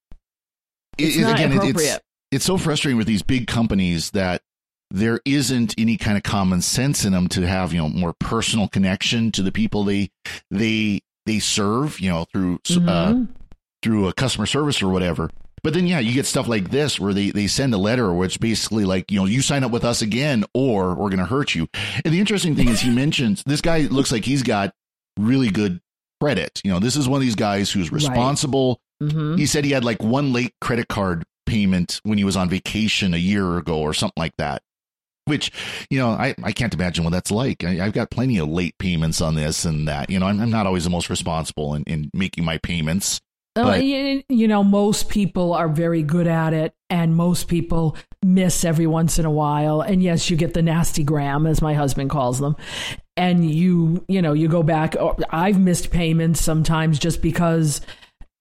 it's 0.97 1.15
it- 1.17 1.21
not 1.21 1.35
again, 1.39 1.53
appropriate. 1.53 1.77
it's 1.95 1.99
it's 2.31 2.45
so 2.45 2.57
frustrating 2.57 2.97
with 2.97 3.07
these 3.07 3.23
big 3.23 3.47
companies 3.47 4.11
that 4.11 4.41
there 4.91 5.21
isn't 5.25 5.73
any 5.77 5.97
kind 5.97 6.17
of 6.17 6.23
common 6.23 6.61
sense 6.61 7.03
in 7.05 7.13
them 7.13 7.27
to 7.29 7.47
have 7.47 7.73
you 7.73 7.79
know 7.79 7.89
more 7.89 8.13
personal 8.13 8.67
connection 8.67 9.31
to 9.31 9.41
the 9.41 9.51
people 9.51 9.83
they 9.85 10.11
they 10.51 11.01
they 11.25 11.39
serve 11.39 11.99
you 11.99 12.09
know 12.09 12.25
through 12.31 12.55
uh, 12.55 13.13
Mhm. 13.13 13.27
through 13.81 14.07
a 14.07 14.13
customer 14.13 14.45
service 14.45 14.81
or 14.83 14.89
whatever. 14.89 15.29
But 15.63 15.73
then, 15.75 15.85
yeah, 15.87 15.99
you 15.99 16.13
get 16.13 16.25
stuff 16.25 16.47
like 16.47 16.71
this 16.71 16.99
where 16.99 17.13
they, 17.13 17.29
they 17.29 17.45
send 17.47 17.73
a 17.73 17.77
letter 17.77 18.11
where 18.13 18.25
it's 18.25 18.37
basically 18.37 18.83
like, 18.85 19.11
you 19.11 19.19
know, 19.19 19.25
you 19.25 19.41
sign 19.41 19.63
up 19.63 19.71
with 19.71 19.83
us 19.85 20.01
again 20.01 20.43
or 20.55 20.89
we're 20.95 21.09
going 21.09 21.19
to 21.19 21.25
hurt 21.25 21.53
you. 21.53 21.67
And 22.03 22.13
the 22.13 22.19
interesting 22.19 22.55
thing 22.55 22.67
is 22.69 22.81
he 22.81 22.89
mentions 22.95 23.43
this 23.45 23.61
guy 23.61 23.81
looks 23.81 24.11
like 24.11 24.25
he's 24.25 24.41
got 24.43 24.73
really 25.19 25.49
good 25.49 25.79
credit. 26.19 26.61
You 26.63 26.71
know, 26.71 26.79
this 26.79 26.95
is 26.95 27.07
one 27.07 27.17
of 27.17 27.21
these 27.21 27.35
guys 27.35 27.71
who's 27.71 27.91
Right. 27.91 28.01
responsible. 28.01 28.79
Mhm. 29.03 29.37
He 29.37 29.45
said 29.45 29.65
he 29.65 29.71
had 29.71 29.83
like 29.83 30.01
one 30.01 30.33
late 30.33 30.53
credit 30.61 30.87
card 30.87 31.23
payment 31.45 31.99
when 32.03 32.17
he 32.17 32.23
was 32.23 32.35
on 32.35 32.49
vacation 32.49 33.13
a 33.13 33.17
year 33.17 33.57
ago 33.57 33.79
or 33.79 33.93
something 33.93 34.19
like 34.19 34.35
that. 34.37 34.61
Which, 35.25 35.51
you 35.91 35.99
know, 35.99 36.09
I, 36.09 36.33
I 36.43 36.51
can't 36.51 36.73
imagine 36.73 37.03
what 37.03 37.11
that's 37.11 37.29
like. 37.31 37.63
I, 37.63 37.85
I've 37.85 37.93
got 37.93 38.09
plenty 38.09 38.39
of 38.39 38.49
late 38.49 38.75
payments 38.79 39.21
on 39.21 39.35
this 39.35 39.65
and 39.65 39.87
that. 39.87 40.09
You 40.09 40.19
know, 40.19 40.25
I'm, 40.25 40.39
I'm 40.39 40.49
not 40.49 40.65
always 40.65 40.83
the 40.83 40.89
most 40.89 41.09
responsible 41.09 41.75
in, 41.75 41.83
in 41.83 42.09
making 42.13 42.43
my 42.43 42.57
payments. 42.57 43.21
Uh, 43.55 43.63
But- 43.63 43.83
you, 43.83 44.23
you 44.29 44.47
know, 44.47 44.63
most 44.63 45.09
people 45.09 45.53
are 45.53 45.67
very 45.67 46.03
good 46.03 46.27
at 46.27 46.53
it, 46.53 46.73
and 46.89 47.15
most 47.15 47.47
people 47.47 47.97
miss 48.23 48.63
every 48.63 48.87
once 48.87 49.19
in 49.19 49.25
a 49.25 49.31
while. 49.31 49.81
And 49.81 50.01
yes, 50.01 50.29
you 50.29 50.37
get 50.37 50.53
the 50.53 50.61
nasty 50.61 51.03
gram, 51.03 51.45
as 51.45 51.61
my 51.61 51.73
husband 51.73 52.09
calls 52.09 52.39
them. 52.39 52.55
And 53.17 53.49
you, 53.49 54.05
you 54.07 54.21
know, 54.21 54.33
you 54.33 54.47
go 54.47 54.63
back. 54.63 54.95
Or 54.99 55.17
I've 55.31 55.59
missed 55.59 55.91
payments 55.91 56.41
sometimes 56.41 56.97
just 56.97 57.21
because 57.21 57.81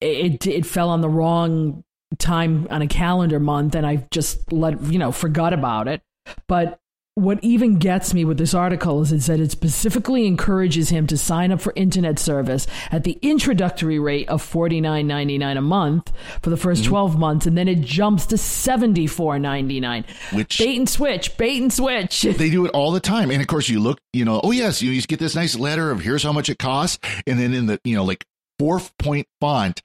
it 0.00 0.46
it 0.46 0.64
fell 0.64 0.88
on 0.88 1.00
the 1.00 1.08
wrong 1.08 1.82
time 2.18 2.66
on 2.70 2.80
a 2.82 2.86
calendar 2.86 3.40
month, 3.40 3.74
and 3.74 3.86
I 3.86 4.06
just 4.10 4.52
let 4.52 4.80
you 4.84 4.98
know 4.98 5.12
forgot 5.12 5.52
about 5.52 5.88
it. 5.88 6.02
But 6.46 6.78
what 7.20 7.38
even 7.42 7.76
gets 7.76 8.14
me 8.14 8.24
with 8.24 8.38
this 8.38 8.54
article 8.54 9.00
is 9.02 9.12
it 9.12 9.20
said 9.20 9.40
it 9.40 9.50
specifically 9.50 10.26
encourages 10.26 10.88
him 10.88 11.06
to 11.06 11.16
sign 11.16 11.52
up 11.52 11.60
for 11.60 11.72
internet 11.76 12.18
service 12.18 12.66
at 12.90 13.04
the 13.04 13.18
introductory 13.22 13.98
rate 13.98 14.28
of 14.28 14.42
forty 14.42 14.80
nine 14.80 15.06
ninety 15.06 15.38
nine 15.38 15.56
a 15.56 15.62
month 15.62 16.12
for 16.42 16.50
the 16.50 16.56
1st 16.56 16.80
mm-hmm. 16.80 16.88
twelve 16.88 17.18
months, 17.18 17.46
and 17.46 17.56
then 17.56 17.68
it 17.68 17.80
jumps 17.80 18.26
to 18.26 18.38
seventy 18.38 19.06
four 19.06 19.38
ninety 19.38 19.80
nine. 19.80 20.04
Which 20.32 20.58
Bait 20.58 20.78
and 20.78 20.88
switch, 20.88 21.36
bait 21.36 21.60
and 21.60 21.72
switch. 21.72 22.22
they 22.22 22.50
do 22.50 22.66
it 22.66 22.70
all 22.72 22.92
the 22.92 23.00
time. 23.00 23.30
And 23.30 23.40
of 23.40 23.46
course, 23.46 23.68
you 23.68 23.80
look, 23.80 24.00
you 24.12 24.24
know, 24.24 24.40
oh 24.42 24.50
yes, 24.50 24.82
you, 24.82 24.90
you 24.90 25.02
get 25.02 25.18
this 25.18 25.34
nice 25.34 25.56
letter 25.56 25.90
of 25.90 26.00
here's 26.00 26.22
how 26.22 26.32
much 26.32 26.48
it 26.48 26.58
costs, 26.58 26.98
and 27.26 27.38
then 27.38 27.54
in 27.54 27.66
the 27.66 27.80
you 27.84 27.96
know 27.96 28.04
like 28.04 28.24
four 28.58 28.80
point 28.98 29.26
font, 29.40 29.82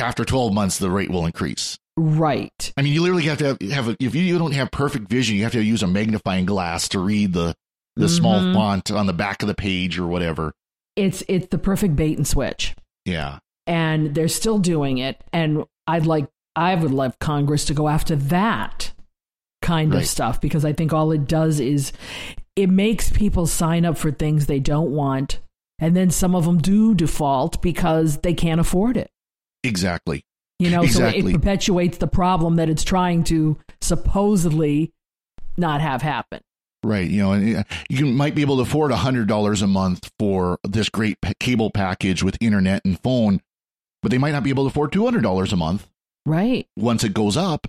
after 0.00 0.24
twelve 0.24 0.52
months, 0.52 0.78
the 0.78 0.90
rate 0.90 1.10
will 1.10 1.26
increase. 1.26 1.78
Right. 1.96 2.72
I 2.76 2.82
mean, 2.82 2.92
you 2.92 3.02
literally 3.02 3.24
have 3.24 3.38
to 3.38 3.46
have, 3.46 3.60
have 3.70 3.88
a, 3.88 3.96
if 4.00 4.14
you 4.14 4.38
don't 4.38 4.52
have 4.54 4.70
perfect 4.70 5.08
vision, 5.08 5.36
you 5.36 5.42
have 5.44 5.52
to 5.52 5.62
use 5.62 5.82
a 5.82 5.86
magnifying 5.86 6.46
glass 6.46 6.88
to 6.90 6.98
read 6.98 7.32
the 7.32 7.54
the 7.96 8.08
small 8.08 8.40
Mhm. 8.40 8.54
font 8.54 8.90
on 8.90 9.06
the 9.06 9.12
back 9.12 9.42
of 9.42 9.48
the 9.48 9.54
page 9.54 9.98
or 9.98 10.06
whatever. 10.06 10.52
It's 10.96 11.22
it's 11.28 11.48
the 11.48 11.58
perfect 11.58 11.94
bait 11.96 12.16
and 12.16 12.26
switch. 12.26 12.74
Yeah, 13.04 13.38
and 13.66 14.14
they're 14.14 14.28
still 14.28 14.58
doing 14.58 14.98
it. 14.98 15.22
And 15.32 15.64
I'd 15.86 16.06
like, 16.06 16.28
I 16.56 16.74
would 16.74 16.90
love 16.90 17.18
Congress 17.18 17.64
to 17.66 17.74
go 17.74 17.88
after 17.88 18.16
that 18.16 18.92
kind 19.60 19.92
Right. 19.92 20.02
of 20.02 20.08
stuff 20.08 20.40
because 20.40 20.64
I 20.64 20.72
think 20.72 20.92
all 20.92 21.12
it 21.12 21.26
does 21.28 21.60
is 21.60 21.92
it 22.56 22.68
makes 22.70 23.10
people 23.10 23.46
sign 23.46 23.84
up 23.84 23.96
for 23.98 24.10
things 24.10 24.46
they 24.46 24.60
don't 24.60 24.90
want. 24.90 25.40
And 25.78 25.96
then 25.96 26.10
some 26.10 26.34
of 26.34 26.44
them 26.44 26.58
do 26.58 26.94
default 26.94 27.60
because 27.62 28.18
they 28.18 28.34
can't 28.34 28.60
afford 28.60 28.96
it. 28.96 29.10
exactly. 29.64 30.22
You 30.58 30.70
know, 30.70 30.86
so 30.86 31.06
it 31.06 31.24
perpetuates 31.24 31.98
the 31.98 32.06
problem 32.06 32.56
that 32.56 32.68
it's 32.68 32.84
trying 32.84 33.24
to 33.24 33.58
supposedly 33.80 34.92
not 35.56 35.80
have 35.80 36.02
happen. 36.02 36.40
Right. 36.84 37.08
You 37.08 37.22
know, 37.22 37.32
and 37.32 37.64
you 37.88 38.06
might 38.06 38.34
be 38.34 38.42
able 38.42 38.56
to 38.56 38.62
afford 38.62 38.90
a 38.90 38.96
hundred 38.96 39.28
dollars 39.28 39.62
a 39.62 39.66
month 39.66 40.10
for 40.18 40.58
this 40.64 40.88
great 40.88 41.16
cable 41.40 41.70
package 41.70 42.22
with 42.22 42.36
internet 42.40 42.82
and 42.84 43.00
phone. 43.02 43.40
but 44.02 44.10
they 44.10 44.18
might 44.18 44.32
not 44.32 44.42
be 44.42 44.50
able 44.50 44.64
to 44.64 44.68
afford 44.68 44.90
two 44.92 45.04
hundred 45.04 45.22
dollars 45.22 45.52
a 45.52 45.56
month. 45.56 45.88
Right. 46.26 46.66
Once 46.76 47.04
it 47.04 47.14
goes 47.14 47.36
up, 47.36 47.68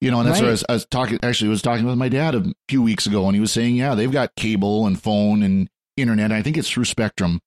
you 0.00 0.10
know, 0.12 0.20
and 0.20 0.28
that's 0.28 0.38
Right. 0.40 0.44
what 0.46 0.48
I 0.48 0.52
was, 0.52 0.64
I 0.68 0.72
was 0.74 0.86
talking. 0.86 1.18
Actually, 1.24 1.48
I 1.48 1.50
was 1.50 1.62
talking 1.62 1.86
with 1.86 1.98
my 1.98 2.08
dad 2.08 2.34
a 2.36 2.52
few 2.68 2.82
weeks 2.82 3.06
ago, 3.06 3.26
and 3.26 3.34
he 3.34 3.40
was 3.40 3.50
saying, 3.52 3.74
yeah, 3.76 3.94
they've 3.96 4.10
got 4.12 4.34
cable 4.36 4.86
and 4.86 5.00
phone 5.00 5.42
and 5.42 5.68
internet. 5.96 6.30
I 6.32 6.42
think 6.42 6.56
it's 6.56 6.70
through 6.70 6.84
Spectrum. 6.84 7.40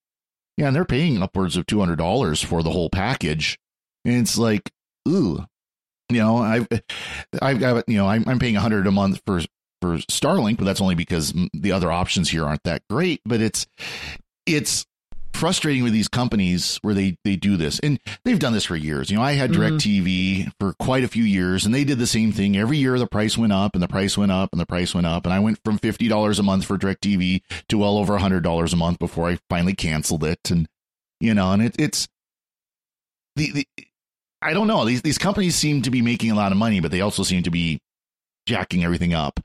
Yeah, 0.58 0.68
and 0.68 0.76
they're 0.76 0.84
paying 0.86 1.22
upwards 1.24 1.56
of 1.56 1.66
two 1.66 1.80
hundred 1.80 1.98
dollars 1.98 2.42
for 2.42 2.62
the 2.62 2.72
whole 2.72 2.90
package, 2.90 3.58
and 4.06 4.16
it's 4.16 4.38
like, 4.38 4.72
ooh, 5.08 5.46
you 6.10 6.18
know, 6.18 6.38
I've, 6.38 6.68
I've 7.42 7.60
got, 7.60 7.88
you 7.88 7.98
know, 7.98 8.08
I'm, 8.08 8.24
I'm 8.28 8.40
paying 8.40 8.56
a 8.56 8.62
hundred 8.62 8.88
a 8.88 8.92
month 8.92 9.22
for 9.26 9.42
for 9.82 9.98
Starlink, 9.98 10.58
but 10.58 10.66
that's 10.66 10.82
only 10.82 10.96
because 10.96 11.34
the 11.54 11.72
other 11.72 11.92
options 11.92 12.30
here 12.30 12.46
aren't 12.46 12.64
that 12.64 12.82
great. 12.90 13.22
But 13.26 13.42
it's 13.42 13.66
it's 14.46 14.86
frustrating 15.34 15.84
with 15.84 15.94
these 15.94 16.08
companies 16.08 16.80
where 16.82 16.94
they 16.94 17.18
they 17.24 17.36
do 17.36 17.56
this. 17.56 17.80
And 17.80 18.00
they've 18.26 18.40
done 18.40 18.54
this 18.54 18.66
for 18.66 18.76
years. 18.76 19.10
You 19.10 19.18
know 19.18 19.24
i 19.24 19.34
had 19.34 19.52
mm-hmm. 19.52 19.76
DirecTV 19.76 20.52
for 20.60 20.74
quite 20.74 21.04
a 21.04 21.08
few 21.08 21.24
years 21.24 21.66
and 21.66 21.74
they 21.74 21.84
did 21.84 22.00
the 22.00 22.08
same 22.08 22.32
thing. 22.32 22.58
Every 22.58 22.78
year 22.78 23.00
the 23.00 23.08
price 23.08 23.38
went 23.38 23.54
up 23.54 23.74
and 23.74 23.82
the 23.82 23.88
price 23.88 24.18
went 24.18 24.32
up 24.32 24.50
and 24.52 24.60
the 24.60 24.66
price 24.66 24.94
went 24.94 25.08
up 25.08 25.26
and 25.26 25.34
i 25.34 25.40
went 25.40 25.60
from 25.64 25.80
$50 25.80 26.40
a 26.40 26.44
month 26.44 26.66
for 26.66 26.78
DirecTV 26.78 27.42
to 27.70 27.78
well 27.78 27.98
over 27.98 28.16
a 28.16 28.20
$100 28.20 28.74
a 28.74 28.76
month 28.76 29.00
before 29.00 29.30
i 29.30 29.40
finally 29.50 29.76
canceled 29.76 30.24
it. 30.24 30.52
And 30.52 30.68
you 31.20 31.34
know 31.34 31.52
and 31.52 31.62
it, 31.62 31.76
it's 31.80 32.08
the, 33.36 33.52
the 33.52 33.68
i 34.42 34.54
don't 34.54 34.68
know 34.68 34.86
these 34.86 35.02
these 35.02 35.18
companies 35.18 35.56
seem 35.56 35.82
to 35.82 35.90
be 35.92 36.02
making 36.02 36.32
a 36.32 36.36
lot 36.36 36.52
of 36.52 36.58
money 36.58 36.80
but 36.80 36.92
they 36.92 37.02
also 37.02 37.24
seem 37.24 37.44
to 37.44 37.52
be 37.52 37.80
jacking 38.46 38.84
everything 38.84 39.14
up 39.14 39.40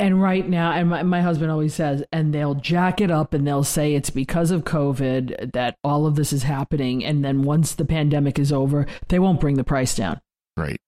And 0.00 0.22
right 0.22 0.48
now, 0.48 0.70
and 0.70 0.88
my, 0.90 1.02
my 1.02 1.20
husband 1.22 1.50
always 1.50 1.74
says, 1.74 2.04
and 2.12 2.32
they'll 2.32 2.54
jack 2.54 3.00
it 3.00 3.10
up 3.10 3.34
and 3.34 3.44
they'll 3.44 3.64
say 3.64 3.94
it's 3.94 4.10
because 4.10 4.52
of 4.52 4.62
COVID 4.62 5.50
that 5.54 5.74
all 5.82 6.06
of 6.06 6.14
this 6.14 6.32
is 6.32 6.44
happening. 6.44 7.04
And 7.04 7.24
then 7.24 7.42
once 7.42 7.74
the 7.74 7.84
pandemic 7.84 8.38
is 8.38 8.52
over, 8.52 8.86
they 9.08 9.18
won't 9.18 9.40
bring 9.40 9.56
the 9.56 9.64
price 9.64 9.96
down. 9.96 10.20
right 10.56 10.78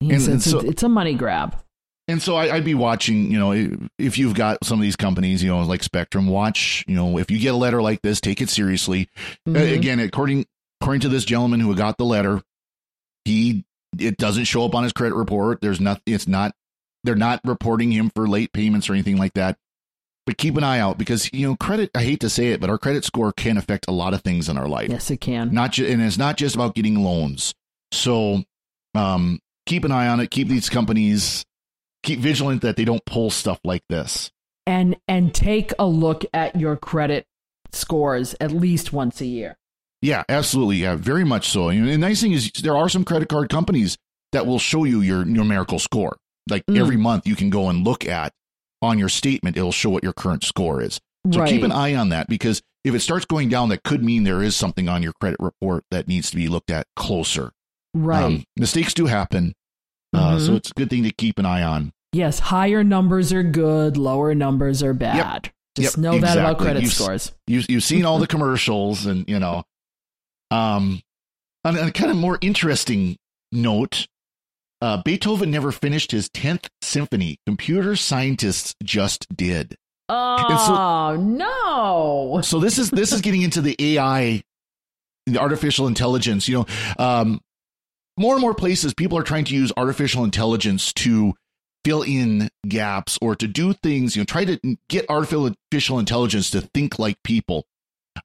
He 0.00 0.12
And- 0.12 0.20
says 0.22 0.28
and 0.32 0.42
so- 0.42 0.60
it's, 0.60 0.68
it's 0.70 0.82
a 0.82 0.88
money 0.88 1.12
grab. 1.12 1.56
And 2.08 2.22
so 2.22 2.36
I, 2.36 2.54
I'd 2.54 2.64
be 2.64 2.72
watching, 2.74 3.30
you 3.30 3.38
know, 3.38 3.52
if 3.98 4.16
you've 4.16 4.34
got 4.34 4.64
some 4.64 4.78
of 4.78 4.82
these 4.82 4.96
companies, 4.96 5.42
you 5.42 5.50
know, 5.50 5.60
like 5.62 5.82
Spectrum, 5.82 6.26
watch, 6.26 6.84
you 6.88 6.94
know, 6.96 7.18
if 7.18 7.30
you 7.30 7.38
get 7.38 7.52
a 7.52 7.56
letter 7.58 7.82
like 7.82 8.00
this, 8.00 8.18
take 8.22 8.40
it 8.40 8.48
seriously. 8.48 9.10
Uh, 9.46 9.50
Mhm. 9.50 9.74
again, 9.76 10.00
according 10.00 10.46
according 10.80 11.00
to 11.02 11.08
this 11.08 11.24
gentleman 11.24 11.60
who 11.60 11.74
got 11.74 11.98
the 11.98 12.04
letter, 12.04 12.42
he 13.24 13.64
it 13.98 14.16
doesn't 14.18 14.44
show 14.44 14.64
up 14.64 14.74
on 14.74 14.82
his 14.82 14.92
credit 14.92 15.14
report. 15.14 15.60
There's 15.60 15.80
not. 15.80 16.00
It's 16.06 16.28
not. 16.28 16.54
They're 17.04 17.14
not 17.14 17.40
reporting 17.44 17.92
him 17.92 18.10
for 18.14 18.26
late 18.28 18.52
payments 18.52 18.90
or 18.90 18.94
anything 18.94 19.16
like 19.16 19.34
that. 19.34 19.56
But 20.26 20.38
keep 20.38 20.56
an 20.56 20.64
eye 20.64 20.80
out 20.80 20.98
because 20.98 21.30
you 21.32 21.46
know 21.48 21.56
credit. 21.56 21.90
I 21.94 22.02
hate 22.02 22.20
to 22.20 22.28
say 22.28 22.48
it, 22.48 22.60
but 22.60 22.68
our 22.68 22.78
credit 22.78 23.04
score 23.04 23.32
can 23.32 23.56
affect 23.56 23.86
a 23.88 23.92
lot 23.92 24.12
of 24.12 24.22
things 24.22 24.48
in 24.48 24.58
our 24.58 24.66
life 24.68 24.90
Yes, 24.90 25.10
it 25.10 25.20
can. 25.20 25.54
not 25.54 25.72
ju- 25.72 25.86
and 25.86 26.02
it's 26.02 26.18
not 26.18 26.36
just 26.36 26.54
about 26.56 26.74
getting 26.74 27.02
loans. 27.04 27.54
So 27.92 28.42
um, 28.94 29.38
keep 29.66 29.84
an 29.84 29.92
eye 29.92 30.08
on 30.08 30.18
it. 30.20 30.30
Keep 30.30 30.48
these 30.48 30.68
companies 30.68 31.44
keep 32.02 32.18
vigilant 32.20 32.62
that 32.62 32.76
they 32.76 32.84
don't 32.84 33.04
pull 33.04 33.30
stuff 33.30 33.58
like 33.64 33.82
this. 33.88 34.30
and 34.66 34.96
and 35.08 35.32
take 35.34 35.72
a 35.78 35.86
look 35.86 36.24
at 36.34 36.54
your 36.58 36.76
credit 36.76 37.24
scores 37.72 38.34
at 38.40 38.50
least 38.52 38.92
once 38.92 39.20
a 39.20 39.26
year. 39.26 39.56
Yeah, 40.06 40.22
absolutely. 40.28 40.76
Yeah, 40.76 40.94
very 40.96 41.24
much 41.24 41.48
so. 41.50 41.68
And 41.68 41.88
the 41.88 41.98
nice 41.98 42.20
thing 42.20 42.32
is 42.32 42.50
there 42.62 42.76
are 42.76 42.88
some 42.88 43.04
credit 43.04 43.28
card 43.28 43.48
companies 43.48 43.96
that 44.32 44.46
will 44.46 44.58
show 44.60 44.84
you 44.84 45.00
your 45.00 45.24
numerical 45.24 45.78
score. 45.80 46.16
Like 46.48 46.64
Mm. 46.66 46.78
every 46.78 46.96
month 46.96 47.26
you 47.26 47.34
can 47.34 47.50
go 47.50 47.68
and 47.68 47.84
look 47.84 48.06
at 48.06 48.32
on 48.80 48.98
your 48.98 49.08
statement, 49.08 49.56
it'll 49.56 49.72
show 49.72 49.90
what 49.90 50.04
your 50.04 50.12
current 50.12 50.44
score 50.44 50.80
is. 50.80 51.00
So 51.32 51.40
right. 51.40 51.48
keep 51.48 51.64
an 51.64 51.72
eye 51.72 51.94
on 51.96 52.10
that 52.10 52.28
because 52.28 52.62
if 52.84 52.94
it 52.94 53.00
starts 53.00 53.24
going 53.24 53.48
down, 53.48 53.68
that 53.70 53.82
could 53.82 54.04
mean 54.04 54.22
there 54.22 54.42
is 54.44 54.54
something 54.54 54.88
on 54.88 55.02
your 55.02 55.12
credit 55.20 55.38
report 55.40 55.82
that 55.90 56.06
needs 56.06 56.30
to 56.30 56.36
be 56.36 56.46
looked 56.46 56.70
at 56.70 56.86
closer. 56.94 57.50
right. 57.94 58.22
Um, 58.22 58.44
mistakes 58.56 58.92
do 58.94 59.06
happen. 59.06 59.54
Uh, 60.14 60.36
Mhm. 60.36 60.46
so 60.46 60.54
it's 60.54 60.70
a 60.70 60.74
good 60.74 60.90
thing 60.90 61.02
to 61.02 61.10
keep 61.10 61.38
an 61.38 61.46
eye 61.46 61.62
on. 61.62 61.92
yes, 62.12 62.38
higher 62.38 62.84
numbers 62.84 63.32
are 63.32 63.42
good, 63.42 63.96
lower 63.96 64.34
numbers 64.34 64.82
are 64.82 64.94
bad. 64.94 65.50
Just 65.76 65.96
Yep, 65.96 66.02
know 66.02 66.18
that 66.20 66.38
about 66.38 66.58
credit 66.58 66.82
You've 66.82 66.92
scores. 66.92 67.32
You 67.46 67.62
you've 67.68 67.82
seen 67.84 68.04
all 68.04 68.18
the 68.24 68.26
commercials, 68.26 69.04
and 69.06 69.24
you 69.28 69.38
know, 69.38 69.64
um, 70.50 71.00
on 71.64 71.76
a 71.76 71.90
kind 71.90 72.10
of 72.10 72.16
more 72.16 72.38
interesting 72.40 73.16
note, 73.50 74.06
uh, 74.80 75.02
Beethoven 75.02 75.50
never 75.50 75.72
finished 75.72 76.12
his 76.12 76.28
tenth 76.28 76.68
symphony. 76.82 77.38
Computer 77.46 77.96
scientists 77.96 78.74
just 78.82 79.26
did. 79.34 79.76
Oh 80.08 81.16
no! 81.18 82.40
So 82.42 82.60
this 82.60 82.78
is 82.78 82.90
this 82.90 83.12
is 83.12 83.20
getting 83.20 83.42
into 83.42 83.60
the 83.60 83.74
AI, 83.78 84.42
the 85.26 85.38
artificial 85.38 85.88
intelligence. 85.88 86.48
You 86.48 86.58
know, 86.58 86.66
um, 86.98 87.40
more 88.16 88.34
and 88.34 88.40
more 88.40 88.54
places 88.54 88.94
people 88.94 89.18
are 89.18 89.24
trying 89.24 89.44
to 89.46 89.54
use 89.54 89.72
artificial 89.76 90.22
intelligence 90.22 90.92
to 90.94 91.34
fill 91.84 92.02
in 92.02 92.48
gaps 92.68 93.18
or 93.20 93.34
to 93.34 93.48
do 93.48 93.72
things. 93.72 94.14
You 94.14 94.20
know, 94.20 94.26
try 94.26 94.44
to 94.44 94.76
get 94.88 95.06
artificial 95.08 95.98
intelligence 95.98 96.50
to 96.50 96.60
think 96.60 96.98
like 96.98 97.16
people. 97.24 97.64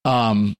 Um, 0.05 0.55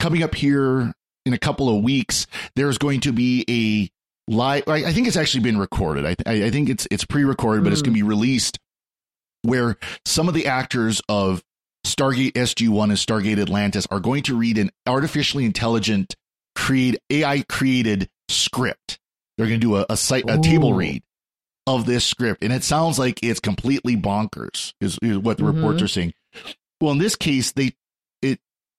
coming 0.00 0.22
up 0.22 0.34
here 0.34 0.94
in 1.26 1.32
a 1.32 1.38
couple 1.38 1.68
of 1.74 1.82
weeks, 1.82 2.26
there's 2.56 2.78
going 2.78 3.00
to 3.00 3.12
be 3.12 3.44
a 3.48 4.32
live. 4.32 4.64
I, 4.66 4.92
think 4.92 5.06
it's 5.06 5.16
actually 5.16 5.42
been 5.42 5.58
recorded. 5.58 6.04
I, 6.06 6.16
I, 6.26 6.44
I 6.46 6.50
think 6.50 6.68
it's 6.68 6.86
it's 6.90 7.04
pre-recorded, 7.04 7.64
but 7.64 7.72
it's 7.72 7.82
going 7.82 7.94
to 7.94 7.98
be 7.98 8.02
released 8.02 8.58
where 9.42 9.76
some 10.04 10.28
of 10.28 10.34
the 10.34 10.46
actors 10.46 11.00
of 11.08 11.42
Stargate 11.86 12.32
SG1 12.32 12.84
and 12.84 12.92
Stargate 12.92 13.40
Atlantis 13.40 13.86
are 13.90 14.00
going 14.00 14.22
to 14.24 14.36
read 14.36 14.58
an 14.58 14.70
artificially 14.86 15.44
intelligent 15.44 16.14
create 16.54 16.98
AI 17.10 17.42
created 17.48 18.08
script. 18.28 18.98
They're 19.36 19.46
going 19.48 19.60
to 19.60 19.66
do 19.66 19.76
a 19.76 19.86
a, 19.90 19.96
site, 19.96 20.24
a 20.28 20.38
table 20.38 20.74
read 20.74 21.02
of 21.66 21.86
this 21.86 22.04
script, 22.04 22.42
and 22.42 22.52
it 22.52 22.62
sounds 22.64 22.98
like 22.98 23.20
it's 23.22 23.40
completely 23.40 23.96
bonkers. 23.96 24.74
Is, 24.80 24.98
is 25.02 25.18
what 25.18 25.38
the 25.38 25.44
Mhm. 25.44 25.54
reports 25.56 25.82
are 25.82 25.88
saying. 25.88 26.12
Well, 26.80 26.92
in 26.92 26.98
this 26.98 27.16
case, 27.16 27.52
they 27.52 27.72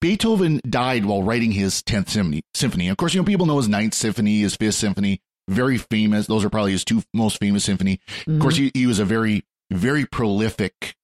Beethoven 0.03 0.59
died 0.69 1.05
while 1.05 1.23
writing 1.23 1.53
his 1.53 1.81
tenth 1.81 2.09
symphony. 2.09 2.41
Symphony. 2.53 2.89
Of 2.89 2.97
course, 2.97 3.13
you 3.13 3.21
know 3.21 3.25
people 3.25 3.45
know 3.45 3.55
his 3.55 3.69
ninth 3.69 3.93
symphony, 3.93 4.41
his 4.41 4.57
fifth 4.57 4.75
symphony, 4.75 5.21
very 5.47 5.77
famous. 5.77 6.27
Those 6.27 6.43
are 6.43 6.49
probably 6.49 6.73
his 6.73 6.83
two 6.83 7.03
most 7.13 7.39
famous 7.39 7.63
symphony. 7.63 8.01
Of 8.27 8.39
course, 8.39 8.57
he, 8.57 8.69
he 8.73 8.85
was 8.85 8.99
a 8.99 9.05
very, 9.05 9.45
very 9.71 10.05
prolific 10.05 10.95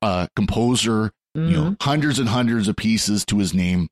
uh, 0.00 0.28
composer. 0.34 1.12
Mhm. 1.36 1.50
You 1.50 1.56
know, 1.56 1.76
hundreds 1.82 2.18
and 2.18 2.30
hundreds 2.30 2.66
of 2.66 2.76
pieces 2.76 3.26
to 3.26 3.36
his 3.38 3.52
name. 3.52 3.90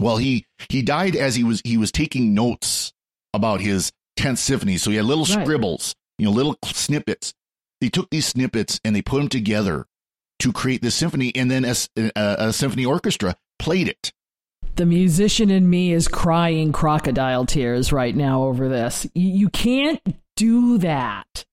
Well, 0.00 0.16
he 0.16 0.46
he 0.70 0.80
died 0.80 1.14
as 1.14 1.34
he 1.34 1.44
was 1.44 1.60
he 1.62 1.76
was 1.76 1.92
taking 1.92 2.32
notes 2.32 2.94
about 3.34 3.60
his 3.60 3.92
tenth 4.16 4.38
symphony. 4.38 4.78
So 4.78 4.88
he 4.90 4.96
had 4.96 5.04
little 5.04 5.26
Right. 5.26 5.44
scribbles, 5.44 5.94
you 6.18 6.24
know, 6.24 6.32
little 6.32 6.56
snippets. 6.64 7.34
They 7.82 7.90
took 7.90 8.08
these 8.08 8.24
snippets 8.24 8.80
and 8.84 8.96
they 8.96 9.02
put 9.02 9.18
them 9.18 9.28
together 9.28 9.84
to 10.38 10.50
create 10.50 10.80
this 10.80 10.94
symphony, 10.94 11.30
and 11.36 11.50
then 11.50 11.66
a 11.66 12.52
symphony 12.54 12.86
orchestra 12.86 13.36
played 13.60 13.88
it. 13.88 14.12
The 14.76 14.86
musician 14.86 15.50
in 15.50 15.68
me 15.68 15.92
is 15.92 16.08
crying 16.08 16.72
crocodile 16.72 17.44
tears 17.44 17.92
right 17.92 18.16
now 18.16 18.44
over 18.44 18.68
this. 18.68 19.06
You, 19.14 19.50
can't 19.50 20.00
do 20.36 20.78
that. 20.78 21.44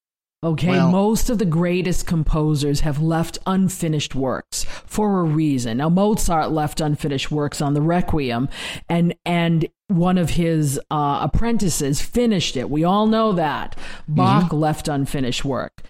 Okay, 0.43 0.69
Well- 0.69 0.91
most 0.91 1.29
of 1.29 1.37
the 1.37 1.45
greatest 1.45 2.07
composers 2.07 2.79
have 2.81 3.01
left 3.01 3.37
unfinished 3.45 4.15
works 4.15 4.63
for 4.63 5.19
a 5.19 5.23
reason. 5.23 5.77
Now 5.77 5.89
Mozart 5.89 6.51
left 6.51 6.79
unfinished 6.79 7.31
works 7.31 7.59
on 7.59 7.73
the 7.73 7.81
Requiem 7.81 8.47
and 8.87 9.13
and 9.25 9.67
one 9.87 10.17
of 10.17 10.31
his 10.31 10.79
uh, 10.91 11.19
apprentices 11.21 12.01
finished 12.01 12.55
it. 12.55 12.69
We 12.69 12.83
all 12.83 13.07
know 13.07 13.33
that. 13.33 13.75
Bach 14.07 14.53
left 14.53 14.87
unfinished 14.87 15.43
work. 15.43 15.81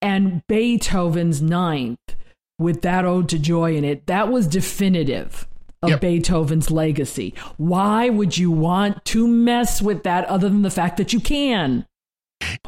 And 0.00 0.42
Beethoven's 0.48 1.42
ninth 1.42 2.16
with 2.58 2.82
that 2.82 3.04
ode 3.04 3.28
to 3.28 3.38
joy 3.38 3.76
in 3.76 3.84
it, 3.84 4.06
that 4.06 4.30
was 4.30 4.46
definitive 4.46 5.46
of 5.82 5.90
Yep. 5.90 6.00
Beethoven's 6.00 6.70
legacy. 6.70 7.34
Why 7.56 8.08
would 8.08 8.36
you 8.38 8.50
want 8.50 9.04
to 9.06 9.26
mess 9.26 9.82
with 9.82 10.02
that 10.04 10.24
other 10.26 10.48
than 10.48 10.62
the 10.62 10.70
fact 10.70 10.96
that 10.98 11.12
you 11.12 11.20
can? 11.20 11.86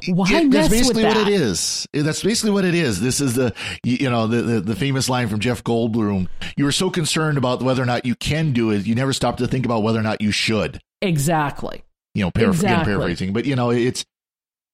Why 0.08 0.28
Yeah, 0.30 0.42
mess 0.44 0.52
that's 0.52 0.70
with 0.70 0.70
basically 0.70 1.02
that? 1.02 1.16
what 1.16 1.28
it 1.28 1.34
is. 1.34 1.86
That's 1.92 2.22
basically 2.22 2.50
what 2.52 2.64
it 2.64 2.74
is. 2.74 3.00
This 3.00 3.20
is 3.20 3.34
the 3.34 3.52
you, 3.82 4.08
know 4.08 4.26
the, 4.28 4.42
the 4.42 4.60
the 4.60 4.76
famous 4.76 5.08
line 5.08 5.28
from 5.28 5.40
Jeff 5.40 5.64
Goldblum. 5.64 6.28
You 6.56 6.64
were 6.64 6.72
so 6.72 6.90
concerned 6.90 7.38
about 7.38 7.60
whether 7.62 7.82
or 7.82 7.86
not 7.86 8.04
you 8.06 8.14
can 8.14 8.52
do 8.52 8.70
it, 8.70 8.86
you 8.86 8.94
never 8.94 9.12
stopped 9.12 9.38
to 9.38 9.48
think 9.48 9.64
about 9.64 9.82
whether 9.82 9.98
or 9.98 10.02
not 10.04 10.20
you 10.20 10.30
should. 10.30 10.80
Exactly. 11.02 11.82
You 12.14 12.22
know, 12.24 12.30
paraph- 12.30 12.40
again, 12.40 12.50
Exactly. 12.50 12.92
paraphrasing, 12.94 13.32
but 13.32 13.44
you 13.46 13.56
know, 13.56 13.70
it's 13.70 14.04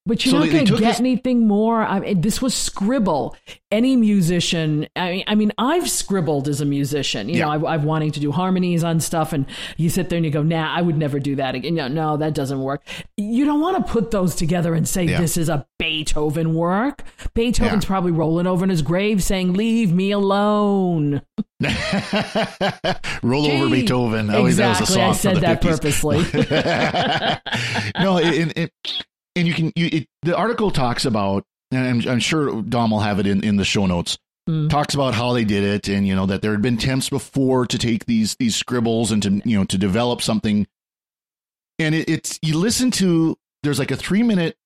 But 0.06 0.24
you're 0.24 0.32
So 0.32 0.38
not 0.40 0.50
going 0.50 0.64
to 0.66 0.78
get 0.78 0.98
anything 0.98 1.46
more. 1.46 1.82
I 1.82 2.00
mean, 2.00 2.20
this 2.22 2.40
was 2.40 2.54
scribble. 2.54 3.36
Any 3.70 3.96
musician, 3.96 4.88
I 4.96 5.10
mean, 5.10 5.24
I 5.26 5.34
mean, 5.34 5.52
I've 5.58 5.88
scribbled 5.90 6.48
as 6.48 6.60
a 6.62 6.64
musician. 6.64 7.28
You 7.28 7.36
Yeah. 7.36 7.44
know, 7.44 7.50
I've, 7.50 7.64
I've 7.64 7.84
wanting 7.84 8.10
to 8.12 8.20
do 8.20 8.32
harmonies 8.32 8.82
on 8.82 9.00
stuff, 9.00 9.32
and 9.34 9.44
you 9.76 9.90
sit 9.90 10.08
there 10.08 10.16
and 10.16 10.24
you 10.24 10.32
go, 10.32 10.42
"Nah, 10.42 10.74
I 10.74 10.80
would 10.80 10.96
never 10.96 11.20
do 11.20 11.36
that 11.36 11.54
again." 11.54 11.74
No, 11.74 11.86
no, 11.88 12.16
that 12.16 12.34
doesn't 12.34 12.60
work. 12.60 12.82
You 13.18 13.44
don't 13.44 13.60
want 13.60 13.76
to 13.86 13.92
put 13.92 14.10
those 14.10 14.34
together 14.34 14.74
and 14.74 14.88
say 14.88 15.04
Yeah. 15.04 15.20
this 15.20 15.36
is 15.36 15.48
a 15.50 15.66
Beethoven 15.78 16.54
work. 16.54 17.04
Beethoven's 17.34 17.84
Yeah. 17.84 17.88
probably 17.88 18.12
rolling 18.12 18.46
over 18.46 18.64
in 18.64 18.70
his 18.70 18.82
grave 18.82 19.22
saying, 19.22 19.52
"Leave 19.52 19.92
me 19.92 20.10
alone." 20.12 21.20
Roll 23.22 23.46
over 23.46 23.66
Gee. 23.66 23.82
Beethoven. 23.82 24.30
Oh, 24.30 24.32
that 24.32 24.42
was 24.42 24.58
a 24.58 24.70
Exactly, 24.70 24.86
song 24.86 25.10
I 25.10 25.12
said 25.12 25.36
that 25.38 25.60
50s. 25.62 25.68
purposely. 25.70 26.18
no, 28.02 28.18
and, 28.18 28.52
and, 28.56 28.70
you 29.76 29.88
it, 29.92 30.08
the 30.22 30.36
article 30.36 30.70
talks 30.70 31.04
about, 31.04 31.44
and 31.70 32.04
I'm, 32.04 32.12
I'm 32.12 32.20
sure 32.20 32.62
Dom 32.62 32.90
will 32.90 33.00
have 33.00 33.18
it 33.18 33.26
in, 33.26 33.44
in 33.44 33.56
the 33.56 33.64
show 33.64 33.86
notes. 33.86 34.18
Mm. 34.48 34.70
Talks 34.70 34.94
about 34.94 35.14
how 35.14 35.32
they 35.32 35.44
did 35.44 35.64
it, 35.64 35.88
and 35.88 36.06
you 36.06 36.14
know 36.14 36.26
that 36.26 36.42
there 36.42 36.52
had 36.52 36.62
been 36.62 36.74
attempts 36.74 37.08
before 37.08 37.66
to 37.66 37.78
take 37.78 38.06
these 38.06 38.36
these 38.38 38.56
scribbles 38.56 39.10
and 39.10 39.22
to 39.22 39.42
you 39.44 39.58
know 39.58 39.64
to 39.64 39.78
develop 39.78 40.22
something. 40.22 40.66
And 41.78 41.94
it, 41.94 42.08
it's 42.08 42.38
you 42.42 42.58
listen 42.58 42.90
to 42.92 43.36
there's 43.62 43.78
like 43.78 43.90
a 43.90 43.96
three 43.96 44.22
minute 44.22 44.56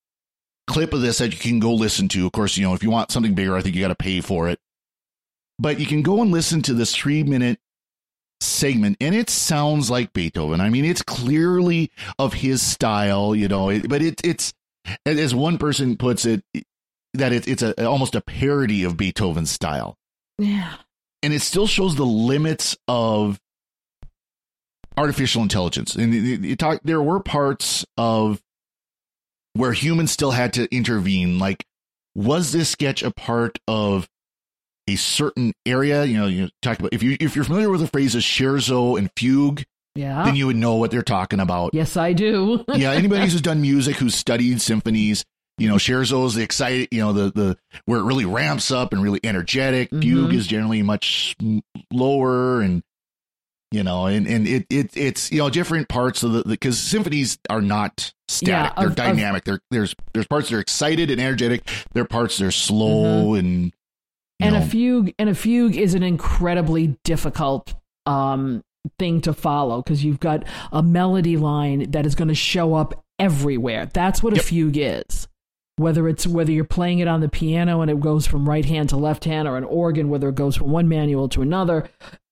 clip 0.66 0.92
of 0.92 1.02
this 1.02 1.18
that 1.18 1.32
you 1.32 1.38
can 1.38 1.58
go 1.58 1.74
listen 1.74 2.08
to. 2.08 2.26
Of 2.26 2.32
course, 2.32 2.56
you 2.56 2.64
know 2.64 2.74
if 2.74 2.82
you 2.82 2.90
want 2.90 3.10
something 3.10 3.34
bigger, 3.34 3.56
I 3.56 3.60
think 3.60 3.74
you 3.74 3.82
got 3.82 3.88
to 3.88 3.94
pay 3.94 4.20
for 4.20 4.48
it. 4.48 4.58
But 5.58 5.78
you 5.78 5.86
can 5.86 6.02
go 6.02 6.20
and 6.22 6.30
listen 6.30 6.62
to 6.62 6.74
this 6.74 6.94
three 6.94 7.22
minute 7.22 7.58
segment 8.40 8.96
and 9.00 9.14
it 9.14 9.30
sounds 9.30 9.90
like 9.90 10.12
Beethoven. 10.12 10.60
I 10.60 10.68
mean, 10.70 10.84
it's 10.84 11.02
clearly 11.02 11.90
of 12.18 12.34
his 12.34 12.62
style, 12.62 13.34
you 13.34 13.48
know, 13.48 13.70
it, 13.70 13.88
but 13.88 14.02
it, 14.02 14.20
it's, 14.24 14.52
as 15.06 15.34
one 15.34 15.58
person 15.58 15.96
puts 15.96 16.24
it, 16.24 16.44
that 17.14 17.32
it, 17.32 17.48
it's 17.48 17.62
a, 17.62 17.86
almost 17.86 18.14
a 18.14 18.20
parody 18.20 18.84
of 18.84 18.96
Beethoven's 18.96 19.50
style. 19.50 19.96
yeah. 20.38 20.76
And 21.22 21.32
it 21.32 21.40
still 21.40 21.66
shows 21.66 21.96
the 21.96 22.04
limits 22.04 22.76
of 22.86 23.40
artificial 24.96 25.42
intelligence. 25.42 25.94
And 25.94 26.58
talk, 26.58 26.80
there 26.84 27.00
were 27.00 27.20
parts 27.20 27.84
of 27.96 28.42
where 29.54 29.72
humans 29.72 30.10
still 30.10 30.32
had 30.32 30.52
to 30.54 30.68
intervene. 30.74 31.38
Like, 31.38 31.64
was 32.14 32.52
this 32.52 32.68
sketch 32.68 33.02
a 33.02 33.10
part 33.10 33.58
of 33.66 34.08
a 34.86 34.96
certain 34.96 35.54
area? 35.64 36.04
You 36.04 36.18
know, 36.18 36.26
you 36.26 36.50
talked 36.62 36.80
about 36.80 36.92
if 36.92 37.02
you 37.02 37.16
if 37.20 37.34
you're 37.34 37.44
familiar 37.44 37.70
with 37.70 37.80
the 37.80 37.88
phrases 37.88 38.22
scherzo 38.22 38.98
and 38.98 39.10
fugue, 39.16 39.64
Yeah. 39.94 40.24
then 40.24 40.34
you 40.36 40.46
would 40.46 40.56
know 40.56 40.74
what 40.74 40.90
they're 40.90 41.02
talking 41.02 41.40
about. 41.40 41.72
yes, 41.74 41.96
I 41.96 42.12
do. 42.12 42.64
yeah, 42.74 42.92
anybody 42.92 43.22
who's 43.22 43.40
done 43.40 43.60
music, 43.60 43.96
who's 43.96 44.14
studied 44.14 44.60
symphonies, 44.60 45.24
you 45.58 45.68
know, 45.68 45.76
scherzos 45.76 46.34
the 46.34 46.42
excited, 46.42 46.88
you 46.90 47.00
know, 47.00 47.12
the 47.12 47.30
the 47.30 47.56
where 47.84 48.00
it 48.00 48.04
really 48.04 48.24
ramps 48.24 48.70
up 48.72 48.92
and 48.92 49.02
really 49.02 49.20
energetic. 49.22 49.90
Fugue 49.90 50.30
Mhm. 50.30 50.34
is 50.34 50.46
generally 50.48 50.82
much 50.82 51.36
lower 51.92 52.60
and 52.60 52.82
you 53.70 53.82
know, 53.82 54.06
and 54.06 54.26
and 54.26 54.46
it 54.46 54.66
it 54.70 54.96
it's 54.96 55.32
you 55.32 55.38
know 55.38 55.50
different 55.50 55.88
parts 55.88 56.22
of 56.22 56.32
the 56.32 56.42
because 56.44 56.78
symphonies 56.78 57.38
are 57.50 57.60
not 57.62 58.12
static; 58.28 58.48
Yeah, 58.48 58.72
they're 58.76 58.86
of- 58.86 58.92
of- 58.92 58.96
dynamic. 58.96 59.44
They're 59.44 59.60
there's 59.70 59.94
there's 60.12 60.26
parts 60.26 60.48
that 60.48 60.56
are 60.56 60.60
excited 60.60 61.10
and 61.10 61.20
energetic. 61.20 61.68
There 61.92 62.02
are 62.04 62.06
parts 62.06 62.38
that 62.38 62.46
are 62.46 62.50
slow 62.52 63.34
and 63.34 63.72
Mm-hmm. 64.42 64.44
and 64.48 64.54
know, 64.56 64.62
a 64.62 64.66
fugue 64.66 65.14
and 65.18 65.28
a 65.28 65.34
fugue 65.34 65.76
is 65.76 65.94
an 65.94 66.02
incredibly 66.02 66.96
difficult 67.04 67.74
um 68.06 68.62
thing 68.98 69.20
to 69.22 69.32
follow 69.32 69.82
because 69.82 70.04
you've 70.04 70.20
got 70.20 70.44
a 70.72 70.82
melody 70.82 71.36
line 71.36 71.90
that 71.90 72.04
is 72.06 72.14
going 72.14 72.28
to 72.28 72.34
show 72.34 72.74
up 72.74 73.04
everywhere 73.18 73.86
that's 73.94 74.22
what 74.22 74.36
a 74.36 74.42
fugue 74.42 74.76
is 74.76 75.26
whether 75.76 76.08
it's 76.08 76.26
whether 76.26 76.52
you're 76.52 76.64
playing 76.64 76.98
it 76.98 77.08
on 77.08 77.20
the 77.20 77.28
piano 77.28 77.80
and 77.80 77.90
it 77.90 77.98
goes 78.00 78.26
from 78.26 78.48
right 78.48 78.64
hand 78.64 78.88
to 78.88 78.96
left 78.96 79.24
hand 79.24 79.48
or 79.48 79.56
an 79.56 79.64
organ 79.64 80.08
whether 80.08 80.28
it 80.28 80.34
goes 80.34 80.56
from 80.56 80.70
one 80.70 80.88
manual 80.88 81.28
to 81.28 81.40
another 81.42 81.88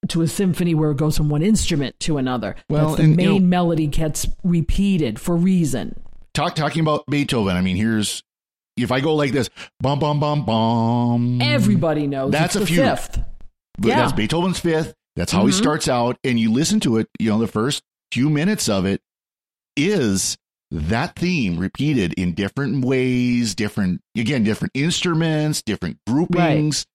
to 0.08 0.22
a 0.22 0.28
symphony 0.28 0.74
where 0.74 0.90
it 0.90 0.96
goes 0.96 1.16
from 1.16 1.28
one 1.28 1.42
instrument 1.42 1.98
to 2.00 2.18
another 2.18 2.54
Well, 2.68 2.88
That's 2.88 2.96
the 2.98 3.02
and, 3.04 3.12
you 3.12 3.16
main 3.16 3.42
know- 3.42 3.48
melody 3.48 3.86
gets 3.86 4.26
repeated 4.44 5.18
for 5.20 5.36
reason 5.36 5.94
talk 6.34 6.54
talking 6.54 6.80
about 6.80 7.04
Beethoven. 7.06 7.56
I 7.56 7.60
mean, 7.60 7.76
here's 7.76 8.22
if 8.76 8.90
I 8.90 9.00
go 9.00 9.14
like 9.14 9.32
this, 9.32 9.50
bum 9.80 9.98
bum 9.98 10.18
bum 10.18 10.44
bum. 10.46 11.40
everybody 11.42 12.06
knows. 12.06 12.32
That's 12.32 12.56
a 12.56 12.64
fugue. 12.66 12.78
fifth 12.78 13.20
Yeah. 13.80 13.96
That's 13.96 14.12
Beethoven's 14.12 14.58
fifth. 14.58 14.94
That's 15.16 15.32
how 15.32 15.44
he 15.46 15.52
Mhm. 15.52 15.58
starts 15.58 15.88
out. 15.88 16.18
And 16.24 16.38
you 16.40 16.50
listen 16.52 16.80
to 16.80 16.96
it, 16.98 17.08
you 17.18 17.30
know, 17.30 17.38
the 17.38 17.46
first 17.46 17.82
few 18.10 18.30
minutes 18.30 18.68
of 18.68 18.84
it 18.86 19.00
is 19.76 20.36
that 20.70 21.16
theme 21.16 21.58
repeated 21.58 22.14
in 22.14 22.32
different 22.34 22.84
ways, 22.84 23.54
different, 23.54 24.00
again, 24.16 24.42
different 24.42 24.72
instruments, 24.74 25.62
different 25.62 25.98
groupings. 26.06 26.86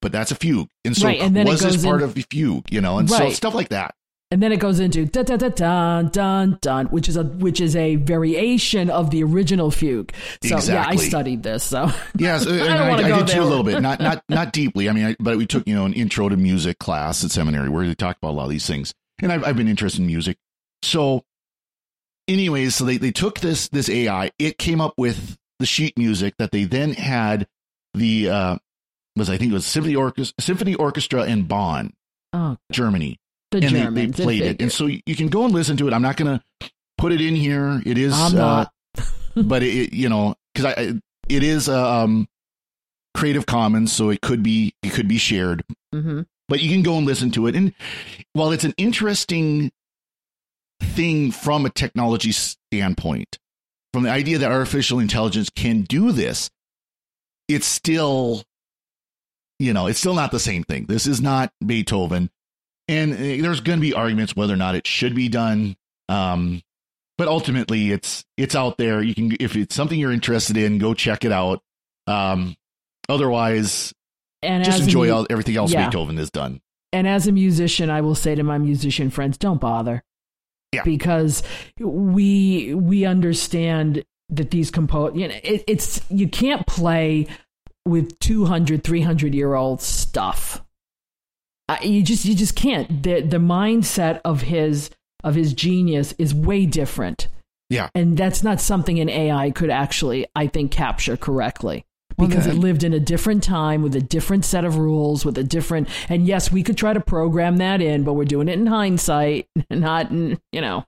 But 0.00 0.12
that's 0.12 0.30
a 0.30 0.34
fugue. 0.36 0.68
And 0.84 0.96
so 0.96 1.06
Right, 1.06 1.20
and 1.20 1.36
was 1.44 1.60
this 1.60 1.82
part 1.84 2.02
in- 2.02 2.08
of 2.08 2.14
the 2.14 2.24
fugue, 2.30 2.66
you 2.72 2.80
know, 2.80 2.98
and 2.98 3.08
so 3.08 3.30
stuff 3.30 3.54
like 3.54 3.68
that. 3.70 3.94
And 4.30 4.42
then 4.42 4.52
it 4.52 4.60
goes 4.60 4.78
into 4.78 5.06
da 5.06 5.22
da 5.22 5.36
da 5.36 5.48
dun 5.48 6.08
dun 6.08 6.58
dun, 6.60 6.86
which 6.86 7.08
is 7.08 7.16
a 7.16 7.24
which 7.24 7.60
is 7.60 7.74
a 7.74 7.96
variation 7.96 8.90
of 8.90 9.10
the 9.10 9.22
original 9.22 9.70
fugue. 9.70 10.12
So 10.42 10.58
yeah, 10.58 10.84
I 10.86 10.96
studied 10.96 11.42
this. 11.42 11.64
So 11.64 11.90
Yes, 12.18 12.44
don't 12.44 12.60
I, 12.60 12.92
I 12.92 13.08
go 13.08 13.18
did 13.18 13.28
too 13.28 13.42
a 13.42 13.44
little 13.44 13.64
bit, 13.64 13.80
not 13.80 14.00
not 14.00 14.22
not 14.28 14.52
deeply. 14.52 14.88
I 14.88 14.92
mean, 14.92 15.06
I, 15.06 15.16
but 15.18 15.38
we 15.38 15.46
took 15.46 15.66
you 15.66 15.74
know 15.74 15.86
an 15.86 15.94
intro 15.94 16.28
to 16.28 16.36
music 16.36 16.78
class 16.78 17.24
at 17.24 17.30
seminary 17.30 17.68
where 17.68 17.86
they 17.86 17.94
talked 17.94 18.18
about 18.22 18.32
a 18.32 18.36
lot 18.36 18.44
of 18.44 18.50
these 18.50 18.66
things, 18.66 18.94
and 19.22 19.32
I've, 19.32 19.44
I've 19.44 19.56
been 19.56 19.68
interested 19.68 20.00
in 20.00 20.06
music. 20.06 20.36
So, 20.82 21.24
anyways, 22.28 22.74
so 22.74 22.84
they 22.84 22.98
they 22.98 23.12
took 23.12 23.40
this 23.40 23.68
this 23.68 23.88
AI, 23.88 24.30
it 24.38 24.58
came 24.58 24.80
up 24.80 24.94
with 24.98 25.38
the 25.58 25.66
sheet 25.66 25.96
music 25.96 26.34
that 26.38 26.52
they 26.52 26.64
then 26.64 26.92
had 26.92 27.46
the 27.94 28.28
uh 28.28 28.58
was 29.16 29.30
I 29.30 29.38
think 29.38 29.52
it 29.52 29.54
was 29.54 29.66
symphony 29.66 29.96
orchestra, 29.96 30.34
symphony 30.38 30.74
orchestra 30.74 31.24
in 31.24 31.44
Bonn, 31.44 31.94
oh, 32.34 32.56
Germany, 32.70 33.18
the 33.50 33.58
and 33.58 33.66
they, 33.74 33.82
Germans 33.82 34.16
they 34.16 34.22
it 34.22 34.26
played 34.26 34.42
it, 34.42 34.62
and 34.62 34.70
so 34.72 34.86
you 34.86 35.16
can 35.16 35.28
go 35.28 35.44
and 35.44 35.54
listen 35.54 35.76
to 35.78 35.88
it. 35.88 35.94
I'm 35.94 36.02
not 36.02 36.16
gonna 36.16 36.42
put 36.96 37.12
it 37.12 37.20
in 37.20 37.34
here. 37.36 37.82
It 37.86 37.98
is 37.98 38.12
uh, 38.14 38.66
but 39.36 39.62
it, 39.62 39.92
you 39.92 40.08
know 40.08 40.34
because 40.54 40.74
I 40.76 41.00
it 41.28 41.42
is 41.42 41.68
uh, 41.68 42.02
um 42.02 42.28
Creative 43.14 43.46
Commons, 43.46 43.92
so 43.92 44.10
it 44.10 44.20
could 44.20 44.42
be 44.42 44.74
it 44.82 44.92
could 44.92 45.08
be 45.08 45.18
shared. 45.18 45.64
Mhm. 45.94 46.26
But 46.48 46.60
you 46.60 46.70
can 46.70 46.82
go 46.82 46.96
and 46.96 47.06
listen 47.06 47.30
to 47.32 47.46
it, 47.46 47.54
and 47.54 47.74
while 48.32 48.52
it's 48.52 48.64
an 48.64 48.74
interesting 48.76 49.70
thing 50.80 51.30
from 51.30 51.66
a 51.66 51.70
technology 51.70 52.32
standpoint, 52.32 53.38
from 53.92 54.04
the 54.04 54.10
idea 54.10 54.38
that 54.38 54.50
artificial 54.50 54.98
intelligence 54.98 55.50
can 55.50 55.82
do 55.82 56.12
this, 56.12 56.50
it's 57.48 57.66
still 57.66 58.44
you 59.58 59.72
know 59.72 59.86
it's 59.88 59.98
still 59.98 60.14
not 60.14 60.30
the 60.30 60.40
same 60.40 60.62
thing. 60.64 60.86
This 60.86 61.06
is 61.06 61.20
not 61.20 61.52
Beethoven, 61.64 62.30
and 62.88 63.12
uh, 63.12 63.16
there's 63.16 63.60
going 63.60 63.78
to 63.78 63.80
be 63.80 63.94
arguments 63.94 64.34
whether 64.34 64.54
or 64.54 64.56
not 64.56 64.74
it 64.74 64.86
should 64.86 65.14
be 65.14 65.28
done. 65.28 65.76
Um, 66.08 66.62
but 67.18 67.28
ultimately 67.28 67.90
it's 67.90 68.24
it's 68.38 68.54
out 68.54 68.78
there 68.78 69.02
you 69.02 69.14
can 69.14 69.36
if 69.40 69.56
it's 69.56 69.74
something 69.74 69.98
you're 69.98 70.12
interested 70.12 70.56
in 70.56 70.78
go 70.78 70.94
check 70.94 71.24
it 71.24 71.32
out 71.32 71.60
um 72.06 72.56
otherwise 73.08 73.92
And 74.40 74.64
just 74.64 74.84
enjoy 74.84 75.08
mu- 75.08 75.12
all, 75.12 75.26
everything 75.28 75.56
else 75.56 75.72
yeah. 75.72 75.86
beethoven 75.86 76.16
has 76.16 76.30
done 76.30 76.60
And 76.92 77.06
as 77.06 77.26
a 77.26 77.32
musician, 77.32 77.90
I 77.90 78.00
will 78.00 78.14
say 78.14 78.34
to 78.34 78.42
my 78.42 78.56
musician 78.56 79.10
friends, 79.10 79.36
don't 79.36 79.60
bother. 79.60 80.02
Yeah. 80.72 80.84
Because 80.84 81.42
we 81.78 82.72
we 82.74 83.04
understand 83.04 84.04
that 84.30 84.50
these 84.50 84.70
compose 84.70 85.16
you 85.16 85.28
know 85.28 85.34
it, 85.42 85.64
it's 85.66 86.00
you 86.10 86.28
can't 86.28 86.66
play 86.66 87.26
with 87.84 88.18
200 88.20 88.84
300 88.84 89.34
year 89.34 89.54
old 89.54 89.82
stuff. 89.82 90.62
Uh, 91.68 91.76
you 91.82 92.02
just 92.02 92.24
you 92.24 92.34
just 92.34 92.56
can't. 92.56 93.02
The 93.02 93.20
the 93.20 93.36
mindset 93.38 94.20
of 94.24 94.42
his 94.42 94.90
of 95.24 95.34
his 95.34 95.52
genius 95.52 96.14
is 96.18 96.34
way 96.34 96.66
different. 96.66 97.28
Yeah. 97.70 97.90
And 97.94 98.16
that's 98.16 98.42
not 98.42 98.60
something 98.60 98.98
an 98.98 99.10
AI 99.10 99.50
could 99.50 99.70
actually 99.70 100.26
I 100.34 100.46
think 100.46 100.70
capture 100.72 101.16
correctly 101.16 101.84
because 102.18 102.46
it 102.46 102.54
lived 102.54 102.82
in 102.82 102.92
a 102.92 103.00
different 103.00 103.42
time 103.42 103.82
with 103.82 103.94
a 103.94 104.00
different 104.00 104.44
set 104.44 104.64
of 104.64 104.76
rules 104.76 105.24
with 105.24 105.38
a 105.38 105.44
different 105.44 105.88
and 106.08 106.26
yes 106.26 106.50
we 106.50 106.62
could 106.62 106.76
try 106.76 106.92
to 106.92 107.00
program 107.00 107.58
that 107.58 107.80
in 107.80 108.02
but 108.02 108.14
we're 108.14 108.24
doing 108.24 108.48
it 108.48 108.58
in 108.58 108.66
hindsight 108.66 109.46
not 109.70 110.10
in 110.10 110.38
you 110.52 110.60
know 110.60 110.84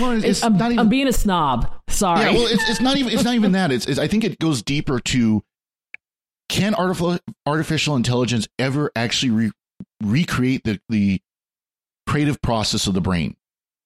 well 0.00 0.12
it's, 0.12 0.24
it's, 0.24 0.42
I'm, 0.42 0.56
not 0.56 0.72
even 0.72 0.80
I'm 0.80 0.88
being 0.88 1.06
a 1.06 1.12
snob 1.12 1.72
sorry 1.88 2.22
yeah 2.22 2.32
well 2.32 2.46
it's, 2.46 2.68
it's 2.68 2.80
not 2.80 2.96
even 2.96 3.12
it's 3.12 3.24
not 3.24 3.34
even 3.34 3.52
that 3.52 3.70
it's, 3.70 3.86
it's 3.86 3.98
i 3.98 4.08
think 4.08 4.24
it 4.24 4.38
goes 4.38 4.62
deeper 4.62 4.98
to 4.98 5.42
can 6.48 6.74
artificial 6.74 7.18
artificial 7.46 7.94
intelligence 7.94 8.48
ever 8.58 8.90
actually 8.96 9.30
re- 9.30 9.52
recreate 10.02 10.62
the 10.64 10.80
the 10.88 11.20
creative 12.06 12.40
process 12.42 12.86
of 12.86 12.94
the 12.94 13.00
brain 13.00 13.36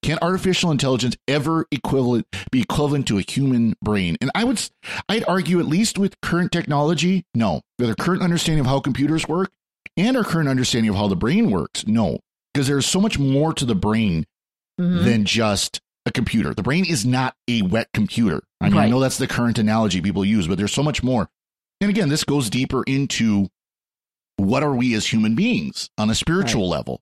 can 0.02 0.18
artificial 0.22 0.70
intelligence 0.70 1.16
ever 1.28 1.66
equivalent 1.70 2.26
be 2.50 2.60
equivalent 2.60 3.06
to 3.08 3.18
a 3.18 3.22
human 3.22 3.74
brain 3.82 4.16
and 4.20 4.30
i 4.34 4.44
would 4.44 4.60
I'd 5.08 5.24
argue 5.26 5.58
at 5.60 5.66
least 5.66 5.98
with 5.98 6.20
current 6.20 6.52
technology 6.52 7.24
no 7.34 7.62
with 7.78 7.88
our 7.88 7.94
current 7.94 8.22
understanding 8.22 8.60
of 8.60 8.66
how 8.66 8.80
computers 8.80 9.26
work 9.28 9.50
and 9.96 10.16
our 10.16 10.24
current 10.24 10.48
understanding 10.48 10.90
of 10.90 10.96
how 10.96 11.08
the 11.08 11.16
brain 11.16 11.50
works 11.50 11.86
no 11.86 12.20
because 12.52 12.66
there's 12.66 12.86
so 12.86 13.00
much 13.00 13.18
more 13.18 13.52
to 13.54 13.64
the 13.64 13.74
brain 13.74 14.26
Mhm. 14.80 15.04
than 15.04 15.24
just 15.24 15.80
a 16.04 16.10
computer. 16.10 16.52
The 16.52 16.64
brain 16.64 16.84
is 16.84 17.06
not 17.06 17.36
a 17.46 17.62
wet 17.62 17.88
computer. 17.94 18.42
I 18.60 18.68
mean, 18.70 18.78
I 18.78 18.88
know 18.88 18.98
that's 18.98 19.18
the 19.18 19.28
current 19.28 19.56
analogy 19.56 20.00
people 20.00 20.24
use, 20.24 20.48
but 20.48 20.58
there's 20.58 20.72
so 20.72 20.82
much 20.82 21.02
more. 21.04 21.30
And 21.80 21.88
again, 21.90 22.08
this 22.08 22.24
goes 22.24 22.50
deeper 22.50 22.82
into 22.82 23.48
what 24.36 24.62
are 24.62 24.74
we 24.74 24.94
as 24.94 25.12
human 25.12 25.34
beings 25.34 25.90
on 25.98 26.10
a 26.10 26.14
spiritual 26.14 26.68
level? 26.68 27.00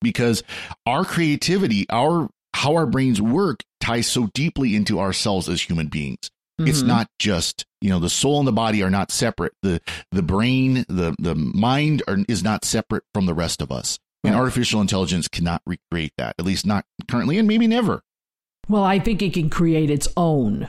Because 0.00 0.42
our 0.86 1.04
creativity, 1.04 1.86
our 1.90 2.28
how 2.54 2.74
our 2.74 2.86
brains 2.86 3.20
work 3.20 3.62
ties 3.80 4.06
so 4.06 4.28
deeply 4.34 4.74
into 4.74 4.98
ourselves 4.98 5.48
as 5.48 5.62
human 5.62 5.88
beings. 5.88 6.30
It's 6.60 6.82
Mhm. 6.82 6.86
not 6.86 7.08
just, 7.20 7.66
you 7.80 7.88
know, 7.90 8.00
the 8.00 8.10
soul 8.10 8.38
and 8.40 8.48
the 8.48 8.52
body 8.52 8.82
are 8.82 8.90
not 8.90 9.12
separate. 9.12 9.52
The 9.62 9.80
the 10.10 10.22
brain, 10.22 10.84
the 10.88 11.14
the 11.18 11.34
mind 11.36 12.02
are, 12.08 12.18
is 12.28 12.42
not 12.42 12.64
separate 12.64 13.04
from 13.14 13.26
the 13.26 13.34
rest 13.34 13.60
of 13.62 13.70
us. 13.70 13.98
And 14.24 14.34
artificial 14.34 14.80
intelligence 14.80 15.28
cannot 15.28 15.62
recreate 15.66 16.12
that, 16.18 16.34
at 16.38 16.44
least 16.44 16.66
not 16.66 16.84
currently 17.08 17.38
and 17.38 17.46
maybe 17.46 17.66
never. 17.68 18.02
Well, 18.68 18.82
I 18.84 18.98
think 18.98 19.22
it 19.22 19.32
can 19.32 19.48
create 19.48 19.88
its 19.90 20.08
own. 20.16 20.68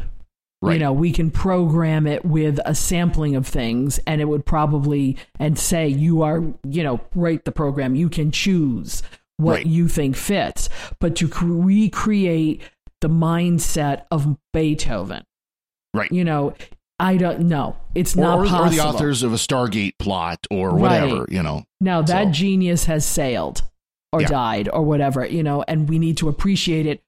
Right. 0.62 0.74
You 0.74 0.80
know, 0.80 0.92
we 0.92 1.12
can 1.14 1.32
program 1.32 2.06
it 2.06 2.26
with 2.26 2.60
a 2.66 2.76
sampling 2.76 3.36
of 3.38 3.48
things 3.48 3.98
and 4.06 4.20
it 4.20 4.26
would 4.26 4.46
probably 4.46 5.16
and 5.40 5.58
say 5.58 5.88
you 5.88 6.22
are, 6.24 6.44
you 6.68 6.84
know, 6.84 7.00
write 7.16 7.46
the 7.46 7.52
program. 7.54 7.96
You 7.96 8.10
can 8.10 8.32
choose 8.32 9.02
what 9.38 9.54
Right. 9.54 9.66
you 9.66 9.88
think 9.88 10.18
fits. 10.18 10.68
But 11.00 11.16
to 11.18 11.28
recreate 11.30 12.62
the 13.00 13.08
mindset 13.10 14.04
of 14.12 14.38
Beethoven, 14.54 15.24
Right. 15.94 16.12
you 16.12 16.26
know, 16.26 16.54
I 17.00 17.16
don't 17.16 17.48
know. 17.48 17.78
It's 17.96 18.18
or, 18.18 18.20
not 18.20 18.40
or, 18.40 18.66
or 18.66 18.70
the 18.70 18.82
authors 18.82 19.24
of 19.24 19.32
a 19.32 19.38
Stargate 19.38 19.94
plot 19.98 20.46
or 20.52 20.72
Right. 20.72 21.02
whatever, 21.02 21.26
you 21.30 21.42
know. 21.42 21.64
Now 21.80 22.02
that 22.02 22.28
So- 22.28 22.32
genius 22.34 22.84
has 22.86 23.06
sailed 23.06 23.62
or 24.12 24.22
Yeah. 24.22 24.28
died 24.28 24.70
or 24.74 24.82
whatever, 24.82 25.26
you 25.26 25.42
know, 25.42 25.64
and 25.70 25.88
we 25.88 26.00
need 26.00 26.18
to 26.18 26.28
appreciate 26.28 26.86
it 26.86 27.02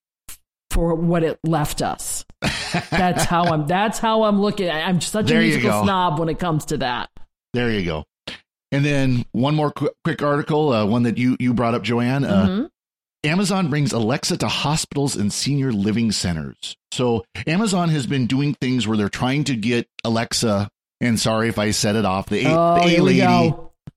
for 0.70 0.96
what 0.96 1.24
it 1.24 1.38
left 1.44 1.82
us. 1.82 2.11
That's 2.42 3.26
how 3.26 3.46
I'm 3.46 3.68
that's 3.68 4.00
how 4.00 4.24
I'm 4.24 4.42
looking. 4.42 4.70
I'm 4.70 5.00
such 5.02 5.28
There 5.28 5.40
a 5.42 5.44
musical 5.46 5.84
snob 5.84 6.20
when 6.20 6.30
it 6.30 6.40
comes 6.40 6.66
to 6.66 6.78
that. 6.78 7.10
There 7.54 7.70
you 7.72 7.84
go. 7.86 8.06
And 8.72 8.86
then 8.86 9.26
one 9.34 9.54
more 9.56 9.72
quick, 9.72 9.92
quick 10.04 10.22
article, 10.24 10.72
uh, 10.72 10.86
one 10.86 11.04
that 11.04 11.18
you 11.18 11.36
you 11.40 11.54
brought 11.54 11.74
up, 11.76 11.84
Joanne. 11.84 12.24
Uh, 12.24 12.46
Mhm. 12.48 12.70
Amazon 13.24 13.70
brings 13.70 13.94
Alexa 13.94 14.38
to 14.38 14.48
hospitals 14.48 15.16
and 15.16 15.32
senior 15.32 15.72
living 15.72 16.12
centers. 16.12 16.76
So 16.92 17.24
Amazon 17.46 17.90
has 17.90 18.08
been 18.08 18.26
doing 18.26 18.56
things 18.56 18.88
where 18.88 18.98
they're 18.98 19.10
trying 19.10 19.44
to 19.44 19.56
get 19.56 19.88
Alexa, 20.04 20.70
and 21.02 21.20
sorry 21.20 21.48
if 21.50 21.60
I 21.60 21.70
set 21.72 21.96
it 21.96 22.04
off, 22.06 22.28
the 22.30 22.46
A, 22.48 22.50
oh, 22.50 22.76
the 22.76 22.98
A 22.98 23.02
lady, 23.02 23.54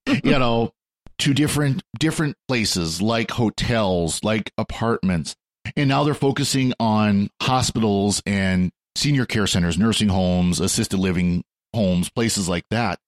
you 0.29 0.39
know, 0.39 0.73
to 1.21 1.33
different 1.33 1.83
different 1.99 2.37
places 2.49 3.01
like 3.01 3.31
hotels, 3.31 4.23
like 4.23 4.53
apartments. 4.59 5.35
And 5.77 5.89
now 5.89 6.05
they're 6.05 6.15
focusing 6.15 6.73
on 6.79 7.31
hospitals 7.41 8.23
and 8.27 8.71
senior 8.97 9.27
care 9.27 9.47
centers, 9.47 9.79
nursing 9.79 10.09
homes, 10.09 10.61
assisted 10.61 10.99
living 10.99 11.45
homes, 11.75 12.11
places 12.11 12.49
like 12.49 12.65
that, 12.71 12.99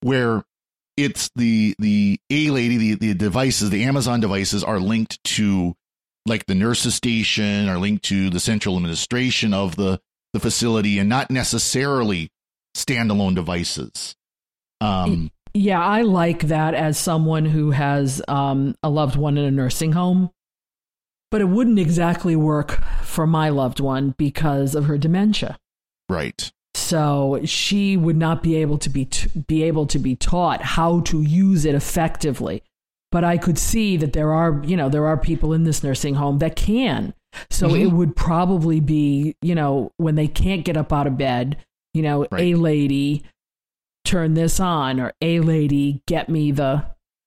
where 0.00 0.44
it's 0.96 1.30
the 1.36 1.74
the 1.78 2.18
A 2.30 2.50
lady, 2.50 2.78
the, 2.78 2.94
the 2.94 3.14
devices, 3.14 3.70
the 3.70 3.84
Amazon 3.84 4.20
devices 4.20 4.64
are 4.64 4.80
linked 4.80 5.22
to 5.24 5.74
like 6.24 6.46
the 6.46 6.54
nurses 6.54 6.94
station, 6.94 7.68
are 7.68 7.78
linked 7.78 8.04
to 8.04 8.30
the 8.30 8.40
central 8.40 8.76
administration 8.76 9.52
of 9.52 9.76
the 9.76 10.00
the 10.32 10.40
facility, 10.40 10.98
and 10.98 11.08
not 11.08 11.30
necessarily 11.30 12.30
standalone 12.76 13.34
devices. 13.34 14.14
Um, 14.80 15.30
Yeah, 15.54 15.82
I 15.82 16.02
like 16.02 16.48
that 16.48 16.74
as 16.74 16.98
someone 16.98 17.46
who 17.46 17.70
has 17.70 18.20
um, 18.28 18.74
a 18.82 18.90
loved 18.90 19.16
one 19.16 19.38
in 19.38 19.44
a 19.44 19.50
nursing 19.50 19.92
home. 19.92 20.30
But 21.30 21.40
it 21.40 21.48
wouldn't 21.48 21.78
exactly 21.78 22.36
work 22.36 22.82
for 23.02 23.26
my 23.26 23.48
loved 23.48 23.80
one 23.80 24.14
because 24.16 24.74
of 24.74 24.84
her 24.86 24.98
dementia. 24.98 25.56
right. 26.08 26.50
So 26.74 27.40
she 27.46 27.96
would 27.96 28.18
not 28.18 28.42
be 28.42 28.56
able 28.56 28.76
to 28.78 28.90
be 28.90 29.06
t- 29.06 29.30
be 29.48 29.62
able 29.62 29.86
to 29.86 29.98
be 29.98 30.14
taught 30.14 30.60
how 30.60 31.00
to 31.00 31.22
use 31.22 31.64
it 31.64 31.74
effectively. 31.74 32.62
But 33.10 33.24
I 33.24 33.38
could 33.38 33.56
see 33.56 33.96
that 33.96 34.12
there 34.12 34.30
are, 34.34 34.62
you 34.62 34.76
know, 34.76 34.90
there 34.90 35.06
are 35.06 35.16
people 35.16 35.54
in 35.54 35.64
this 35.64 35.82
nursing 35.82 36.16
home 36.16 36.36
that 36.40 36.54
can. 36.54 37.14
So 37.48 37.70
Mhm. 37.70 37.80
it 37.80 37.86
would 37.92 38.14
probably 38.14 38.80
be, 38.80 39.36
you 39.40 39.54
know, 39.54 39.90
when 39.96 40.16
they 40.16 40.28
can't 40.28 40.66
get 40.66 40.76
up 40.76 40.92
out 40.92 41.06
of 41.06 41.16
bed, 41.16 41.56
you 41.94 42.02
know, 42.02 42.26
Right. 42.30 42.42
a 42.42 42.54
lady 42.56 43.22
turn 44.04 44.34
this 44.34 44.60
on 44.60 45.00
or 45.00 45.14
a 45.22 45.40
lady 45.40 46.02
get 46.06 46.28
me 46.28 46.52
the 46.52 46.84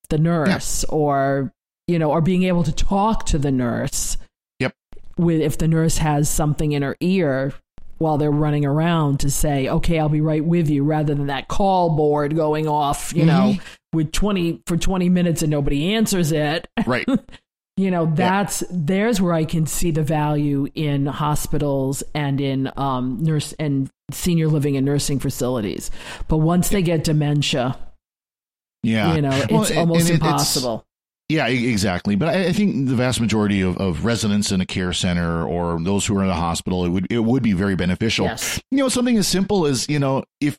the 0.09 0.19
nurse 0.19 0.83
or 0.85 1.51
you 1.89 1.99
know, 1.99 2.11
or 2.11 2.21
being 2.21 2.43
able 2.43 2.63
to 2.63 2.71
talk 2.71 3.25
to 3.27 3.37
the 3.37 3.51
nurse. 3.51 4.15
Yep. 4.59 4.73
With 5.17 5.41
if 5.41 5.57
the 5.57 5.67
nurse 5.67 5.97
has 5.97 6.29
something 6.29 6.71
in 6.71 6.81
her 6.83 6.95
ear 7.01 7.53
while 7.97 8.17
they're 8.17 8.31
running 8.31 8.63
around 8.65 9.19
to 9.21 9.29
say, 9.31 9.67
"Okay, 9.67 9.99
I'll 9.99 10.07
be 10.07 10.21
right 10.21 10.43
with 10.45 10.69
you," 10.69 10.83
rather 10.85 11.13
than 11.15 11.27
that 11.27 11.47
call 11.49 11.95
board 11.97 12.35
going 12.35 12.67
off, 12.67 13.11
you 13.13 13.25
know, 13.25 13.55
with 13.91 14.11
20 14.13 14.61
for 14.67 14.77
20 14.77 15.09
minutes 15.09 15.41
and 15.41 15.51
nobody 15.51 15.93
answers 15.95 16.31
it. 16.31 16.67
Right. 16.85 17.05
You 17.77 17.91
know, 17.91 18.11
that's 18.13 18.61
there's 18.69 19.21
where 19.21 19.31
I 19.31 19.45
can 19.45 19.65
see 19.65 19.91
the 19.91 20.03
value 20.03 20.67
in 20.75 21.05
hospitals 21.05 22.03
and 22.13 22.41
in 22.41 22.69
um, 22.75 23.19
nurse 23.23 23.53
and 23.57 23.89
senior 24.11 24.49
living 24.49 24.75
and 24.75 24.85
nursing 24.85 25.17
facilities. 25.17 25.89
But 26.27 26.39
once 26.39 26.67
they 26.67 26.81
get 26.81 27.05
dementia, 27.05 27.77
Yeah. 28.83 29.15
you 29.15 29.21
know, 29.21 29.29
it's 29.31 29.49
Well, 29.49 29.79
almost 29.79 30.09
it- 30.09 30.15
it's- 30.15 30.29
impossible. 30.29 30.85
Yeah, 31.29 31.45
exactly. 31.47 32.15
But 32.15 32.29
I, 32.29 32.51
think 32.53 32.87
the 32.89 32.95
vast 32.95 33.21
majority 33.21 33.61
of, 33.61 33.77
of 33.77 34.03
residents 34.03 34.51
in 34.51 34.61
a 34.61 34.65
care 34.65 34.93
center 34.93 35.45
or 35.45 35.79
those 35.79 36.05
who 36.07 36.17
are 36.17 36.23
in 36.23 36.29
a 36.29 36.33
hospital, 36.33 36.85
it 36.85 36.89
would 36.89 37.07
it 37.11 37.19
would 37.19 37.43
be 37.43 37.53
very 37.53 37.75
beneficial. 37.75 38.25
Yes. 38.25 38.59
You 38.71 38.79
know, 38.79 38.89
something 38.89 39.15
as 39.15 39.27
simple 39.27 39.67
as 39.67 39.87
you 39.87 39.99
know, 39.99 40.23
if 40.41 40.57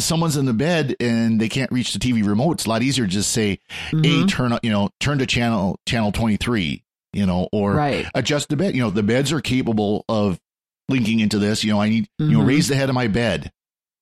someone's 0.00 0.36
in 0.38 0.46
the 0.46 0.54
bed 0.54 0.96
and 0.98 1.38
they 1.40 1.48
can't 1.50 1.70
reach 1.70 1.92
the 1.92 1.98
TV 1.98 2.26
remote, 2.26 2.52
it's 2.52 2.64
a 2.66 2.68
lot 2.70 2.82
easier 2.82 3.04
to 3.04 3.10
just 3.10 3.30
say, 3.32 3.58
"Hey, 3.90 3.96
Mhm. 3.98 4.28
turn 4.28 4.58
you 4.62 4.70
know, 4.70 4.88
turn 4.98 5.18
to 5.18 5.26
channel 5.26 5.78
channel 5.86 6.10
twenty 6.10 6.36
three, 6.38 6.82
you 7.12 7.26
know, 7.26 7.46
or 7.52 7.74
Right. 7.74 8.06
adjust 8.14 8.48
the 8.48 8.56
bed. 8.56 8.74
You 8.74 8.80
know, 8.82 8.90
the 8.90 9.02
beds 9.02 9.30
are 9.30 9.40
capable 9.42 10.06
of 10.08 10.38
linking 10.88 11.20
into 11.20 11.38
this. 11.38 11.64
You 11.64 11.72
know, 11.72 11.80
I 11.82 11.90
need 11.90 12.08
you 12.18 12.30
know 12.32 12.40
Mhm. 12.40 12.46
raise 12.48 12.68
the 12.68 12.76
head 12.76 12.88
of 12.88 12.94
my 12.94 13.08
bed. 13.08 13.52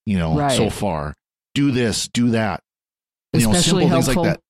You 0.07 0.19
know, 0.19 0.37
Right. 0.37 0.57
so 0.57 0.71
far, 0.71 1.15
do 1.55 1.73
this, 1.73 2.07
do 2.09 2.31
that. 2.31 2.63
You 3.33 3.41
know, 3.41 3.51
Especially 3.51 3.83
simple 3.89 4.03
things 4.03 4.17
like 4.17 4.25
that. 4.27 4.41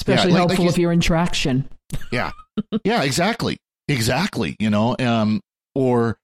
Especially 0.00 0.32
Yeah, 0.32 0.38
like- 0.38 0.48
like 0.48 0.48
helpful 0.48 0.64
you- 0.64 0.70
if 0.70 0.78
you're 0.78 0.92
in 0.92 1.00
traction. 1.00 1.68
yeah. 2.10 2.30
Yeah, 2.84 3.02
exactly. 3.04 3.58
Exactly 3.88 4.56
you 4.60 4.70
know 4.70 4.94
um 4.98 5.40
or 5.74 6.18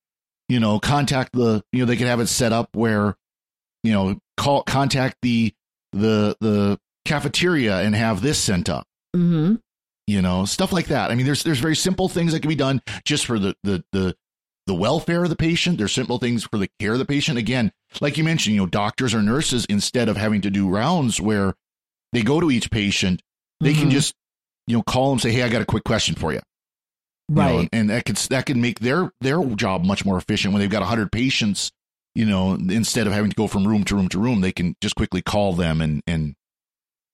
you 0.48 0.60
know 0.60 0.78
contact 0.78 1.32
the 1.32 1.62
you 1.72 1.80
know 1.80 1.86
they 1.86 1.96
could 1.96 2.06
have 2.06 2.20
it 2.20 2.26
set 2.28 2.52
up 2.52 2.68
where 2.74 3.16
you 3.82 3.92
know 3.92 4.18
call 4.36 4.62
contact 4.62 5.16
the 5.22 5.52
the 5.92 6.36
the 6.40 6.78
cafeteria 7.04 7.80
and 7.80 7.94
have 7.94 8.20
this 8.22 8.38
sent 8.38 8.68
up. 8.68 8.86
Mm-hmm. 9.16 9.54
you 10.06 10.22
know 10.22 10.44
stuff 10.44 10.72
like 10.72 10.86
that. 10.88 11.10
I 11.10 11.14
mean 11.16 11.26
there's 11.26 11.42
there's 11.42 11.58
very 11.58 11.74
simple 11.76 12.08
things 12.08 12.32
that 12.32 12.40
can 12.40 12.48
be 12.50 12.54
done 12.54 12.80
just 13.04 13.26
for 13.26 13.38
the 13.38 13.56
the 13.64 13.82
the 13.92 14.14
the 14.66 14.74
welfare 14.74 15.24
of 15.24 15.30
the 15.30 15.36
patient. 15.36 15.78
There's 15.78 15.92
simple 15.92 16.18
things 16.18 16.44
for 16.44 16.58
the 16.58 16.68
care 16.78 16.92
of 16.92 16.98
the 16.98 17.04
patient. 17.06 17.38
Again 17.38 17.72
like 18.00 18.16
you 18.18 18.22
mentioned 18.24 18.54
you 18.54 18.60
know 18.62 18.66
doctors 18.66 19.14
or 19.14 19.22
nurses 19.22 19.64
instead 19.68 20.08
of 20.08 20.16
having 20.16 20.40
to 20.42 20.50
do 20.50 20.68
rounds 20.68 21.20
where 21.20 21.54
they 22.12 22.22
go 22.22 22.38
to 22.40 22.50
each 22.50 22.70
patient 22.70 23.22
they 23.60 23.72
can 23.74 23.88
Mhm. 23.88 23.92
just 23.92 24.14
you 24.66 24.76
know 24.76 24.82
call 24.82 25.10
them 25.10 25.18
say 25.18 25.30
hey 25.32 25.42
i 25.42 25.48
got 25.48 25.62
a 25.62 25.66
quick 25.66 25.84
question 25.84 26.14
for 26.14 26.32
you 26.32 26.40
you 27.28 27.34
know, 27.34 27.56
Right. 27.58 27.68
and 27.72 27.90
that 27.90 28.04
could 28.04 28.16
that 28.30 28.46
could 28.46 28.56
make 28.56 28.80
their 28.80 29.10
their 29.20 29.42
job 29.56 29.84
much 29.84 30.04
more 30.04 30.16
efficient 30.18 30.52
when 30.52 30.60
they've 30.60 30.70
got 30.70 30.82
100 30.82 31.10
patients 31.12 31.70
you 32.14 32.24
know 32.24 32.54
instead 32.54 33.06
of 33.06 33.12
having 33.12 33.30
to 33.30 33.36
go 33.36 33.46
from 33.46 33.66
room 33.66 33.84
to 33.84 33.94
room 33.96 34.08
to 34.10 34.18
room 34.18 34.40
they 34.40 34.52
can 34.52 34.74
just 34.80 34.94
quickly 34.96 35.22
call 35.22 35.52
them 35.52 35.80
and 35.80 36.02
and 36.06 36.34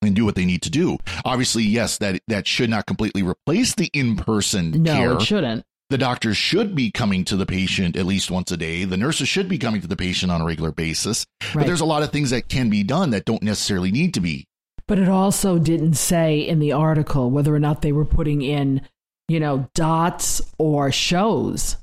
and 0.02 0.16
do 0.16 0.24
what 0.24 0.34
they 0.34 0.44
need 0.44 0.62
to 0.62 0.70
do 0.70 0.98
obviously 1.24 1.62
yes 1.62 1.98
that 1.98 2.20
that 2.28 2.46
should 2.46 2.68
not 2.70 2.86
completely 2.86 3.22
replace 3.22 3.74
the 3.74 3.88
in-person 3.94 4.82
no, 4.82 4.94
care 4.94 5.12
it 5.12 5.22
shouldn't. 5.22 5.64
the 5.90 5.98
doctors 5.98 6.36
should 6.36 6.74
be 6.74 6.90
coming 6.90 7.24
to 7.24 7.36
the 7.36 7.46
patient 7.46 7.96
at 7.96 8.04
least 8.06 8.30
once 8.30 8.50
a 8.50 8.56
day 8.56 8.84
the 8.84 8.96
nurses 8.96 9.28
should 9.28 9.48
be 9.48 9.58
coming 9.58 9.80
to 9.80 9.86
the 9.86 9.96
patient 9.96 10.30
on 10.32 10.40
a 10.40 10.44
regular 10.44 10.72
basis 10.72 11.24
but 11.54 11.66
there's 11.66 11.80
a 11.80 11.84
lot 11.84 12.02
of 12.02 12.10
things 12.10 12.30
that 12.30 12.48
can 12.48 12.68
be 12.68 12.82
done 12.82 13.10
that 13.10 13.24
don't 13.24 13.42
necessarily 13.42 13.90
need 13.92 14.12
to 14.14 14.20
be 14.20 14.44
But 14.92 14.98
it 14.98 15.08
also 15.08 15.58
didn't 15.58 15.94
say 15.94 16.40
in 16.46 16.58
the 16.58 16.72
article 16.72 17.30
whether 17.30 17.54
or 17.54 17.58
not 17.58 17.80
they 17.80 17.92
were 17.92 18.04
putting 18.04 18.42
in, 18.42 18.82
you 19.26 19.40
know, 19.40 19.66
dots 19.74 20.42
or 20.58 20.92
shows 20.92 21.76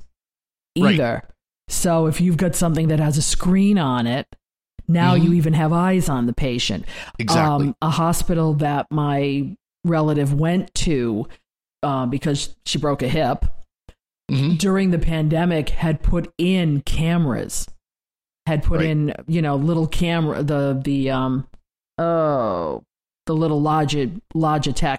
Right. 0.78 0.94
either. 0.94 1.24
So 1.66 2.06
if 2.06 2.20
you've 2.20 2.36
got 2.36 2.54
something 2.54 2.86
that 2.86 3.00
has 3.00 3.18
a 3.18 3.22
screen 3.22 3.78
on 3.78 4.06
it, 4.06 4.28
now 4.86 5.16
Mhm. 5.16 5.24
you 5.24 5.32
even 5.32 5.54
have 5.54 5.72
eyes 5.72 6.08
on 6.08 6.26
the 6.26 6.32
patient. 6.32 6.84
exactly 7.18 7.66
Um, 7.66 7.76
a 7.82 7.90
hospital 7.90 8.54
that 8.54 8.86
my 8.92 9.56
relative 9.84 10.32
went 10.32 10.72
to 10.86 11.26
uh, 11.82 12.06
because 12.06 12.54
she 12.64 12.78
broke 12.78 13.02
a 13.02 13.08
hip 13.08 13.44
Mhm. 14.30 14.56
during 14.56 14.92
the 14.92 15.00
pandemic 15.00 15.70
had 15.70 16.00
put 16.00 16.32
in 16.38 16.82
cameras, 16.82 17.66
had 18.46 18.62
put 18.62 18.78
Right. 18.78 18.90
in 18.90 19.14
you 19.26 19.42
know 19.42 19.56
little 19.56 19.88
camera 19.88 20.44
the 20.44 20.80
the 20.84 21.10
um 21.10 21.48
oh 21.98 22.84
the 23.30 23.36
little 23.36 23.60
Logi, 23.62 24.20
Logitech 24.34 24.98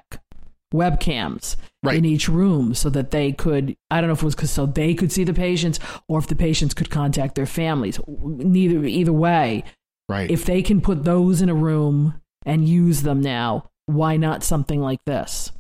webcams 0.74 1.58
Right. 1.84 1.98
in 1.98 2.06
each 2.06 2.30
room 2.30 2.74
so 2.76 2.90
that 2.92 3.10
they 3.12 3.32
could 3.34 3.76
i 3.90 4.00
don't 4.00 4.08
know 4.08 4.14
if 4.14 4.22
it 4.22 4.26
was 4.26 4.36
'cause 4.36 4.52
so 4.52 4.66
they 4.68 4.94
could 4.94 5.12
see 5.12 5.24
the 5.26 5.34
patients 5.34 5.80
or 6.08 6.20
if 6.20 6.28
the 6.28 6.36
patients 6.36 6.74
could 6.76 6.90
contact 6.92 7.34
their 7.36 7.48
families 7.48 8.00
neither 8.08 8.86
either 8.86 9.12
way 9.12 9.64
Right. 10.08 10.30
if 10.32 10.46
they 10.46 10.62
can 10.62 10.80
put 10.80 11.04
those 11.04 11.42
in 11.42 11.50
a 11.50 11.56
room 11.56 12.22
and 12.46 12.70
use 12.70 13.02
them 13.02 13.20
now 13.20 13.66
why 13.88 14.16
not 14.16 14.44
something 14.44 14.80
like 14.80 15.04
this 15.06 15.52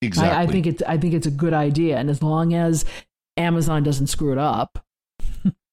exactly. 0.00 0.34
I, 0.34 0.42
I 0.42 0.46
think 0.46 0.66
it's 0.66 0.82
i 0.86 0.96
think 0.96 1.12
it's 1.12 1.26
a 1.26 1.30
good 1.32 1.52
idea 1.52 1.98
and 1.98 2.08
as 2.08 2.22
long 2.22 2.54
as 2.54 2.84
amazon 3.36 3.82
doesn't 3.82 4.06
screw 4.06 4.30
it 4.32 4.38
up 4.38 4.83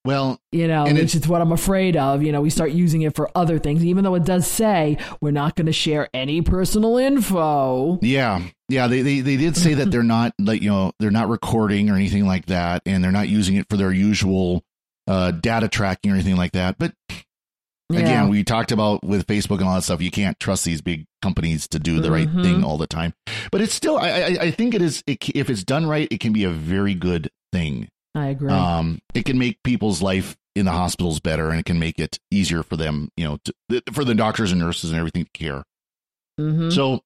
well, 0.04 0.40
you 0.52 0.68
know, 0.68 0.86
And 0.86 0.96
which 0.98 1.14
it's- 1.16 1.16
is 1.24 1.28
what 1.28 1.42
I'm 1.42 1.52
afraid 1.52 1.96
of. 1.96 2.24
You 2.24 2.32
know, 2.32 2.42
we 2.42 2.50
start 2.50 2.72
using 2.72 3.04
it 3.04 3.16
for 3.16 3.30
other 3.36 3.60
things, 3.60 3.86
even 3.86 4.04
though 4.04 4.16
it 4.16 4.26
does 4.26 4.48
say 4.48 4.98
we're 5.22 5.32
not 5.32 5.56
going 5.56 5.68
to 5.68 5.72
share 5.74 6.10
any 6.14 6.42
personal 6.42 6.98
info. 6.98 8.00
yeah. 8.02 8.42
Yeah, 8.70 8.88
they, 8.88 9.02
they 9.02 9.20
they 9.20 9.36
did 9.36 9.58
say 9.58 9.74
that 9.74 9.92
they're 9.92 10.02
not 10.02 10.34
like 10.40 10.62
you 10.62 10.70
know 10.70 10.94
they're 11.00 11.12
not 11.12 11.28
recording 11.28 11.90
or 11.90 11.96
anything 11.96 12.26
like 12.26 12.46
that, 12.46 12.82
and 12.86 13.04
they're 13.04 13.12
not 13.12 13.28
using 13.28 13.56
it 13.58 13.66
for 13.70 13.76
their 13.76 13.92
usual 13.92 14.64
uh, 15.08 15.32
data 15.32 15.68
tracking 15.68 16.10
or 16.12 16.14
anything 16.16 16.38
like 16.38 16.54
that. 16.54 16.78
But 16.80 16.94
again, 17.90 18.06
Yeah. 18.08 18.28
we 18.30 18.46
talked 18.46 18.72
about 18.72 19.04
with 19.04 19.28
Facebook 19.28 19.58
and 19.60 19.68
all 19.68 19.76
that 19.76 19.82
stuff. 19.84 20.02
You 20.02 20.10
can't 20.10 20.40
trust 20.40 20.64
these 20.64 20.82
big 20.82 21.06
companies 21.22 21.68
to 21.68 21.80
do 21.80 22.00
the 22.00 22.10
right 22.12 22.30
Mhm. 22.30 22.44
thing 22.44 22.64
all 22.64 22.78
the 22.78 22.88
time. 22.88 23.14
But 23.52 23.60
it's 23.60 23.74
still, 23.74 23.98
I 23.98 24.10
I, 24.10 24.38
I 24.44 24.52
think 24.52 24.74
it 24.74 24.82
is. 24.82 25.04
It, 25.06 25.28
if 25.36 25.50
it's 25.50 25.66
done 25.66 25.86
right, 25.86 26.08
it 26.10 26.22
can 26.22 26.32
be 26.32 26.46
a 26.46 26.50
very 26.52 26.94
good 26.96 27.30
thing. 27.52 27.90
I 28.16 28.28
agree. 28.28 28.52
Um, 28.52 29.00
it 29.14 29.26
can 29.26 29.38
make 29.38 29.64
people's 29.64 30.02
life 30.02 30.36
in 30.56 30.66
the 30.66 30.72
hospitals 30.72 31.20
better, 31.20 31.50
and 31.50 31.60
it 31.60 31.66
can 31.66 31.80
make 31.80 31.98
it 31.98 32.20
easier 32.30 32.62
for 32.64 32.76
them, 32.76 33.10
you 33.16 33.24
know, 33.24 33.38
to, 33.70 33.82
for 33.94 34.04
the 34.04 34.14
doctors 34.16 34.52
and 34.52 34.60
nurses 34.60 34.92
and 34.92 35.00
everything 35.00 35.24
to 35.26 35.32
care. 35.32 35.64
Mhm. 36.40 36.74
So 36.74 37.02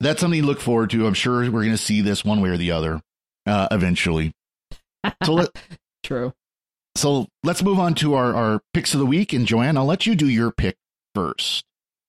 that's 0.00 0.20
something 0.20 0.40
to 0.42 0.46
look 0.46 0.60
forward 0.60 0.90
to. 0.90 1.06
I'm 1.06 1.14
sure 1.14 1.40
we're 1.50 1.62
going 1.62 1.70
to 1.70 1.78
see 1.78 2.02
this 2.02 2.24
one 2.24 2.40
way 2.42 2.50
or 2.50 2.56
the 2.58 2.72
other 2.72 3.00
uh, 3.46 3.68
eventually. 3.70 4.34
So 5.24 5.32
let 5.34 5.48
True. 6.02 6.34
so 6.96 7.26
let's 7.42 7.62
move 7.62 7.78
on 7.78 7.94
to 7.96 8.14
our 8.14 8.34
our 8.34 8.60
picks 8.74 8.92
of 8.92 9.00
the 9.00 9.06
week. 9.06 9.32
And 9.32 9.46
Joanne, 9.46 9.76
I'll 9.78 9.86
let 9.86 10.04
you 10.06 10.14
do 10.14 10.28
your 10.28 10.50
pick 10.50 10.76
first. 11.14 11.64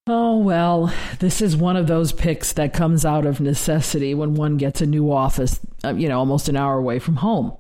Oh, 0.10 0.38
well, 0.38 0.94
this 1.20 1.42
is 1.42 1.56
one 1.56 1.76
of 1.76 1.88
those 1.88 2.12
picks 2.14 2.54
that 2.54 2.74
comes 2.74 3.06
out 3.06 3.26
of 3.26 3.40
necessity 3.42 4.14
when 4.14 4.36
one 4.36 4.56
gets 4.58 4.80
a 4.82 4.86
new 4.86 5.12
office, 5.12 5.60
uh, 5.84 5.94
you 5.94 6.08
know, 6.08 6.18
almost 6.20 6.48
an 6.48 6.56
hour 6.56 6.78
away 6.78 6.98
from 7.00 7.18
home. 7.18 7.58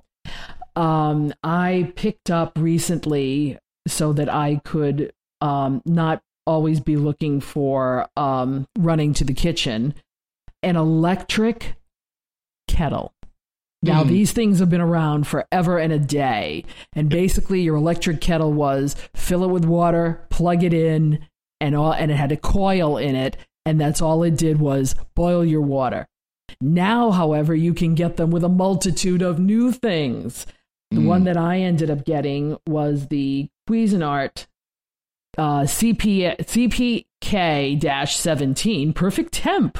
Um, 0.75 1.34
I 1.43 1.91
picked 1.95 2.30
up 2.30 2.53
recently 2.57 3.57
so 3.88 4.13
that 4.13 4.30
I 4.30 4.61
could 4.63 5.11
um, 5.41 5.82
not 5.86 6.21
always 6.45 6.80
be 6.80 6.97
looking 6.97 7.39
for 7.41 8.07
um, 8.15 8.67
running 8.78 9.13
to 9.15 9.23
the 9.23 9.34
kitchen 9.34 9.93
an 10.63 10.75
electric 10.75 11.75
kettle. 12.67 13.13
Now, 13.84 14.03
Mm. 14.03 14.07
these 14.07 14.32
things 14.32 14.59
have 14.59 14.69
been 14.69 14.82
around 14.82 15.28
forever 15.28 15.78
and 15.78 15.93
a 15.93 15.99
day. 15.99 16.65
And 16.93 17.09
basically, 17.09 17.61
your 17.61 17.75
electric 17.75 18.21
kettle 18.21 18.51
was 18.53 18.95
fill 19.15 19.43
it 19.43 19.49
with 19.51 19.65
water, 19.65 20.25
plug 20.30 20.63
it 20.63 20.73
in, 20.73 21.19
and 21.61 21.75
all, 21.75 21.93
and 21.93 22.11
it 22.11 22.15
had 22.15 22.32
a 22.32 22.38
coil 22.38 22.97
in 22.97 23.15
it, 23.15 23.38
and 23.65 23.80
that's 23.80 24.01
all 24.01 24.23
it 24.23 24.36
did 24.38 24.59
was 24.59 24.95
boil 25.15 25.45
your 25.45 25.61
water. 25.61 26.07
Now, 26.61 27.11
however, 27.11 27.53
you 27.55 27.73
can 27.73 27.95
get 27.95 28.17
them 28.17 28.31
with 28.31 28.43
a 28.43 28.49
multitude 28.49 29.21
of 29.21 29.39
new 29.39 29.71
things. 29.71 30.45
The 30.91 31.01
Mm. 31.01 31.05
one 31.05 31.23
that 31.25 31.37
I 31.37 31.59
ended 31.59 31.89
up 31.89 32.05
getting 32.05 32.57
was 32.65 33.07
the 33.07 33.49
Cuisinart 33.69 34.47
uh, 35.37 35.65
CP, 35.67 36.35
CPK 36.39 38.07
17 38.09 38.93
Perfect 38.93 39.33
Temp 39.33 39.77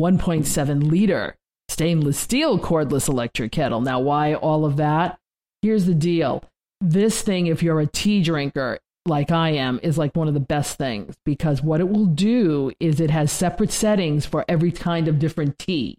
1.7 0.00 0.90
liter 0.90 1.36
stainless 1.68 2.18
steel 2.18 2.58
cordless 2.58 3.08
electric 3.08 3.52
kettle. 3.52 3.80
Now, 3.80 4.00
why 4.00 4.34
all 4.34 4.64
of 4.64 4.76
that? 4.76 5.18
Here's 5.62 5.86
the 5.86 5.94
deal 5.94 6.44
this 6.80 7.22
thing, 7.22 7.46
if 7.48 7.62
you're 7.62 7.80
a 7.80 7.86
tea 7.86 8.22
drinker 8.22 8.78
like 9.06 9.30
I 9.30 9.50
am, 9.50 9.80
is 9.82 9.98
like 9.98 10.14
one 10.14 10.28
of 10.28 10.34
the 10.34 10.40
best 10.40 10.76
things 10.78 11.16
because 11.24 11.62
what 11.62 11.80
it 11.80 11.88
will 11.88 12.06
do 12.06 12.70
is 12.78 13.00
it 13.00 13.10
has 13.10 13.32
separate 13.32 13.72
settings 13.72 14.26
for 14.26 14.44
every 14.48 14.70
kind 14.70 15.08
of 15.08 15.18
different 15.18 15.58
tea. 15.58 15.98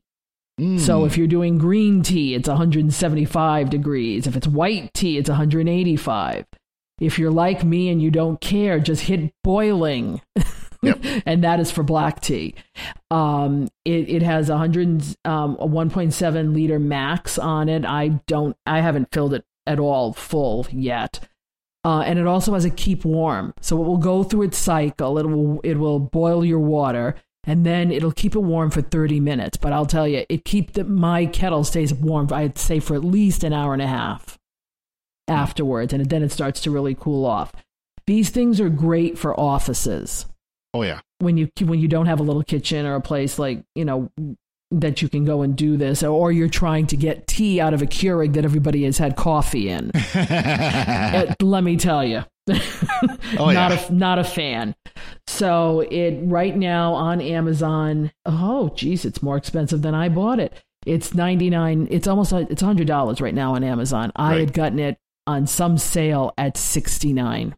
Mm. 0.60 0.80
So 0.80 1.06
if 1.06 1.18
you're 1.18 1.28
doing 1.28 1.58
green 1.58 2.04
tea, 2.04 2.36
it's 2.36 2.48
175 2.48 3.70
degrees. 3.70 4.28
If 4.28 4.36
it's 4.36 4.48
white 4.48 4.94
tea, 4.94 5.18
it's 5.18 5.30
185. 5.30 6.46
If 7.00 7.18
you're 7.18 7.32
like 7.32 7.64
me 7.64 7.90
and 7.90 8.02
you 8.02 8.12
don't 8.12 8.42
care, 8.42 8.80
just 8.80 9.04
hit 9.04 9.34
boiling. 9.44 10.22
Yep. 10.82 11.04
and 11.26 11.44
that 11.44 11.60
is 11.60 11.72
for 11.72 11.84
black 11.84 12.22
tea. 12.22 12.56
Um, 13.12 13.68
it, 13.84 14.08
it 14.08 14.24
has 14.24 14.50
100, 14.50 15.04
um, 15.26 15.58
a 15.60 15.68
1.7 15.68 16.54
liter 16.54 16.80
max 16.80 17.38
on 17.38 17.68
it. 17.68 17.84
I 17.84 18.08
don't, 18.28 18.56
I 18.66 18.80
haven't 18.80 19.10
filled 19.12 19.34
it 19.34 19.44
at 19.68 19.78
all 19.78 20.14
full 20.14 20.66
yet. 20.72 21.20
Uh, 21.86 22.02
and 22.02 22.20
it 22.20 22.28
also 22.28 22.54
has 22.54 22.66
a 22.66 22.70
keep 22.70 23.06
warm, 23.06 23.54
so 23.62 23.82
it 23.82 23.86
will 23.86 23.98
go 23.98 24.22
through 24.24 24.44
its 24.44 24.58
cycle. 24.58 25.18
It 25.18 25.26
will 25.26 25.62
it 25.64 25.76
will 25.76 26.00
boil 26.00 26.44
your 26.44 26.60
water, 26.60 27.16
and 27.46 27.66
then 27.66 27.92
it'll 27.92 28.12
keep 28.12 28.36
it 28.36 28.40
warm 28.40 28.70
for 28.70 28.82
30 28.82 29.20
minutes. 29.20 29.58
But 29.58 29.74
I'll 29.74 29.86
tell 29.86 30.08
you, 30.08 30.26
it 30.30 30.46
keep 30.46 30.74
the, 30.74 30.84
my 30.84 31.26
kettle 31.26 31.64
stays 31.64 31.94
warm. 31.94 32.32
I'd 32.32 32.58
say 32.58 32.80
for 32.80 32.96
at 32.96 33.04
least 33.04 33.44
an 33.44 33.54
hour 33.54 33.74
and 33.74 33.82
a 33.82 33.88
half 33.88 34.38
afterwards, 35.28 35.94
and 35.94 36.10
then 36.10 36.24
it 36.24 36.32
starts 36.32 36.62
to 36.62 36.72
really 36.72 36.96
cool 36.96 37.26
off. 37.26 37.52
These 38.08 38.30
things 38.30 38.60
are 38.60 38.70
great 38.70 39.18
for 39.18 39.40
offices 39.40 40.26
oh 40.74 40.84
yeah, 40.84 41.00
when 41.20 41.38
you 41.38 41.50
when 41.62 41.80
you 41.80 41.88
don't 41.88 42.06
have 42.06 42.20
a 42.20 42.24
little 42.24 42.44
kitchen 42.44 42.86
or 42.86 42.96
a 42.96 43.02
place 43.02 43.40
like 43.40 43.64
you 43.76 43.86
know 43.86 44.10
that 44.72 45.02
you 45.02 45.10
can 45.10 45.26
go 45.26 45.42
and 45.42 45.56
do 45.56 45.78
this, 45.78 46.04
or 46.04 46.32
you're 46.32 46.48
trying 46.48 46.86
to 46.88 46.98
get 46.98 47.28
tea 47.28 47.60
out 47.60 47.74
of 47.74 47.82
a 47.82 47.88
Keurig 47.88 48.34
that 48.34 48.46
everybody 48.46 48.84
has 48.84 48.98
had 48.98 49.16
coffee 49.16 49.70
in. 49.70 49.92
Uh, 51.10 51.34
let 51.42 51.64
me 51.64 51.76
tell 51.76 52.06
you, 52.06 52.24
Oh, 53.38 53.52
not 53.52 53.72
yeah. 53.72 53.88
a 53.88 53.92
not 53.92 54.20
a 54.20 54.24
fan. 54.24 54.76
So 55.28 55.82
it 55.82 56.20
right 56.24 56.56
now 56.56 56.94
on 56.94 57.22
Amazon. 57.22 58.12
Oh, 58.26 58.70
geez, 58.76 59.06
it's 59.06 59.22
more 59.22 59.38
expensive 59.38 59.82
than 59.82 59.94
I 59.96 60.10
bought 60.10 60.40
it. 60.40 60.54
It's 60.86 61.14
ninety 61.14 61.50
nine. 61.50 61.88
It's 61.92 62.08
almost 62.08 62.34
it's 62.34 62.62
hundred 62.62 62.88
dollars 62.88 63.22
right 63.22 63.34
now 63.34 63.56
on 63.56 63.64
Amazon. 63.64 64.12
I 64.16 64.36
had 64.40 64.54
gotten 64.54 64.80
it 64.80 64.98
on 65.28 65.46
some 65.48 65.78
sale 65.78 66.34
at 66.38 66.58
sixty 66.58 67.14
nine. 67.14 67.56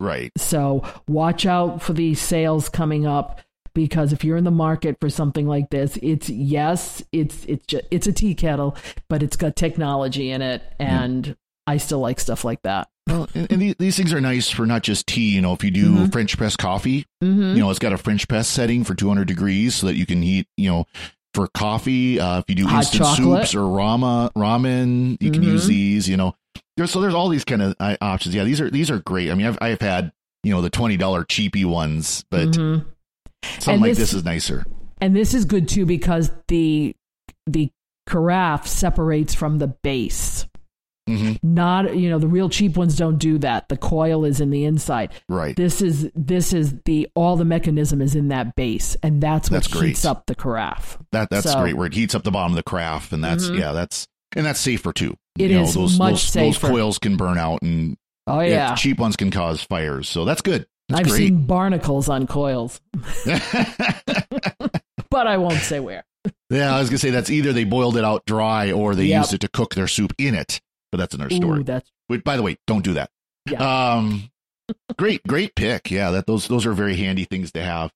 right. 0.00 0.32
So 0.36 0.82
watch 1.06 1.46
out 1.46 1.82
for 1.82 1.92
these 1.92 2.20
sales 2.20 2.68
coming 2.68 3.06
up 3.06 3.40
because 3.74 4.12
if 4.12 4.24
you're 4.24 4.36
in 4.36 4.44
the 4.44 4.50
market 4.50 4.96
for 5.00 5.10
something 5.10 5.46
like 5.46 5.70
this, 5.70 5.98
it's 6.02 6.28
yes, 6.28 7.02
it's 7.12 7.44
it's 7.46 7.66
just, 7.66 7.84
it's 7.90 8.06
a 8.06 8.12
tea 8.12 8.34
kettle, 8.34 8.76
but 9.08 9.22
it's 9.22 9.36
got 9.36 9.56
technology 9.56 10.30
in 10.30 10.42
it, 10.42 10.62
and 10.78 11.36
I 11.66 11.76
still 11.78 12.00
like 12.00 12.20
stuff 12.20 12.44
like 12.44 12.62
that. 12.62 12.88
Well, 13.06 13.28
and, 13.34 13.50
and 13.52 13.60
these, 13.62 13.74
these 13.78 13.96
things 13.96 14.12
are 14.12 14.20
nice 14.20 14.48
for 14.50 14.66
not 14.66 14.82
just 14.82 15.06
tea. 15.06 15.34
You 15.34 15.42
know, 15.42 15.52
if 15.52 15.62
you 15.62 15.70
do 15.70 15.90
Mhm. 15.94 16.12
French 16.12 16.36
press 16.38 16.56
coffee, 16.56 17.06
Mm-hmm. 17.22 17.42
you 17.56 17.58
know, 17.58 17.70
it's 17.70 17.78
got 17.78 17.92
a 17.92 17.98
French 17.98 18.26
press 18.28 18.48
setting 18.48 18.82
for 18.84 18.94
200 18.94 19.26
degrees 19.26 19.74
so 19.74 19.86
that 19.86 19.96
you 19.96 20.06
can 20.06 20.22
heat, 20.22 20.46
you 20.56 20.70
know, 20.70 20.86
for 21.34 21.48
coffee. 21.48 22.18
Uh, 22.18 22.38
if 22.38 22.44
you 22.48 22.54
do 22.54 22.66
Hot 22.66 22.78
instant 22.84 23.02
chocolate. 23.04 23.42
soups 23.48 23.54
or 23.54 23.68
rama, 23.68 24.30
ramen, 24.36 25.16
you 25.20 25.30
can 25.30 25.42
Mhm. 25.42 25.46
use 25.46 25.66
these, 25.66 26.08
you 26.08 26.16
know. 26.16 26.34
There's, 26.76 26.90
so 26.90 27.00
there's 27.00 27.14
all 27.14 27.28
these 27.28 27.44
kind 27.44 27.62
of 27.62 27.74
uh, 27.78 27.96
options. 28.00 28.34
Yeah, 28.34 28.44
these 28.44 28.60
are 28.60 28.70
these 28.70 28.90
are 28.90 28.98
great. 29.00 29.30
I 29.30 29.34
mean, 29.34 29.46
I've, 29.46 29.58
I've 29.60 29.80
had, 29.80 30.12
you 30.42 30.52
know, 30.52 30.60
the 30.62 30.70
$20 30.70 31.24
cheapy 31.28 31.64
ones, 31.64 32.24
but 32.30 32.48
Mhm. 32.48 32.84
something 33.44 33.72
And 33.74 33.82
like 33.82 33.90
this- 33.90 33.98
this 33.98 34.14
is 34.14 34.24
nicer. 34.24 34.64
and 35.00 35.14
this 35.14 35.34
is 35.34 35.44
good 35.44 35.68
too 35.68 35.84
because 35.86 36.30
the 36.48 36.96
the 37.46 37.70
carafe 38.08 38.66
separates 38.66 39.34
from 39.34 39.58
the 39.58 39.66
base. 39.68 40.46
Hmm 41.06 41.32
Not 41.42 41.96
you 41.96 42.08
know 42.08 42.18
the 42.18 42.26
real 42.28 42.48
cheap 42.48 42.76
ones 42.76 42.96
don't 42.96 43.18
do 43.18 43.36
that. 43.38 43.68
The 43.68 43.76
coil 43.76 44.24
is 44.24 44.40
in 44.40 44.48
the 44.50 44.64
inside. 44.64 45.12
Right. 45.28 45.54
This 45.54 45.82
is 45.82 46.10
this 46.14 46.52
is 46.54 46.74
the 46.86 47.08
all 47.14 47.36
the 47.36 47.44
mechanism 47.44 48.00
is 48.00 48.14
in 48.14 48.28
that 48.28 48.56
base, 48.56 48.96
and 49.02 49.20
that's 49.22 49.50
what 49.50 49.56
That's 49.56 49.68
great. 49.68 49.88
heats 49.88 50.04
up 50.06 50.24
the 50.26 50.34
carafe. 50.34 50.96
That 51.12 51.28
that's 51.30 51.50
So- 51.52 51.60
great. 51.60 51.76
Where 51.76 51.86
it 51.86 51.94
heats 51.94 52.14
up 52.14 52.22
the 52.24 52.30
bottom 52.30 52.52
of 52.52 52.56
the 52.56 52.62
carafe, 52.62 53.12
and 53.12 53.22
that's 53.22 53.48
Mhm. 53.48 53.58
yeah, 53.58 53.72
that's 53.72 54.06
and 54.34 54.46
that's 54.46 54.58
safer 54.60 54.92
too. 54.94 55.14
It 55.38 55.50
you 55.50 55.56
know, 55.58 55.64
is 55.64 55.74
those, 55.74 55.98
much 55.98 56.12
those, 56.12 56.22
safer. 56.22 56.66
Those 56.68 56.70
coils 56.70 56.98
can 56.98 57.16
burn 57.16 57.36
out, 57.38 57.60
and 57.62 57.96
Oh 58.26 58.40
yeah, 58.40 58.48
yeah, 58.70 58.74
cheap 58.74 58.98
ones 58.98 59.16
can 59.16 59.30
cause 59.30 59.62
fires. 59.62 60.08
So 60.08 60.24
that's 60.24 60.40
good. 60.40 60.66
That's 60.88 61.00
I've 61.00 61.06
great. 61.08 61.18
seen 61.18 61.46
barnacles 61.46 62.08
on 62.08 62.26
coils, 62.26 62.80
but 65.10 65.26
I 65.26 65.36
won't 65.36 65.60
say 65.60 65.80
where. 65.80 66.04
yeah, 66.50 66.74
I 66.74 66.78
was 66.80 66.88
gonna 66.88 66.98
say 66.98 67.10
that's 67.10 67.30
either 67.30 67.52
they 67.52 67.64
boiled 67.64 67.96
it 67.96 68.04
out 68.04 68.24
dry 68.26 68.72
or 68.72 68.94
they 68.94 69.06
Yep. 69.06 69.20
used 69.20 69.34
it 69.34 69.40
to 69.40 69.48
cook 69.48 69.74
their 69.74 69.86
soup 69.88 70.12
in 70.18 70.34
it. 70.34 70.60
But 70.94 71.00
that's 71.00 71.14
another 71.16 71.34
story. 71.34 71.58
Ooh, 71.58 71.64
that's 71.64 71.90
Which, 72.06 72.22
by 72.22 72.36
the 72.36 72.42
way, 72.44 72.56
don't 72.68 72.84
do 72.84 72.94
that. 72.94 73.10
Um, 73.60 74.30
great, 74.96 75.26
great 75.26 75.56
pick. 75.56 75.90
Yeah, 75.90 76.12
that 76.12 76.28
those 76.28 76.46
those 76.46 76.66
are 76.66 76.72
very 76.72 76.94
handy 76.94 77.24
things 77.24 77.50
to 77.50 77.62
have. 77.64 77.90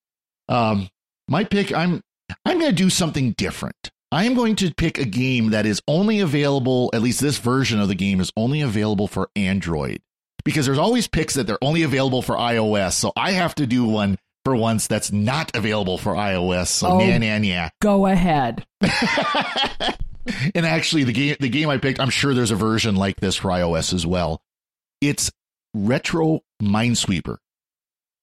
Um, 0.48 0.88
my 1.28 1.44
pick. 1.44 1.72
I'm 1.72 2.02
I'm 2.44 2.58
going 2.58 2.72
to 2.72 2.76
do 2.76 2.90
something 2.90 3.34
different. 3.38 3.92
I 4.10 4.24
am 4.24 4.34
going 4.34 4.56
to 4.56 4.74
pick 4.74 4.98
a 4.98 5.04
game 5.04 5.50
that 5.50 5.64
is 5.64 5.80
only 5.86 6.18
available. 6.18 6.90
At 6.92 7.02
least 7.02 7.20
this 7.20 7.38
version 7.38 7.78
of 7.78 7.86
the 7.86 7.94
game 7.94 8.18
is 8.18 8.32
only 8.36 8.62
available 8.62 9.06
for 9.06 9.30
Android 9.36 10.00
because 10.44 10.66
there's 10.66 10.76
always 10.76 11.06
picks 11.06 11.34
that 11.34 11.46
they're 11.46 11.62
only 11.62 11.84
available 11.84 12.20
for 12.20 12.34
iOS. 12.34 12.94
So 12.94 13.12
I 13.16 13.30
have 13.30 13.54
to 13.54 13.66
do 13.68 13.84
one 13.84 14.18
for 14.44 14.56
once 14.56 14.88
that's 14.88 15.12
not 15.12 15.54
available 15.54 15.98
for 15.98 16.14
iOS. 16.14 16.66
So 16.66 16.88
Oh. 16.88 16.98
nah, 16.98 17.18
nah, 17.18 17.38
nah. 17.38 17.68
Go 17.80 18.06
ahead. 18.06 18.66
and 20.54 20.66
actually, 20.66 21.04
the 21.04 21.12
game 21.12 21.36
the 21.40 21.48
game 21.48 21.68
I 21.68 21.78
picked, 21.78 22.00
I'm 22.00 22.10
sure 22.10 22.34
there's 22.34 22.50
a 22.50 22.56
version 22.56 22.96
like 22.96 23.20
this 23.20 23.36
for 23.36 23.48
iOS 23.48 23.92
as 23.92 24.06
well. 24.06 24.40
It's 25.00 25.30
Retro 25.74 26.40
Minesweeper. 26.62 27.38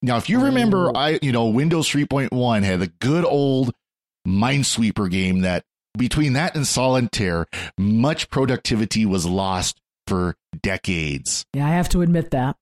Now, 0.02 0.18
if 0.18 0.30
you 0.30 0.44
remember, 0.44 0.90
Oh. 0.90 0.94
I 0.96 1.20
you 1.22 1.32
know 1.32 1.48
Windows 1.48 1.90
3.1 1.90 2.64
had 2.64 2.80
the 2.80 2.88
good 3.00 3.26
old 3.26 3.74
Minesweeper 4.28 5.10
game 5.10 5.42
that 5.42 5.64
between 5.98 6.34
that 6.34 6.56
and 6.56 6.68
Solitaire, 6.68 7.48
much 7.78 8.30
productivity 8.30 9.06
was 9.06 9.26
lost 9.26 9.80
for 10.08 10.36
decades. 10.62 11.46
Yeah, 11.54 11.66
I 11.68 11.72
have 11.72 11.90
to 11.90 12.02
admit 12.02 12.32
that. 12.32 12.58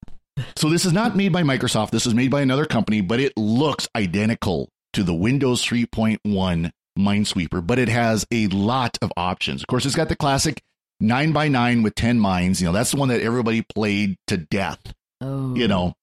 So 0.56 0.68
this 0.68 0.84
is 0.84 0.92
not 0.92 1.16
made 1.16 1.32
by 1.32 1.42
Microsoft. 1.42 1.90
This 1.90 2.06
is 2.06 2.14
made 2.14 2.30
by 2.30 2.40
another 2.40 2.64
company, 2.64 3.00
but 3.00 3.20
it 3.20 3.36
looks 3.36 3.88
identical 3.94 4.68
to 4.94 5.02
the 5.02 5.14
Windows 5.14 5.64
3.1 5.64 6.70
Minesweeper, 6.98 7.66
but 7.66 7.78
it 7.78 7.88
has 7.88 8.26
a 8.30 8.46
lot 8.48 8.98
of 9.02 9.12
options. 9.16 9.62
Of 9.62 9.66
course, 9.66 9.86
it's 9.86 9.94
got 9.94 10.08
the 10.08 10.16
classic 10.16 10.62
9 11.00 11.32
by 11.32 11.48
9 11.48 11.82
with 11.82 11.94
10 11.94 12.18
mines. 12.18 12.60
You 12.60 12.68
know, 12.68 12.72
that's 12.72 12.92
the 12.92 12.96
one 12.96 13.08
that 13.08 13.20
everybody 13.20 13.62
played 13.62 14.16
to 14.28 14.36
death, 14.36 14.80
Oh, 15.20 15.54
you 15.54 15.68
know. 15.68 15.94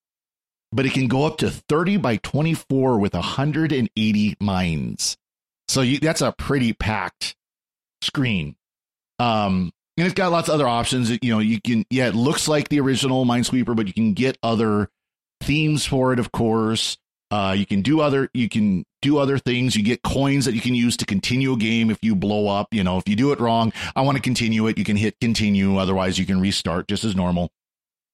But 0.73 0.85
it 0.85 0.93
can 0.93 1.07
go 1.07 1.25
up 1.25 1.37
to 1.39 1.49
30 1.49 1.97
by 1.97 2.17
24 2.17 2.97
with 2.97 3.13
180 3.13 4.35
mines. 4.39 5.17
So 5.67 5.81
you, 5.81 5.99
that's 5.99 6.21
a 6.21 6.31
pretty 6.31 6.73
packed 6.73 7.35
screen. 8.01 8.55
Um, 9.19 9.71
and 9.97 10.07
it's 10.07 10.13
got 10.15 10.31
lots 10.31 10.47
of 10.47 10.55
other 10.55 10.67
options. 10.67 11.09
You 11.09 11.33
know, 11.33 11.39
you 11.39 11.59
can, 11.61 11.85
yeah, 11.89 12.07
it 12.07 12.15
looks 12.15 12.47
like 12.47 12.69
the 12.69 12.79
original 12.79 13.25
Minesweeper, 13.25 13.75
but 13.75 13.87
you 13.87 13.93
can 13.93 14.13
get 14.13 14.37
other 14.41 14.89
themes 15.41 15.85
for 15.85 16.13
it, 16.13 16.19
of 16.19 16.31
course. 16.31 16.97
Uh, 17.29 17.53
you 17.57 17.65
can 17.65 17.81
do 17.81 18.01
other, 18.01 18.29
you 18.33 18.49
can 18.49 18.85
do 19.01 19.17
other 19.17 19.37
things. 19.37 19.75
You 19.75 19.83
get 19.83 20.01
coins 20.03 20.45
that 20.45 20.53
you 20.55 20.61
can 20.61 20.75
use 20.75 20.95
to 20.97 21.05
continue 21.05 21.53
a 21.53 21.57
game 21.57 21.89
if 21.89 21.99
you 22.01 22.15
blow 22.15 22.47
up. 22.47 22.67
You 22.73 22.83
know, 22.83 22.97
if 22.97 23.07
you 23.07 23.15
do 23.15 23.31
it 23.31 23.39
wrong, 23.39 23.73
I 23.95 24.01
want 24.01 24.17
to 24.17 24.21
continue 24.21 24.67
it. 24.67 24.77
You 24.77 24.83
can 24.83 24.97
hit 24.97 25.19
continue. 25.19 25.77
Otherwise, 25.77 26.17
you 26.19 26.25
can 26.25 26.39
restart 26.39 26.87
just 26.87 27.03
as 27.03 27.15
normal. 27.15 27.51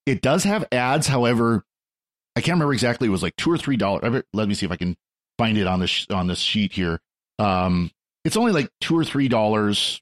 It 0.05 0.21
does 0.21 0.43
have 0.45 0.65
ads, 0.71 1.07
however, 1.07 1.65
I 2.35 2.41
can't 2.41 2.55
remember 2.55 2.73
exactly. 2.73 3.07
It 3.07 3.11
was 3.11 3.23
like 3.23 3.35
two 3.35 3.51
or 3.51 3.57
three 3.57 3.77
dollars. 3.77 4.23
Let 4.33 4.47
me 4.47 4.53
see 4.53 4.65
if 4.65 4.71
I 4.71 4.77
can 4.77 4.95
find 5.38 5.57
it 5.57 5.67
on 5.67 5.79
this 5.79 6.05
on 6.09 6.27
this 6.27 6.39
sheet 6.39 6.71
here. 6.71 6.99
Um, 7.39 7.91
it's 8.23 8.38
only 8.38 8.51
like 8.51 8.69
two 8.79 8.97
or 8.97 9.03
three 9.03 9.27
dollars, 9.27 10.01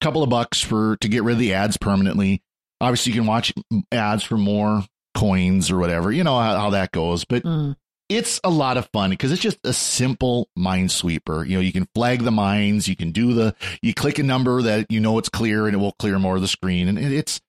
couple 0.00 0.22
of 0.22 0.30
bucks 0.30 0.60
for 0.60 0.96
to 0.98 1.08
get 1.08 1.24
rid 1.24 1.32
of 1.32 1.38
the 1.38 1.54
ads 1.54 1.76
permanently. 1.76 2.42
Obviously, 2.80 3.12
you 3.12 3.18
can 3.18 3.26
watch 3.26 3.52
ads 3.90 4.22
for 4.22 4.36
more 4.38 4.84
coins 5.16 5.70
or 5.70 5.78
whatever. 5.78 6.12
You 6.12 6.22
know 6.24 6.38
how, 6.38 6.56
how 6.56 6.70
that 6.70 6.92
goes, 6.92 7.24
but 7.24 7.42
Mm. 7.42 7.76
It's 8.08 8.40
a 8.42 8.50
lot 8.50 8.76
of 8.76 8.88
fun 8.92 9.10
because 9.10 9.32
it's 9.32 9.42
just 9.42 9.58
a 9.64 9.72
simple 9.72 10.48
minesweeper. 10.58 11.46
You 11.46 11.56
know, 11.56 11.60
you 11.60 11.72
can 11.72 11.86
flag 11.94 12.22
the 12.22 12.30
mines, 12.30 12.88
you 12.88 12.96
can 12.96 13.10
do 13.12 13.34
the, 13.34 13.54
you 13.82 13.92
click 13.92 14.18
a 14.18 14.22
number 14.22 14.62
that 14.62 14.86
you 14.90 15.00
know 15.00 15.18
it's 15.18 15.28
clear 15.28 15.66
and 15.66 15.74
it 15.74 15.78
will 15.78 15.92
clear 15.98 16.18
more 16.18 16.36
of 16.36 16.42
the 16.42 16.48
screen, 16.48 16.88
and 16.88 16.98
it's 16.98 17.40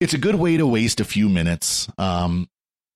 it's 0.00 0.14
a 0.14 0.18
good 0.18 0.36
way 0.36 0.56
to 0.56 0.66
waste 0.66 1.00
a 1.00 1.04
few 1.04 1.28
minutes. 1.28 1.88
Um, 1.98 2.48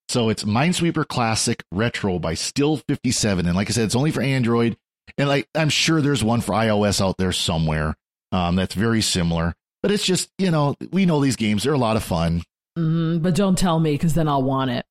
so 0.08 0.28
it's 0.28 0.44
Minesweeper 0.44 1.06
Classic 1.06 1.62
Retro 1.72 2.18
by 2.18 2.34
Still 2.34 2.76
57, 2.76 3.46
and 3.46 3.56
like 3.56 3.68
I 3.70 3.72
said, 3.72 3.84
it's 3.84 3.96
only 3.96 4.10
for 4.10 4.22
Android, 4.22 4.76
and 5.18 5.28
like 5.28 5.48
I'm 5.54 5.70
sure 5.70 6.00
there's 6.00 6.22
one 6.22 6.40
for 6.40 6.52
iOS 6.52 7.04
out 7.04 7.16
there 7.18 7.32
somewhere 7.32 7.96
um, 8.32 8.56
that's 8.56 8.74
very 8.74 9.00
similar. 9.02 9.54
But 9.82 9.90
it's 9.90 10.04
just 10.04 10.30
you 10.38 10.50
know 10.50 10.76
we 10.92 11.06
know 11.06 11.20
these 11.20 11.36
games; 11.36 11.64
they're 11.64 11.72
a 11.72 11.78
lot 11.78 11.96
of 11.96 12.04
fun. 12.04 12.42
Mhm, 12.78 13.22
but 13.22 13.34
don't 13.34 13.58
tell 13.58 13.78
me 13.80 13.92
because 13.92 14.14
then 14.14 14.28
I'll 14.28 14.42
want 14.42 14.70
it. 14.70 14.86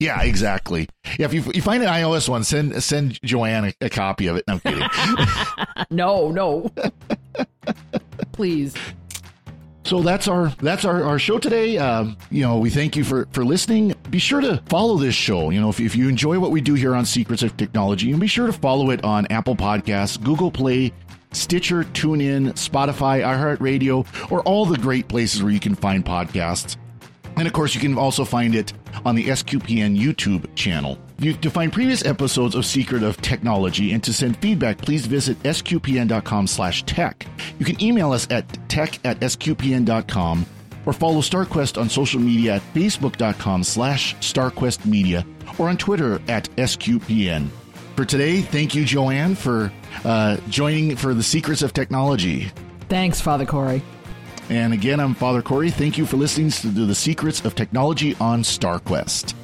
Yeah, 0.00 0.22
exactly. 0.22 0.88
Yeah, 1.18 1.26
if 1.26 1.34
you, 1.34 1.42
you 1.52 1.60
find 1.60 1.82
an 1.82 1.88
iOS 1.88 2.28
one, 2.28 2.44
send 2.44 2.80
send 2.82 3.20
Joanne 3.22 3.64
a, 3.64 3.74
a 3.80 3.90
copy 3.90 4.28
of 4.28 4.36
it. 4.36 4.44
No, 4.46 4.54
I'm 4.54 4.60
kidding. 4.60 4.88
no, 5.90 6.30
no. 6.30 6.70
Please. 8.32 8.74
so 9.84 10.02
that's 10.02 10.28
our 10.28 10.50
that's 10.60 10.84
our, 10.84 11.02
our 11.02 11.18
show 11.18 11.38
today. 11.38 11.78
Um, 11.78 12.16
you 12.30 12.42
know, 12.42 12.58
we 12.58 12.70
thank 12.70 12.94
you 12.94 13.02
for 13.02 13.26
for 13.32 13.44
listening. 13.44 13.92
Be 14.08 14.20
sure 14.20 14.40
to 14.40 14.62
follow 14.66 14.98
this 14.98 15.16
show. 15.16 15.50
You 15.50 15.60
know, 15.60 15.70
if, 15.70 15.80
if 15.80 15.96
you 15.96 16.08
enjoy 16.08 16.38
what 16.38 16.52
we 16.52 16.60
do 16.60 16.74
here 16.74 16.94
on 16.94 17.04
Secrets 17.04 17.42
of 17.42 17.56
Technology, 17.56 18.12
and 18.12 18.20
be 18.20 18.28
sure 18.28 18.46
to 18.46 18.52
follow 18.52 18.90
it 18.90 19.02
on 19.02 19.26
Apple 19.30 19.56
Podcasts, 19.56 20.22
Google 20.22 20.50
Play. 20.50 20.92
Stitcher, 21.32 21.84
TuneIn, 21.84 22.52
Spotify, 22.54 23.20
iHeartRadio, 23.22 24.32
or 24.32 24.40
all 24.44 24.64
the 24.64 24.78
great 24.78 25.08
places 25.08 25.42
where 25.42 25.52
you 25.52 25.60
can 25.60 25.74
find 25.74 26.02
podcasts. 26.02 26.78
And 27.38 27.46
of 27.46 27.52
course, 27.52 27.74
you 27.74 27.80
can 27.80 27.96
also 27.96 28.24
find 28.24 28.54
it 28.54 28.72
on 29.04 29.14
the 29.14 29.26
SQPN 29.26 29.96
YouTube 29.96 30.44
channel. 30.56 30.98
To 31.20 31.50
find 31.50 31.72
previous 31.72 32.04
episodes 32.04 32.56
of 32.56 32.66
Secret 32.66 33.02
of 33.02 33.20
Technology 33.20 33.92
and 33.92 34.02
to 34.02 34.12
send 34.12 34.36
feedback, 34.38 34.78
please 34.78 35.06
visit 35.06 35.40
sqpn.com 35.44 36.46
slash 36.48 36.82
tech. 36.84 37.26
You 37.58 37.64
can 37.64 37.80
email 37.82 38.12
us 38.12 38.26
at 38.30 38.46
tech 38.68 38.98
at 39.04 39.20
sqpn.com 39.20 40.46
or 40.84 40.92
follow 40.92 41.20
StarQuest 41.20 41.80
on 41.80 41.88
social 41.88 42.20
media 42.20 42.56
at 42.56 42.74
facebook.com 42.74 43.62
slash 43.62 44.16
starquestmedia 44.16 45.24
or 45.60 45.68
on 45.68 45.76
Twitter 45.76 46.20
at 46.28 46.48
sqpn. 46.56 47.48
For 47.94 48.04
today, 48.04 48.40
thank 48.40 48.74
you, 48.74 48.84
Joanne, 48.84 49.34
for 49.34 49.72
uh, 50.04 50.38
joining 50.48 50.96
for 50.96 51.14
the 51.14 51.22
Secrets 51.22 51.62
of 51.62 51.72
Technology. 51.72 52.50
Thanks, 52.88 53.20
Father 53.20 53.44
Cory. 53.44 53.82
And 54.50 54.72
again, 54.72 54.98
I'm 54.98 55.14
Father 55.14 55.42
Cory. 55.42 55.70
Thank 55.70 55.98
you 55.98 56.06
for 56.06 56.16
listening 56.16 56.50
to 56.50 56.68
the 56.86 56.94
Secrets 56.94 57.44
of 57.44 57.54
Technology 57.54 58.16
on 58.18 58.42
StarQuest. 58.42 59.34